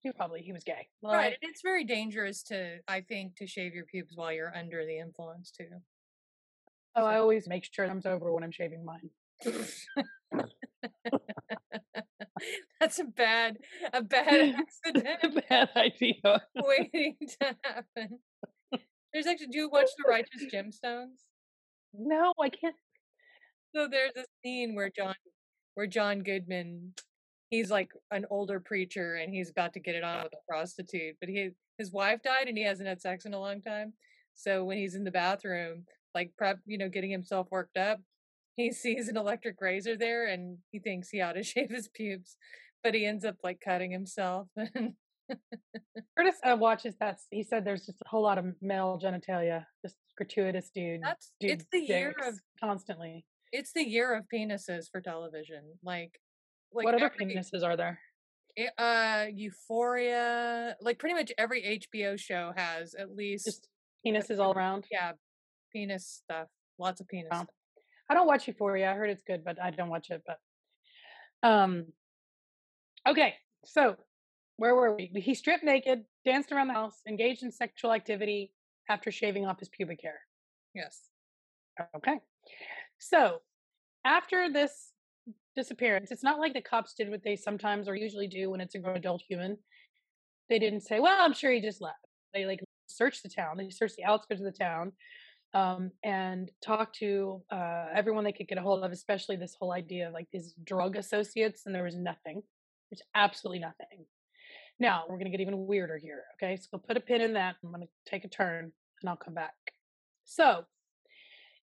he 0.00 0.12
probably 0.12 0.40
he 0.42 0.52
was 0.52 0.64
gay, 0.64 0.88
Right. 1.02 1.36
And 1.40 1.50
it's 1.50 1.62
very 1.62 1.84
dangerous 1.84 2.42
to 2.44 2.78
I 2.86 3.00
think 3.00 3.36
to 3.36 3.46
shave 3.46 3.74
your 3.74 3.84
pubes 3.84 4.12
while 4.16 4.32
you're 4.32 4.54
under 4.56 4.84
the 4.84 4.98
influence 4.98 5.50
too. 5.50 5.68
Oh, 6.96 7.04
I 7.04 7.18
always 7.18 7.46
make 7.48 7.68
sure 7.72 7.88
I'm 7.88 8.00
sober 8.00 8.32
when 8.32 8.42
I'm 8.42 8.50
shaving 8.50 8.84
mine. 8.84 9.10
That's 12.80 12.98
a 12.98 13.04
bad 13.04 13.58
a 13.92 14.02
bad 14.02 14.54
accident 14.58 15.18
a 15.22 15.28
Bad 15.48 15.70
idea. 15.76 16.14
waiting 16.54 17.16
to 17.40 17.56
happen. 17.64 18.18
There's 19.12 19.26
actually 19.26 19.48
do 19.48 19.58
you 19.58 19.68
watch 19.70 19.88
the 19.96 20.08
Righteous 20.08 20.44
Gemstones? 20.52 21.24
No, 21.94 22.32
I 22.40 22.48
can't. 22.50 22.74
So 23.74 23.88
there's 23.90 24.16
a 24.16 24.24
scene 24.42 24.74
where 24.74 24.90
John 24.90 25.14
where 25.74 25.86
John 25.86 26.20
Goodman 26.20 26.94
he's 27.50 27.70
like 27.70 27.90
an 28.10 28.26
older 28.30 28.60
preacher 28.60 29.14
and 29.14 29.32
he's 29.32 29.50
about 29.50 29.72
to 29.72 29.80
get 29.80 29.94
it 29.94 30.04
on 30.04 30.22
with 30.22 30.32
a 30.32 30.50
prostitute, 30.50 31.16
but 31.20 31.28
he 31.28 31.50
his 31.78 31.92
wife 31.92 32.20
died 32.22 32.48
and 32.48 32.58
he 32.58 32.64
hasn't 32.64 32.88
had 32.88 33.00
sex 33.00 33.24
in 33.24 33.34
a 33.34 33.40
long 33.40 33.62
time. 33.62 33.92
So 34.34 34.64
when 34.64 34.78
he's 34.78 34.94
in 34.94 35.04
the 35.04 35.10
bathroom, 35.10 35.84
like 36.14 36.32
prep, 36.36 36.58
you 36.66 36.78
know, 36.78 36.88
getting 36.88 37.10
himself 37.10 37.48
worked 37.50 37.76
up, 37.76 38.00
he 38.56 38.72
sees 38.72 39.08
an 39.08 39.16
electric 39.16 39.60
razor 39.60 39.96
there 39.96 40.26
and 40.26 40.58
he 40.70 40.78
thinks 40.78 41.08
he 41.08 41.20
ought 41.20 41.34
to 41.34 41.42
shave 41.44 41.70
his 41.70 41.88
pubes, 41.88 42.36
but 42.82 42.94
he 42.94 43.06
ends 43.06 43.24
up 43.24 43.36
like 43.42 43.60
cutting 43.64 43.90
himself. 43.90 44.48
Curtis 46.16 46.36
uh, 46.42 46.56
watches 46.58 46.94
that. 47.00 47.18
He 47.30 47.42
said 47.42 47.64
there's 47.64 47.86
just 47.86 48.00
a 48.00 48.08
whole 48.08 48.22
lot 48.22 48.38
of 48.38 48.46
male 48.60 48.98
genitalia, 49.02 49.64
just 49.84 49.96
gratuitous 50.16 50.70
dude. 50.74 51.00
That's 51.02 51.32
dude 51.38 51.50
it's 51.50 51.66
the 51.70 51.80
year 51.80 52.14
of 52.26 52.38
constantly. 52.60 53.24
It's 53.52 53.72
the 53.72 53.82
year 53.86 54.14
of 54.14 54.24
penises 54.32 54.86
for 54.90 55.00
television. 55.00 55.62
Like 55.82 56.20
like 56.72 56.84
what 56.84 56.94
other 56.94 57.06
every- 57.12 57.34
penises 57.34 57.62
are 57.64 57.76
there? 57.76 57.98
it- 58.56 58.72
uh 58.78 59.26
euphoria 59.32 60.74
like 60.80 60.98
pretty 60.98 61.14
much 61.14 61.30
every 61.38 61.62
hbo 61.94 62.18
show 62.18 62.52
has 62.56 62.94
at 62.94 63.14
least 63.14 63.44
Just 63.44 63.68
penises 64.04 64.38
all 64.40 64.52
around. 64.52 64.84
yeah 64.90 65.12
penis 65.72 66.06
stuff 66.24 66.48
lots 66.78 67.00
of 67.00 67.06
penis 67.08 67.28
Wow. 67.30 67.38
stuff. 67.44 67.54
I 68.10 68.14
don't 68.14 68.26
watch 68.26 68.48
Euphoria. 68.48 68.90
I 68.90 68.94
heard 68.94 69.10
it's 69.10 69.22
good, 69.22 69.44
but 69.44 69.60
I 69.62 69.70
don't 69.70 69.90
watch 69.90 70.08
it. 70.10 70.22
But 70.26 70.38
um, 71.46 71.92
okay. 73.06 73.34
So 73.66 73.96
where 74.56 74.74
were 74.74 74.96
we? 74.96 75.12
He 75.14 75.34
stripped 75.34 75.62
naked, 75.62 76.04
danced 76.24 76.50
around 76.50 76.68
the 76.68 76.72
house, 76.72 77.02
engaged 77.06 77.42
in 77.42 77.52
sexual 77.52 77.92
activity 77.92 78.54
after 78.88 79.10
shaving 79.10 79.44
off 79.46 79.58
his 79.60 79.68
pubic 79.68 80.00
hair. 80.02 80.20
yes 80.74 81.02
Okay. 81.96 82.18
So 82.98 83.38
after 84.04 84.50
this 84.52 84.92
disappearance, 85.56 86.10
it's 86.10 86.22
not 86.22 86.38
like 86.38 86.54
the 86.54 86.60
cops 86.60 86.94
did 86.94 87.10
what 87.10 87.22
they 87.22 87.36
sometimes 87.36 87.88
or 87.88 87.94
usually 87.94 88.28
do 88.28 88.50
when 88.50 88.60
it's 88.60 88.74
a 88.74 88.78
grown 88.78 88.96
adult 88.96 89.22
human. 89.28 89.56
They 90.48 90.58
didn't 90.58 90.82
say, 90.82 91.00
well, 91.00 91.20
I'm 91.20 91.34
sure 91.34 91.52
he 91.52 91.60
just 91.60 91.80
left. 91.80 92.06
They 92.34 92.46
like 92.46 92.60
searched 92.86 93.22
the 93.22 93.28
town. 93.28 93.56
They 93.56 93.70
searched 93.70 93.96
the 93.96 94.04
outskirts 94.04 94.40
of 94.40 94.46
the 94.46 94.58
town 94.58 94.92
um, 95.54 95.90
and 96.02 96.50
talked 96.64 96.96
to 96.98 97.42
uh, 97.50 97.86
everyone 97.94 98.24
they 98.24 98.32
could 98.32 98.48
get 98.48 98.58
a 98.58 98.62
hold 98.62 98.84
of, 98.84 98.92
especially 98.92 99.36
this 99.36 99.56
whole 99.58 99.72
idea 99.72 100.08
of 100.08 100.14
like 100.14 100.28
these 100.32 100.54
drug 100.64 100.96
associates. 100.96 101.62
And 101.66 101.74
there 101.74 101.84
was 101.84 101.96
nothing. 101.96 102.42
There's 102.90 103.02
absolutely 103.14 103.60
nothing. 103.60 104.06
Now 104.78 105.04
we're 105.08 105.16
going 105.16 105.30
to 105.30 105.30
get 105.30 105.40
even 105.40 105.66
weirder 105.66 105.98
here. 105.98 106.22
Okay. 106.36 106.56
So 106.56 106.78
put 106.78 106.96
a 106.96 107.00
pin 107.00 107.20
in 107.20 107.34
that. 107.34 107.56
I'm 107.62 107.70
going 107.70 107.82
to 107.82 108.10
take 108.10 108.24
a 108.24 108.28
turn 108.28 108.72
and 109.00 109.10
I'll 109.10 109.16
come 109.16 109.34
back. 109.34 109.54
So 110.24 110.64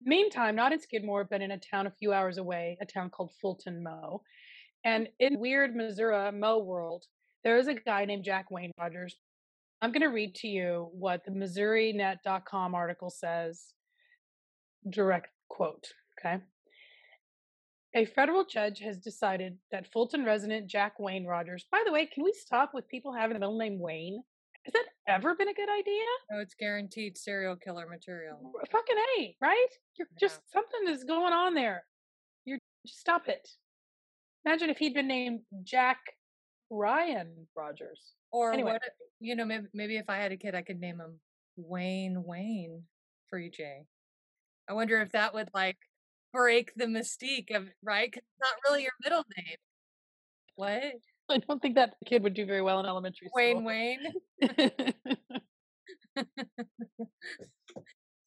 Meantime, 0.05 0.55
not 0.55 0.71
in 0.71 0.79
Skidmore, 0.79 1.23
but 1.23 1.41
in 1.41 1.51
a 1.51 1.57
town 1.57 1.87
a 1.87 1.91
few 1.91 2.13
hours 2.13 2.37
away, 2.37 2.77
a 2.79 2.85
town 2.85 3.09
called 3.09 3.31
Fulton, 3.41 3.83
Mo. 3.83 4.21
And 4.83 5.07
mm. 5.07 5.09
in 5.19 5.39
weird 5.39 5.75
Missouri 5.75 6.31
Mo 6.31 6.59
world, 6.59 7.05
there 7.43 7.57
is 7.57 7.67
a 7.67 7.73
guy 7.73 8.05
named 8.05 8.23
Jack 8.23 8.51
Wayne 8.51 8.71
Rogers. 8.79 9.15
I'm 9.81 9.91
going 9.91 10.01
to 10.01 10.07
read 10.07 10.35
to 10.35 10.47
you 10.47 10.89
what 10.93 11.23
the 11.25 11.31
MissouriNet.com 11.31 12.75
article 12.75 13.09
says. 13.09 13.61
Direct 14.89 15.29
quote. 15.49 15.87
Okay. 16.19 16.37
A 17.95 18.05
federal 18.05 18.45
judge 18.45 18.79
has 18.79 18.99
decided 18.99 19.57
that 19.71 19.91
Fulton 19.91 20.25
resident 20.25 20.67
Jack 20.67 20.99
Wayne 20.99 21.25
Rogers, 21.25 21.65
by 21.71 21.81
the 21.85 21.91
way, 21.91 22.05
can 22.05 22.23
we 22.23 22.33
stop 22.33 22.71
with 22.73 22.87
people 22.87 23.13
having 23.13 23.37
a 23.37 23.39
middle 23.39 23.57
name 23.57 23.79
Wayne? 23.79 24.21
Has 24.65 24.73
that 24.73 24.85
ever 25.07 25.35
been 25.35 25.47
a 25.47 25.53
good 25.53 25.69
idea? 25.69 26.03
No, 26.31 26.39
it's 26.39 26.55
guaranteed 26.55 27.17
serial 27.17 27.55
killer 27.55 27.85
material. 27.87 28.51
Fucking 28.71 28.97
A, 29.19 29.37
right? 29.39 29.67
You're 29.95 30.07
Yeah. 30.11 30.17
just 30.19 30.41
something 30.51 30.87
is 30.87 31.03
going 31.03 31.33
on 31.33 31.53
there. 31.53 31.85
You're 32.45 32.59
just 32.85 32.99
stop 32.99 33.29
it. 33.29 33.47
Imagine 34.43 34.69
if 34.71 34.77
he'd 34.79 34.93
been 34.95 35.07
named 35.07 35.45
Jack 35.63 35.99
Ryan 36.71 37.47
Rogers. 37.55 38.15
Or 38.31 38.53
Anyway. 38.53 38.73
what? 38.73 38.81
You 39.19 39.35
know, 39.35 39.45
maybe 39.45 39.67
maybe 39.73 39.97
if 39.97 40.09
I 40.09 40.17
had 40.17 40.31
a 40.31 40.37
kid, 40.37 40.55
I 40.55 40.63
could 40.63 40.79
name 40.79 40.99
him 40.99 41.21
Wayne 41.57 42.23
Wayne 42.23 42.87
for 43.29 43.39
EJ. 43.39 43.85
I 44.67 44.73
wonder 44.73 44.99
if 45.01 45.11
that 45.11 45.33
would 45.35 45.49
like 45.53 45.77
break 46.33 46.73
the 46.75 46.85
mystique 46.85 47.55
of 47.55 47.69
right. 47.83 48.11
'Cause 48.11 48.23
it's 48.23 48.39
not 48.39 48.57
really 48.67 48.83
your 48.83 48.93
middle 49.03 49.23
name. 49.37 49.57
What? 50.55 50.95
I 51.29 51.37
don't 51.39 51.61
think 51.61 51.75
that 51.75 51.95
kid 52.05 52.23
would 52.23 52.33
do 52.33 52.45
very 52.45 52.61
well 52.61 52.79
in 52.79 52.85
elementary 52.85 53.29
Wayne 53.35 53.55
school. 53.57 53.65
Wayne. 53.65 53.99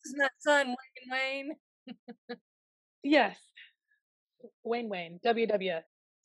This 0.05 0.13
is 0.13 0.15
my 0.17 0.29
son, 0.39 0.67
Wayne 0.69 1.11
Wayne. 1.11 2.37
yes. 3.03 3.37
Wayne 4.65 4.89
Wayne. 4.89 5.19
WW. 5.25 5.81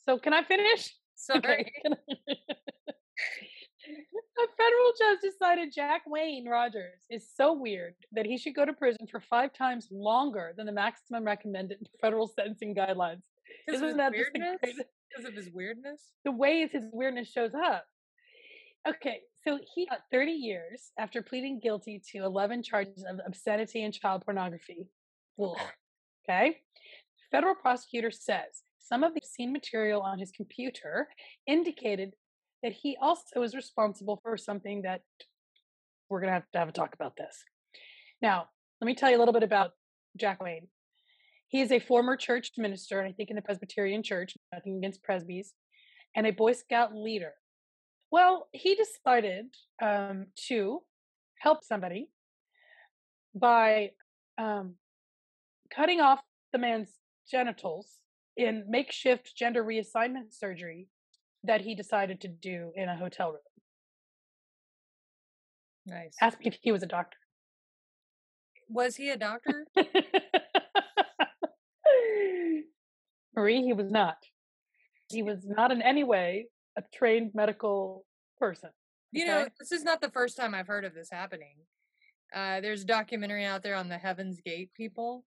So 0.05 0.17
can 0.17 0.33
I 0.33 0.43
finish? 0.43 0.93
Sorry. 1.15 1.71
I- 1.85 1.89
A 4.35 4.47
federal 4.57 4.91
judge 4.97 5.19
decided 5.21 5.71
Jack 5.73 6.01
Wayne 6.07 6.47
Rogers 6.47 7.01
is 7.09 7.27
so 7.35 7.53
weird 7.53 7.93
that 8.13 8.25
he 8.25 8.37
should 8.37 8.55
go 8.55 8.65
to 8.65 8.73
prison 8.73 9.05
for 9.11 9.19
five 9.19 9.53
times 9.53 9.87
longer 9.91 10.53
than 10.57 10.65
the 10.65 10.71
maximum 10.71 11.23
recommended 11.25 11.77
federal 12.01 12.27
sentencing 12.27 12.73
guidelines. 12.73 13.21
Because 13.67 13.81
of 13.81 13.87
his 13.89 13.95
Isn't 13.95 13.97
that 13.97 14.13
just 14.13 14.31
weirdness. 14.33 14.57
greatest- 14.61 14.87
Because 15.15 15.29
of 15.29 15.35
his 15.35 15.49
weirdness. 15.53 16.13
the 16.25 16.31
way 16.31 16.67
his 16.71 16.85
weirdness 16.91 17.31
shows 17.31 17.51
up. 17.53 17.85
Okay, 18.87 19.21
so 19.45 19.59
he 19.73 19.85
got 19.85 20.01
30 20.11 20.31
years 20.31 20.91
after 20.97 21.21
pleading 21.21 21.59
guilty 21.61 22.01
to 22.11 22.19
11 22.19 22.63
charges 22.63 23.05
of 23.07 23.19
obscenity 23.25 23.83
and 23.83 23.93
child 23.93 24.23
pornography. 24.25 24.87
Ugh. 25.41 25.55
Okay. 26.27 26.57
Federal 27.31 27.55
prosecutor 27.55 28.11
says 28.11 28.63
some 28.79 29.03
of 29.03 29.13
the 29.13 29.21
scene 29.23 29.53
material 29.53 30.01
on 30.01 30.19
his 30.19 30.31
computer 30.31 31.07
indicated 31.47 32.13
that 32.61 32.73
he 32.73 32.97
also 33.01 33.39
was 33.39 33.55
responsible 33.55 34.19
for 34.23 34.37
something 34.37 34.81
that 34.83 35.01
we're 36.09 36.19
going 36.19 36.29
to 36.29 36.33
have 36.33 36.51
to 36.51 36.59
have 36.59 36.69
a 36.69 36.73
talk 36.73 36.93
about 36.93 37.15
this. 37.17 37.43
Now, 38.21 38.47
let 38.81 38.85
me 38.85 38.95
tell 38.95 39.09
you 39.09 39.17
a 39.17 39.19
little 39.19 39.33
bit 39.33 39.43
about 39.43 39.71
Jack 40.17 40.41
Wayne. 40.41 40.67
He 41.53 41.61
is 41.61 41.71
a 41.71 41.77
former 41.77 42.17
church 42.17 42.49
minister, 42.57 43.03
I 43.03 43.11
think 43.11 43.29
in 43.29 43.35
the 43.35 43.41
Presbyterian 43.43 44.01
Church, 44.01 44.35
nothing 44.51 44.75
against 44.75 45.03
Presbys, 45.07 45.49
and 46.15 46.25
a 46.25 46.31
Boy 46.31 46.53
Scout 46.53 46.95
leader. 46.95 47.33
Well, 48.09 48.47
he 48.53 48.73
decided 48.73 49.53
um, 49.79 50.25
to 50.47 50.79
help 51.37 51.63
somebody 51.63 52.09
by 53.35 53.91
um, 54.39 54.77
cutting 55.71 56.01
off 56.01 56.21
the 56.53 56.57
man's 56.57 56.89
genitals 57.29 57.99
in 58.35 58.65
makeshift 58.67 59.35
gender 59.37 59.63
reassignment 59.63 60.31
surgery 60.33 60.87
that 61.43 61.61
he 61.61 61.75
decided 61.75 62.19
to 62.21 62.29
do 62.29 62.71
in 62.75 62.89
a 62.89 62.97
hotel 62.97 63.29
room. 63.29 63.41
Nice. 65.85 66.15
Ask 66.19 66.39
me 66.39 66.47
if 66.47 66.57
he 66.61 66.71
was 66.71 66.81
a 66.81 66.87
doctor. 66.87 67.17
Was 68.69 68.95
he 68.95 69.11
a 69.11 69.17
doctor? 69.17 69.67
Merie, 73.35 73.63
he 73.63 73.73
was 73.73 73.91
not. 73.91 74.17
He 75.09 75.23
was 75.23 75.45
not 75.45 75.71
in 75.71 75.81
any 75.81 76.03
way 76.03 76.47
a 76.77 76.83
trained 76.93 77.31
medical 77.33 78.05
person. 78.39 78.69
You 79.11 79.27
know, 79.27 79.47
this 79.59 79.71
is 79.71 79.83
not 79.83 80.01
the 80.01 80.09
first 80.09 80.35
time 80.35 80.55
I've 80.55 80.67
heard 80.67 80.85
of 80.85 80.95
this 80.95 81.09
happening. 81.11 81.55
Uh, 82.33 82.61
there's 82.61 82.81
a 82.81 82.85
documentary 82.85 83.45
out 83.45 83.61
there 83.61 83.75
on 83.75 83.89
the 83.89 83.97
Heaven's 83.97 84.41
Gate 84.41 84.71
people. 84.75 85.23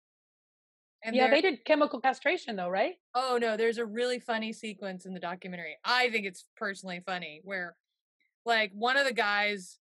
And 1.03 1.15
yeah, 1.15 1.29
they 1.29 1.41
did 1.41 1.63
chemical 1.65 2.01
castration 2.01 2.55
though, 2.55 2.69
right? 2.69 2.95
Oh 3.13 3.37
no, 3.39 3.57
there's 3.57 3.77
a 3.77 3.85
really 3.85 4.19
funny 4.19 4.51
sequence 4.51 5.05
in 5.05 5.13
the 5.13 5.19
documentary. 5.19 5.77
I 5.83 6.09
think 6.09 6.25
it's 6.25 6.45
personally 6.57 7.03
funny 7.05 7.41
where 7.43 7.75
like 8.43 8.71
one 8.73 8.97
of 8.97 9.05
the 9.05 9.13
guys 9.13 9.77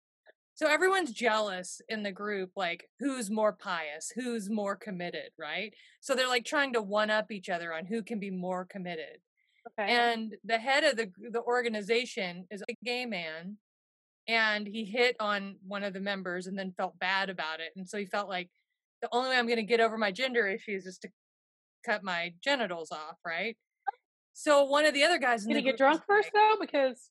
so 0.55 0.67
everyone's 0.67 1.11
jealous 1.11 1.81
in 1.89 2.03
the 2.03 2.11
group 2.11 2.51
like 2.55 2.87
who's 2.99 3.29
more 3.31 3.53
pious, 3.53 4.11
who's 4.15 4.49
more 4.49 4.75
committed, 4.75 5.31
right? 5.37 5.73
So 6.01 6.13
they're 6.13 6.27
like 6.27 6.45
trying 6.45 6.73
to 6.73 6.81
one 6.81 7.09
up 7.09 7.31
each 7.31 7.49
other 7.49 7.73
on 7.73 7.85
who 7.85 8.03
can 8.03 8.19
be 8.19 8.29
more 8.29 8.65
committed. 8.65 9.17
Okay. 9.79 9.91
And 9.91 10.35
the 10.43 10.57
head 10.57 10.83
of 10.83 10.97
the 10.97 11.11
the 11.31 11.41
organization 11.41 12.45
is 12.51 12.63
a 12.69 12.75
gay 12.83 13.05
man 13.05 13.57
and 14.27 14.67
he 14.67 14.85
hit 14.85 15.15
on 15.19 15.55
one 15.65 15.83
of 15.83 15.93
the 15.93 15.99
members 15.99 16.47
and 16.47 16.57
then 16.57 16.73
felt 16.77 16.97
bad 16.99 17.29
about 17.29 17.59
it. 17.59 17.71
And 17.75 17.87
so 17.87 17.97
he 17.97 18.05
felt 18.05 18.29
like 18.29 18.49
the 19.01 19.09
only 19.11 19.29
way 19.29 19.37
I'm 19.37 19.47
going 19.47 19.57
to 19.57 19.63
get 19.63 19.81
over 19.81 19.97
my 19.97 20.11
gender 20.11 20.47
issues 20.47 20.85
is 20.85 20.97
to 20.99 21.09
cut 21.85 22.03
my 22.03 22.33
genitals 22.43 22.91
off, 22.91 23.17
right? 23.25 23.57
Oh. 23.89 23.97
So 24.33 24.63
one 24.65 24.85
of 24.85 24.93
the 24.93 25.03
other 25.03 25.17
guys 25.17 25.45
Did 25.45 25.57
he 25.57 25.61
get 25.61 25.77
drunk 25.77 26.03
first 26.07 26.29
like- 26.33 26.33
though? 26.33 26.55
Because 26.59 27.09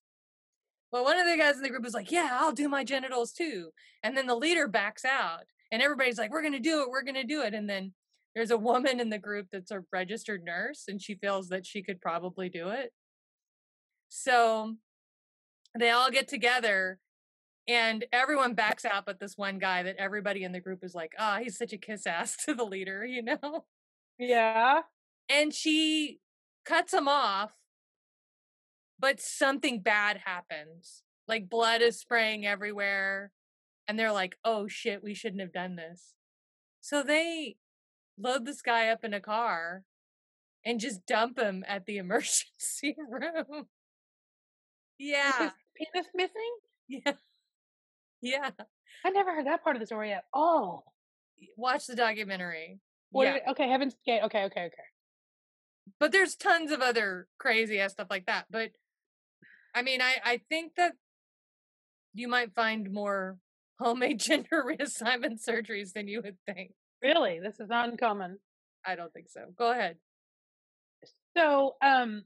well, 0.92 1.04
one 1.04 1.18
of 1.18 1.26
the 1.26 1.36
guys 1.38 1.56
in 1.56 1.62
the 1.62 1.70
group 1.70 1.82
was 1.82 1.94
like, 1.94 2.12
"Yeah, 2.12 2.38
I'll 2.40 2.52
do 2.52 2.68
my 2.68 2.84
genitals 2.84 3.32
too," 3.32 3.72
and 4.02 4.16
then 4.16 4.26
the 4.26 4.36
leader 4.36 4.68
backs 4.68 5.04
out, 5.04 5.44
and 5.72 5.82
everybody's 5.82 6.18
like, 6.18 6.30
"We're 6.30 6.42
gonna 6.42 6.60
do 6.60 6.82
it, 6.82 6.90
we're 6.90 7.02
gonna 7.02 7.24
do 7.24 7.42
it," 7.42 7.54
and 7.54 7.68
then 7.68 7.94
there's 8.34 8.50
a 8.50 8.58
woman 8.58 9.00
in 9.00 9.08
the 9.10 9.18
group 9.18 9.48
that's 9.50 9.70
a 9.70 9.84
registered 9.92 10.44
nurse, 10.44 10.84
and 10.88 11.00
she 11.00 11.14
feels 11.14 11.48
that 11.48 11.66
she 11.66 11.82
could 11.82 12.00
probably 12.00 12.48
do 12.50 12.68
it. 12.68 12.92
So 14.08 14.76
they 15.78 15.90
all 15.90 16.10
get 16.10 16.28
together, 16.28 17.00
and 17.66 18.04
everyone 18.12 18.54
backs 18.54 18.84
out, 18.84 19.06
but 19.06 19.18
this 19.18 19.36
one 19.38 19.58
guy 19.58 19.82
that 19.84 19.96
everybody 19.96 20.44
in 20.44 20.52
the 20.52 20.60
group 20.60 20.84
is 20.84 20.94
like, 20.94 21.14
"Ah, 21.18 21.38
he's 21.42 21.56
such 21.56 21.72
a 21.72 21.78
kiss 21.78 22.06
ass 22.06 22.36
to 22.44 22.54
the 22.54 22.64
leader," 22.64 23.04
you 23.04 23.22
know. 23.22 23.64
yeah, 24.18 24.82
and 25.30 25.54
she 25.54 26.20
cuts 26.66 26.92
him 26.92 27.08
off 27.08 27.52
but 29.02 29.20
something 29.20 29.80
bad 29.82 30.20
happens 30.24 31.02
like 31.28 31.50
blood 31.50 31.82
is 31.82 31.98
spraying 32.00 32.46
everywhere 32.46 33.30
and 33.86 33.98
they're 33.98 34.12
like 34.12 34.36
oh 34.44 34.66
shit 34.68 35.02
we 35.02 35.12
shouldn't 35.12 35.42
have 35.42 35.52
done 35.52 35.76
this 35.76 36.14
so 36.80 37.02
they 37.02 37.56
load 38.18 38.46
this 38.46 38.62
guy 38.62 38.88
up 38.88 39.04
in 39.04 39.12
a 39.12 39.20
car 39.20 39.82
and 40.64 40.80
just 40.80 41.04
dump 41.04 41.38
him 41.38 41.64
at 41.68 41.84
the 41.84 41.98
emergency 42.04 42.96
room 43.10 43.66
yeah 44.98 45.38
his 45.44 45.52
penis 45.76 46.06
missing? 46.14 46.54
yeah 46.88 47.12
yeah 48.22 48.50
I 49.04 49.10
never 49.10 49.34
heard 49.34 49.46
that 49.46 49.64
part 49.64 49.74
of 49.74 49.80
the 49.80 49.86
story 49.86 50.12
at 50.12 50.24
all. 50.32 50.84
watch 51.56 51.86
the 51.86 51.96
documentary 51.96 52.78
What? 53.10 53.24
yeah 53.24 53.34
it- 53.36 53.42
okay, 53.50 53.68
Heaven's 53.68 53.96
Gate. 54.06 54.22
Okay, 54.24 54.44
okay, 54.44 54.66
okay. 54.66 54.88
but 55.98 56.12
there's 56.12 56.36
tons 56.36 56.70
of 56.70 56.80
other 56.80 57.26
crazy 57.38 57.80
ass 57.80 57.92
stuff 57.92 58.06
like 58.10 58.26
that 58.26 58.46
but 58.50 58.70
i 59.74 59.82
mean 59.82 60.00
i 60.00 60.14
i 60.24 60.40
think 60.48 60.72
that 60.76 60.92
you 62.14 62.28
might 62.28 62.54
find 62.54 62.90
more 62.92 63.38
homemade 63.80 64.20
gender 64.20 64.64
reassignment 64.66 65.38
surgeries 65.46 65.92
than 65.92 66.08
you 66.08 66.20
would 66.22 66.36
think 66.46 66.72
Really, 67.02 67.40
this 67.42 67.58
is 67.58 67.68
uncommon. 67.70 68.38
i 68.86 68.94
don't 68.94 69.12
think 69.12 69.28
so 69.28 69.40
go 69.58 69.70
ahead 69.72 69.96
So, 71.36 71.74
um, 71.82 72.24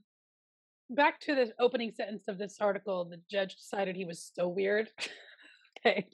back 0.89 1.19
to 1.21 1.33
the 1.35 1.51
opening 1.59 1.91
sentence 1.91 2.27
of 2.27 2.37
this 2.37 2.57
article, 2.59 3.05
the 3.05 3.21
judge 3.31 3.55
decided 3.55 3.95
he 3.95 4.05
was 4.05 4.31
so 4.35 4.47
weird. 4.49 4.89
okay. 5.79 6.07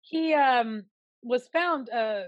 He 0.00 0.34
um 0.34 0.84
was 1.22 1.48
found 1.48 1.90
uh 1.90 2.22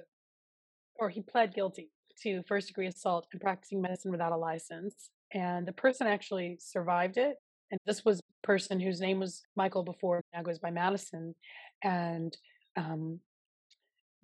or 0.96 1.08
he 1.08 1.22
pled 1.22 1.54
guilty 1.54 1.90
to 2.22 2.42
first 2.48 2.68
degree 2.68 2.86
assault 2.88 3.26
and 3.32 3.40
practicing 3.40 3.80
medicine 3.80 4.10
without 4.10 4.32
a 4.32 4.36
license. 4.36 5.10
And 5.32 5.66
the 5.66 5.72
person 5.72 6.06
actually 6.06 6.58
survived 6.60 7.16
it. 7.16 7.36
And 7.70 7.80
this 7.86 8.04
was 8.04 8.20
a 8.20 8.46
person 8.46 8.80
whose 8.80 9.00
name 9.00 9.20
was 9.20 9.42
Michael 9.56 9.84
before 9.84 10.22
now 10.34 10.42
goes 10.42 10.58
by 10.58 10.70
Madison 10.70 11.34
and 11.82 12.36
um 12.76 13.20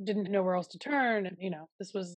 didn't 0.02 0.30
know 0.30 0.42
where 0.42 0.54
else 0.54 0.68
to 0.68 0.78
turn. 0.78 1.26
And, 1.26 1.36
you 1.40 1.50
know, 1.50 1.68
this 1.78 1.92
was 1.94 2.16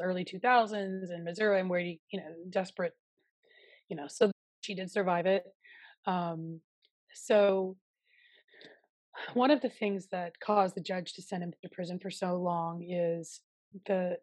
early 0.00 0.24
2000s 0.24 1.10
in 1.10 1.24
Missouri 1.24 1.60
and 1.60 1.68
where 1.68 1.80
he, 1.80 2.00
you 2.10 2.20
know, 2.20 2.26
desperate, 2.50 2.94
you 3.88 3.96
know, 3.96 4.06
so 4.08 4.30
she 4.62 4.74
did 4.74 4.90
survive 4.90 5.26
it. 5.26 5.44
Um, 6.06 6.60
so 7.14 7.76
one 9.34 9.50
of 9.50 9.60
the 9.60 9.68
things 9.68 10.06
that 10.12 10.38
caused 10.40 10.74
the 10.74 10.80
judge 10.80 11.12
to 11.14 11.22
send 11.22 11.42
him 11.42 11.52
to 11.62 11.68
prison 11.70 11.98
for 11.98 12.10
so 12.10 12.36
long 12.36 12.82
is 12.88 13.40
the 13.86 14.16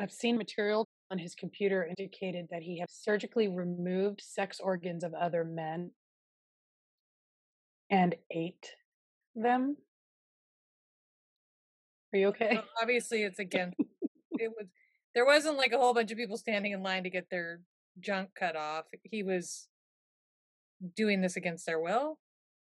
obscene 0.00 0.36
material 0.36 0.86
on 1.10 1.18
his 1.18 1.34
computer 1.34 1.84
indicated 1.86 2.46
that 2.50 2.62
he 2.62 2.78
had 2.78 2.90
surgically 2.90 3.48
removed 3.48 4.20
sex 4.22 4.60
organs 4.60 5.04
of 5.04 5.14
other 5.14 5.44
men 5.44 5.90
and 7.90 8.14
ate 8.30 8.74
them. 9.34 9.76
Are 12.12 12.18
you 12.18 12.28
okay? 12.28 12.56
So 12.56 12.62
obviously, 12.80 13.22
it's 13.22 13.38
against. 13.38 13.78
it 14.32 14.50
was. 14.56 14.66
There 15.14 15.26
wasn't 15.26 15.56
like 15.56 15.72
a 15.72 15.78
whole 15.78 15.94
bunch 15.94 16.12
of 16.12 16.18
people 16.18 16.36
standing 16.36 16.72
in 16.72 16.82
line 16.82 17.02
to 17.02 17.10
get 17.10 17.28
their 17.30 17.60
junk 18.00 18.30
cut 18.38 18.56
off. 18.56 18.84
He 19.02 19.22
was 19.22 19.68
doing 20.96 21.20
this 21.20 21.36
against 21.36 21.66
their 21.66 21.80
will. 21.80 22.18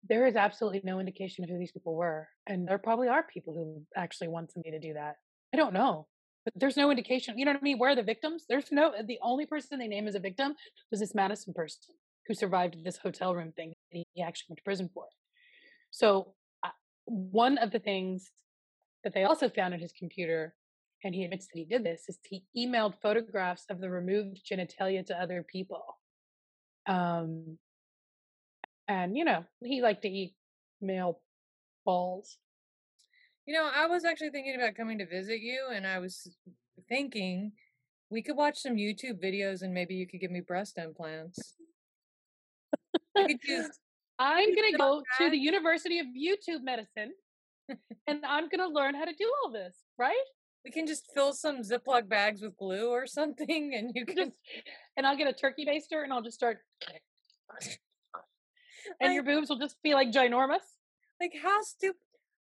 There 0.09 0.27
is 0.27 0.35
absolutely 0.35 0.81
no 0.83 0.99
indication 0.99 1.43
of 1.43 1.49
who 1.49 1.57
these 1.57 1.71
people 1.71 1.95
were, 1.95 2.27
and 2.45 2.67
there 2.67 2.77
probably 2.77 3.07
are 3.07 3.23
people 3.23 3.53
who 3.53 3.83
actually 3.95 4.27
want 4.27 4.51
somebody 4.51 4.71
to 4.71 4.79
do 4.79 4.93
that. 4.93 5.15
I 5.53 5.57
don't 5.57 5.73
know, 5.73 6.07
but 6.43 6.53
there's 6.57 6.75
no 6.75 6.91
indication. 6.91 7.39
You 7.39 7.45
know 7.45 7.51
what 7.51 7.61
I 7.61 7.63
mean? 7.63 7.79
Where 7.79 7.91
are 7.91 7.95
the 7.95 8.03
victims? 8.03 8.43
There's 8.49 8.71
no. 8.71 8.93
The 9.07 9.19
only 9.21 9.45
person 9.45 9.79
they 9.79 9.87
name 9.87 10.07
as 10.07 10.15
a 10.15 10.19
victim 10.19 10.55
was 10.91 10.99
this 10.99 11.15
Madison 11.15 11.53
person 11.53 11.95
who 12.27 12.33
survived 12.33 12.83
this 12.83 12.97
hotel 12.97 13.35
room 13.35 13.51
thing. 13.51 13.73
That 13.91 14.03
he 14.13 14.21
actually 14.21 14.47
went 14.49 14.57
to 14.57 14.63
prison 14.63 14.89
for. 14.93 15.05
So 15.91 16.33
uh, 16.63 16.69
one 17.05 17.57
of 17.57 17.71
the 17.71 17.79
things 17.79 18.31
that 19.03 19.13
they 19.13 19.23
also 19.23 19.49
found 19.49 19.73
in 19.73 19.79
his 19.79 19.93
computer, 19.97 20.55
and 21.03 21.13
he 21.13 21.23
admits 21.23 21.47
that 21.47 21.59
he 21.59 21.65
did 21.65 21.83
this, 21.83 22.03
is 22.07 22.17
he 22.23 22.43
emailed 22.57 22.95
photographs 23.01 23.65
of 23.69 23.79
the 23.79 23.89
removed 23.89 24.41
genitalia 24.49 25.05
to 25.05 25.21
other 25.21 25.43
people. 25.43 25.83
Um, 26.87 27.57
and 28.87 29.17
you 29.17 29.25
know, 29.25 29.45
he 29.61 29.81
liked 29.81 30.01
to 30.03 30.09
eat 30.09 30.35
male 30.81 31.19
balls. 31.85 32.37
You 33.45 33.53
know, 33.53 33.69
I 33.73 33.87
was 33.87 34.05
actually 34.05 34.29
thinking 34.29 34.55
about 34.55 34.75
coming 34.75 34.97
to 34.99 35.05
visit 35.05 35.41
you, 35.41 35.67
and 35.73 35.85
I 35.85 35.99
was 35.99 36.29
thinking 36.87 37.51
we 38.09 38.21
could 38.21 38.37
watch 38.37 38.57
some 38.57 38.75
YouTube 38.75 39.21
videos, 39.23 39.61
and 39.61 39.73
maybe 39.73 39.95
you 39.95 40.07
could 40.07 40.21
give 40.21 40.31
me 40.31 40.39
breast 40.39 40.77
implants. 40.77 41.55
I 43.15 43.37
I'm 44.19 44.55
going 44.55 44.71
to 44.71 44.77
go 44.77 45.01
to 45.17 45.29
the 45.29 45.37
University 45.37 45.99
of 45.99 46.05
YouTube 46.07 46.63
Medicine 46.63 47.13
and 48.07 48.25
I'm 48.25 48.47
going 48.49 48.59
to 48.59 48.67
learn 48.67 48.95
how 48.95 49.05
to 49.05 49.13
do 49.13 49.31
all 49.43 49.51
this, 49.51 49.75
right? 49.97 50.13
We 50.63 50.71
can 50.71 50.87
just 50.87 51.09
fill 51.13 51.33
some 51.33 51.61
Ziploc 51.61 52.07
bags 52.07 52.41
with 52.41 52.55
glue 52.57 52.89
or 52.89 53.07
something 53.07 53.73
and 53.75 53.91
you 53.95 54.05
can 54.05 54.15
just, 54.15 54.31
and 54.95 55.05
I'll 55.05 55.17
get 55.17 55.27
a 55.27 55.33
turkey 55.33 55.65
baster 55.65 56.03
and 56.03 56.13
I'll 56.13 56.21
just 56.21 56.35
start 56.35 56.59
and 58.99 59.09
like, 59.09 59.13
your 59.13 59.23
boobs 59.23 59.49
will 59.49 59.59
just 59.59 59.81
be 59.83 59.93
like 59.93 60.11
ginormous. 60.11 60.59
Like 61.19 61.33
how 61.41 61.61
stupid 61.61 61.97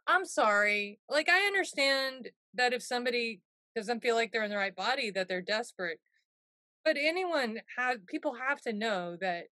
I'm 0.07 0.25
sorry. 0.25 0.99
Like 1.09 1.29
I 1.29 1.47
understand 1.47 2.31
that 2.55 2.73
if 2.73 2.83
somebody 2.83 3.41
doesn't 3.77 4.01
feel 4.03 4.17
like 4.17 4.33
they're 4.33 4.45
in 4.45 4.51
the 4.51 4.57
right 4.57 4.75
body 4.75 5.11
that 5.13 5.29
they're 5.29 5.41
desperate. 5.41 6.01
But 6.85 6.97
anyone 6.99 7.61
have 7.77 8.07
people 8.07 8.35
have 8.35 8.61
to 8.63 8.73
know 8.73 9.17
that 9.21 9.45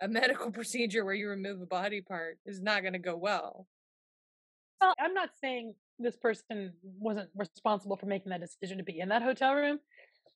a 0.00 0.08
medical 0.08 0.50
procedure 0.52 1.04
where 1.04 1.14
you 1.14 1.28
remove 1.28 1.60
a 1.60 1.66
body 1.66 2.00
part 2.00 2.38
is 2.46 2.60
not 2.60 2.82
going 2.82 2.92
to 2.92 2.98
go 2.98 3.16
well. 3.16 3.66
Well, 4.80 4.94
I'm 4.98 5.14
not 5.14 5.30
saying 5.40 5.74
this 5.98 6.16
person 6.16 6.72
wasn't 6.98 7.30
responsible 7.36 7.96
for 7.96 8.06
making 8.06 8.30
that 8.30 8.40
decision 8.40 8.78
to 8.78 8.84
be 8.84 9.00
in 9.00 9.08
that 9.10 9.22
hotel 9.22 9.54
room, 9.54 9.78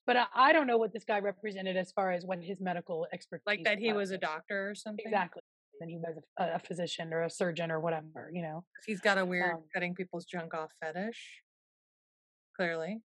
but 0.07 0.17
I, 0.17 0.25
I 0.33 0.53
don't 0.53 0.67
know 0.67 0.77
what 0.77 0.93
this 0.93 1.03
guy 1.03 1.19
represented 1.19 1.77
as 1.77 1.91
far 1.91 2.11
as 2.11 2.25
what 2.25 2.39
his 2.41 2.59
medical 2.59 3.05
expertise. 3.13 3.43
Like 3.45 3.63
that 3.65 3.77
he 3.77 3.93
was 3.93 4.11
a 4.11 4.17
doctor 4.17 4.69
or 4.69 4.75
something. 4.75 5.05
Exactly. 5.05 5.41
Then 5.79 5.89
he 5.89 5.97
was 5.97 6.17
a, 6.37 6.55
a, 6.55 6.59
physician 6.59 7.13
or 7.13 7.23
a 7.23 7.29
surgeon 7.29 7.71
or 7.71 7.79
whatever, 7.79 8.29
you 8.33 8.41
know. 8.41 8.65
He's 8.85 8.99
got 8.99 9.17
a 9.17 9.25
weird 9.25 9.53
um, 9.53 9.63
cutting 9.73 9.95
people's 9.95 10.25
junk 10.25 10.53
off 10.53 10.71
fetish. 10.83 11.41
Clearly. 12.57 13.01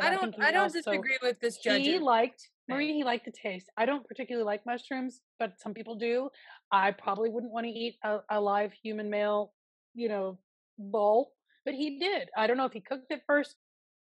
I 0.00 0.10
don't. 0.10 0.34
I, 0.40 0.48
I 0.48 0.50
don't 0.52 0.62
also, 0.64 0.78
disagree 0.78 1.18
with 1.22 1.40
this 1.40 1.58
judge. 1.58 1.82
He 1.82 1.98
liked 1.98 2.48
Merie, 2.68 2.92
he 2.92 3.04
liked 3.04 3.24
the 3.24 3.32
taste. 3.32 3.70
I 3.76 3.86
don't 3.86 4.06
particularly 4.06 4.44
like 4.44 4.66
mushrooms, 4.66 5.20
but 5.38 5.60
some 5.60 5.72
people 5.72 5.94
do. 5.94 6.30
I 6.72 6.90
probably 6.90 7.30
wouldn't 7.30 7.52
want 7.52 7.66
to 7.66 7.70
eat 7.70 7.96
a, 8.02 8.18
a 8.30 8.40
live 8.40 8.72
human 8.72 9.08
male, 9.08 9.52
you 9.94 10.08
know, 10.08 10.38
bowl, 10.78 11.32
but 11.64 11.74
he 11.74 11.98
did. 11.98 12.28
I 12.36 12.46
don't 12.46 12.56
know 12.56 12.64
if 12.64 12.72
he 12.72 12.80
cooked 12.80 13.10
it 13.10 13.22
first. 13.26 13.54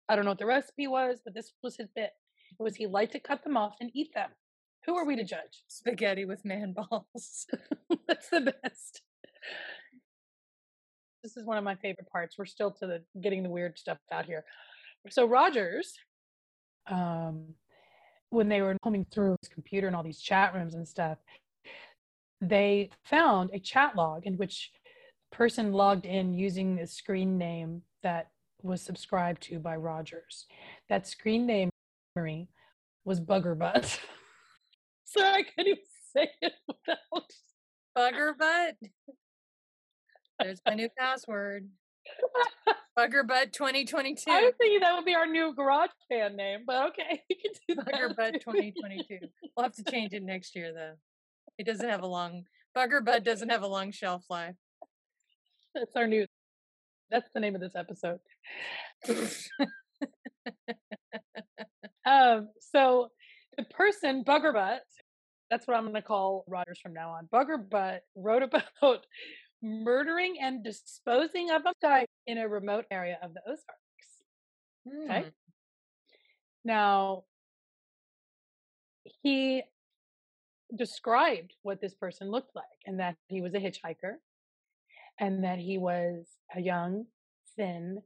I 0.09 0.14
don't 0.14 0.24
know 0.24 0.30
what 0.32 0.39
the 0.39 0.47
recipe 0.47 0.87
was, 0.87 1.20
but 1.24 1.35
this 1.35 1.53
was 1.62 1.76
his 1.76 1.89
bit. 1.95 2.11
It 2.59 2.62
was 2.62 2.76
he 2.76 2.87
liked 2.87 3.12
to 3.12 3.20
cut 3.20 3.43
them 3.43 3.57
off 3.57 3.74
and 3.80 3.91
eat 3.95 4.11
them. 4.14 4.30
Who 4.87 4.97
are 4.97 5.07
we 5.07 5.16
to 5.16 5.24
judge? 5.24 5.64
Spaghetti 5.66 6.24
with 6.24 6.45
man 6.45 6.74
balls. 6.74 7.47
That's 8.07 8.28
the 8.28 8.55
best. 8.62 9.01
This 11.22 11.37
is 11.37 11.47
one 11.47 11.57
of 11.57 11.64
my 11.64 11.74
favorite 11.76 12.11
parts. 12.11 12.37
We're 12.39 12.45
still 12.45 12.70
to 12.72 12.87
the 12.87 13.03
getting 13.20 13.43
the 13.43 13.49
weird 13.49 13.78
stuff 13.78 13.99
out 14.12 14.26
here. 14.26 14.45
So 15.11 15.27
Rogers, 15.27 15.95
um, 16.87 17.55
when 18.31 18.49
they 18.49 18.63
were 18.63 18.77
combing 18.83 19.07
through 19.11 19.37
his 19.43 19.49
computer 19.49 19.87
and 19.87 19.95
all 19.95 20.03
these 20.03 20.21
chat 20.21 20.55
rooms 20.55 20.75
and 20.75 20.87
stuff, 20.87 21.19
they 22.41 22.91
found 23.05 23.51
a 23.53 23.59
chat 23.59 23.97
log 23.97 24.27
in 24.27 24.37
which 24.37 24.71
the 25.31 25.37
person 25.37 25.73
logged 25.73 26.07
in 26.07 26.35
using 26.35 26.79
a 26.81 26.87
screen 26.87 27.39
name 27.39 27.83
that 28.03 28.31
was 28.63 28.81
subscribed 28.81 29.43
to 29.43 29.59
by 29.59 29.77
Rogers. 29.77 30.47
That 30.89 31.07
screen 31.07 31.47
name 31.47 31.71
Merie, 32.17 32.49
was 33.05 33.21
Bugger 33.21 33.59
Butt. 33.59 34.01
so 35.05 35.23
I 35.23 35.43
couldn't 35.43 35.73
even 35.73 35.83
say 36.17 36.31
it 36.41 36.53
without 36.67 37.33
Bugger 37.97 38.37
Butt. 38.39 38.77
There's 40.41 40.61
my 40.67 40.75
new 40.75 40.89
password. 40.99 41.69
Bugger 42.99 43.27
Butt 43.27 43.53
2022. 43.53 44.31
I 44.31 44.43
was 44.43 44.55
thinking 44.59 44.81
that 44.81 44.95
would 44.95 45.05
be 45.05 45.15
our 45.15 45.27
new 45.27 45.53
garage 45.55 45.91
band 46.09 46.37
name, 46.37 46.61
but 46.67 46.89
okay, 46.89 47.23
can 47.31 47.53
do 47.69 47.75
Bugger 47.75 48.17
Butt 48.17 48.35
2022. 48.35 49.19
We'll 49.57 49.65
have 49.65 49.75
to 49.75 49.85
change 49.85 50.13
it 50.13 50.23
next 50.23 50.55
year, 50.55 50.73
though. 50.73 50.95
It 51.59 51.67
doesn't 51.67 51.89
have 51.89 52.03
a 52.03 52.07
long 52.07 52.45
Bugger 52.77 53.05
Butt 53.05 53.25
doesn't 53.25 53.51
have 53.51 53.63
a 53.63 53.69
long 53.69 53.93
shelf 53.93 54.25
life. 54.29 54.57
That's 55.75 55.95
our 55.97 56.07
new. 56.07 56.27
That's 57.11 57.29
the 57.33 57.41
name 57.41 57.55
of 57.55 57.61
this 57.61 57.75
episode. 57.77 58.19
um. 62.07 62.49
So 62.73 63.09
the 63.57 63.65
person 63.65 64.25
Bugger 64.25 64.53
Butt. 64.53 64.83
That's 65.51 65.67
what 65.69 65.77
I'm 65.77 65.85
going 65.85 65.95
to 65.95 66.03
call 66.03 66.45
Rogers 66.49 66.81
from 66.83 66.95
now 66.95 67.11
on. 67.11 67.29
Bugger 67.33 67.69
Butt 67.69 68.03
wrote 68.17 68.43
about 68.43 69.07
murdering 69.65 70.37
and 70.41 70.62
disposing 70.62 71.51
of 71.51 71.62
a 71.65 71.73
guy 71.81 72.07
in 72.27 72.39
a 72.39 72.47
remote 72.47 72.85
area 72.91 73.19
of 73.23 73.33
the 73.33 73.41
Ozarks. 73.47 73.65
Mm. 74.87 75.05
Okay. 75.05 75.31
Now, 76.65 77.25
he 79.23 79.62
described 80.77 81.55
what 81.62 81.81
this 81.81 81.95
person 81.95 82.31
looked 82.31 82.55
like 82.55 82.65
and 82.87 83.01
that 83.01 83.17
he 83.29 83.41
was 83.41 83.55
a 83.55 83.59
hitchhiker 83.59 84.17
and 85.19 85.45
that 85.45 85.59
he 85.59 85.79
was 85.79 86.27
a 86.55 86.61
young, 86.61 87.07
thin, 87.57 88.03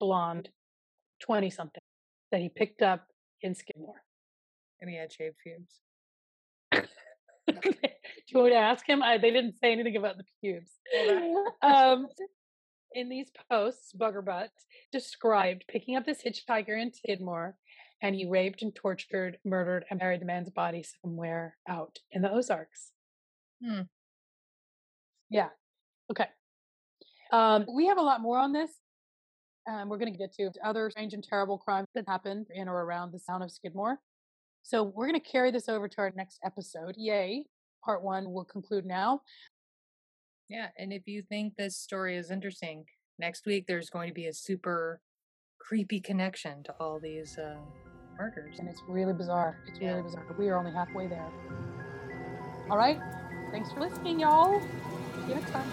blonde 0.00 0.48
20 1.20 1.50
something 1.50 1.82
that 2.30 2.40
he 2.40 2.48
picked 2.48 2.82
up 2.82 3.06
in 3.42 3.54
Skidmore. 3.54 4.02
And 4.80 4.90
he 4.90 4.96
had 4.96 5.12
shaved 5.12 5.36
pubes. 5.42 5.80
okay 7.50 7.92
you 8.32 8.40
want 8.40 8.52
to 8.52 8.58
ask 8.58 8.86
him? 8.86 9.02
I, 9.02 9.18
they 9.18 9.30
didn't 9.30 9.56
say 9.62 9.72
anything 9.72 9.96
about 9.96 10.16
the 10.16 10.24
pubes. 10.40 10.70
um, 11.62 12.08
in 12.94 13.08
these 13.08 13.30
posts, 13.50 13.92
Bugger 13.98 14.24
Butt 14.24 14.50
described 14.90 15.64
picking 15.68 15.96
up 15.96 16.04
this 16.04 16.22
hitchhiker 16.22 16.80
in 16.80 16.92
Skidmore, 16.92 17.56
and 18.02 18.14
he 18.14 18.26
raped 18.26 18.62
and 18.62 18.74
tortured, 18.74 19.38
murdered, 19.44 19.84
and 19.90 20.00
buried 20.00 20.20
the 20.20 20.26
man's 20.26 20.50
body 20.50 20.84
somewhere 21.02 21.56
out 21.68 21.98
in 22.10 22.22
the 22.22 22.30
Ozarks. 22.30 22.92
Hmm. 23.64 23.82
Yeah. 25.30 25.48
Okay. 26.10 26.26
Um, 27.32 27.64
we 27.74 27.86
have 27.86 27.98
a 27.98 28.02
lot 28.02 28.20
more 28.20 28.38
on 28.38 28.52
this. 28.52 28.70
Um, 29.70 29.88
we're 29.88 29.98
going 29.98 30.12
to 30.12 30.18
get 30.18 30.34
to 30.34 30.50
other 30.64 30.90
strange 30.90 31.14
and 31.14 31.22
terrible 31.22 31.56
crimes 31.56 31.86
that 31.94 32.04
happened 32.08 32.48
in 32.52 32.68
or 32.68 32.84
around 32.84 33.12
the 33.12 33.20
town 33.26 33.42
of 33.42 33.50
Skidmore. 33.50 34.00
So 34.62 34.82
we're 34.82 35.08
going 35.08 35.20
to 35.20 35.28
carry 35.28 35.50
this 35.50 35.68
over 35.68 35.88
to 35.88 35.98
our 35.98 36.12
next 36.14 36.38
episode. 36.44 36.94
Yay 36.96 37.44
part 37.84 38.02
one 38.02 38.32
will 38.32 38.44
conclude 38.44 38.86
now. 38.86 39.22
Yeah, 40.48 40.68
and 40.78 40.92
if 40.92 41.06
you 41.06 41.22
think 41.22 41.56
this 41.56 41.76
story 41.76 42.16
is 42.16 42.30
interesting, 42.30 42.84
next 43.18 43.46
week 43.46 43.66
there's 43.66 43.90
going 43.90 44.08
to 44.08 44.14
be 44.14 44.26
a 44.26 44.32
super 44.32 45.00
creepy 45.58 46.00
connection 46.00 46.62
to 46.64 46.74
all 46.78 47.00
these 47.00 47.38
uh, 47.38 47.56
murders. 48.18 48.58
And 48.58 48.68
it's 48.68 48.82
really 48.88 49.14
bizarre. 49.14 49.58
It's 49.68 49.80
yeah. 49.80 49.92
really 49.92 50.02
bizarre. 50.02 50.26
We 50.38 50.48
are 50.48 50.58
only 50.58 50.72
halfway 50.72 51.06
there. 51.06 51.30
All 52.70 52.76
right. 52.76 53.00
Thanks 53.50 53.72
for 53.72 53.80
listening, 53.80 54.20
y'all. 54.20 54.60
See 54.60 55.28
you 55.28 55.34
next 55.34 55.50
time. 55.50 55.70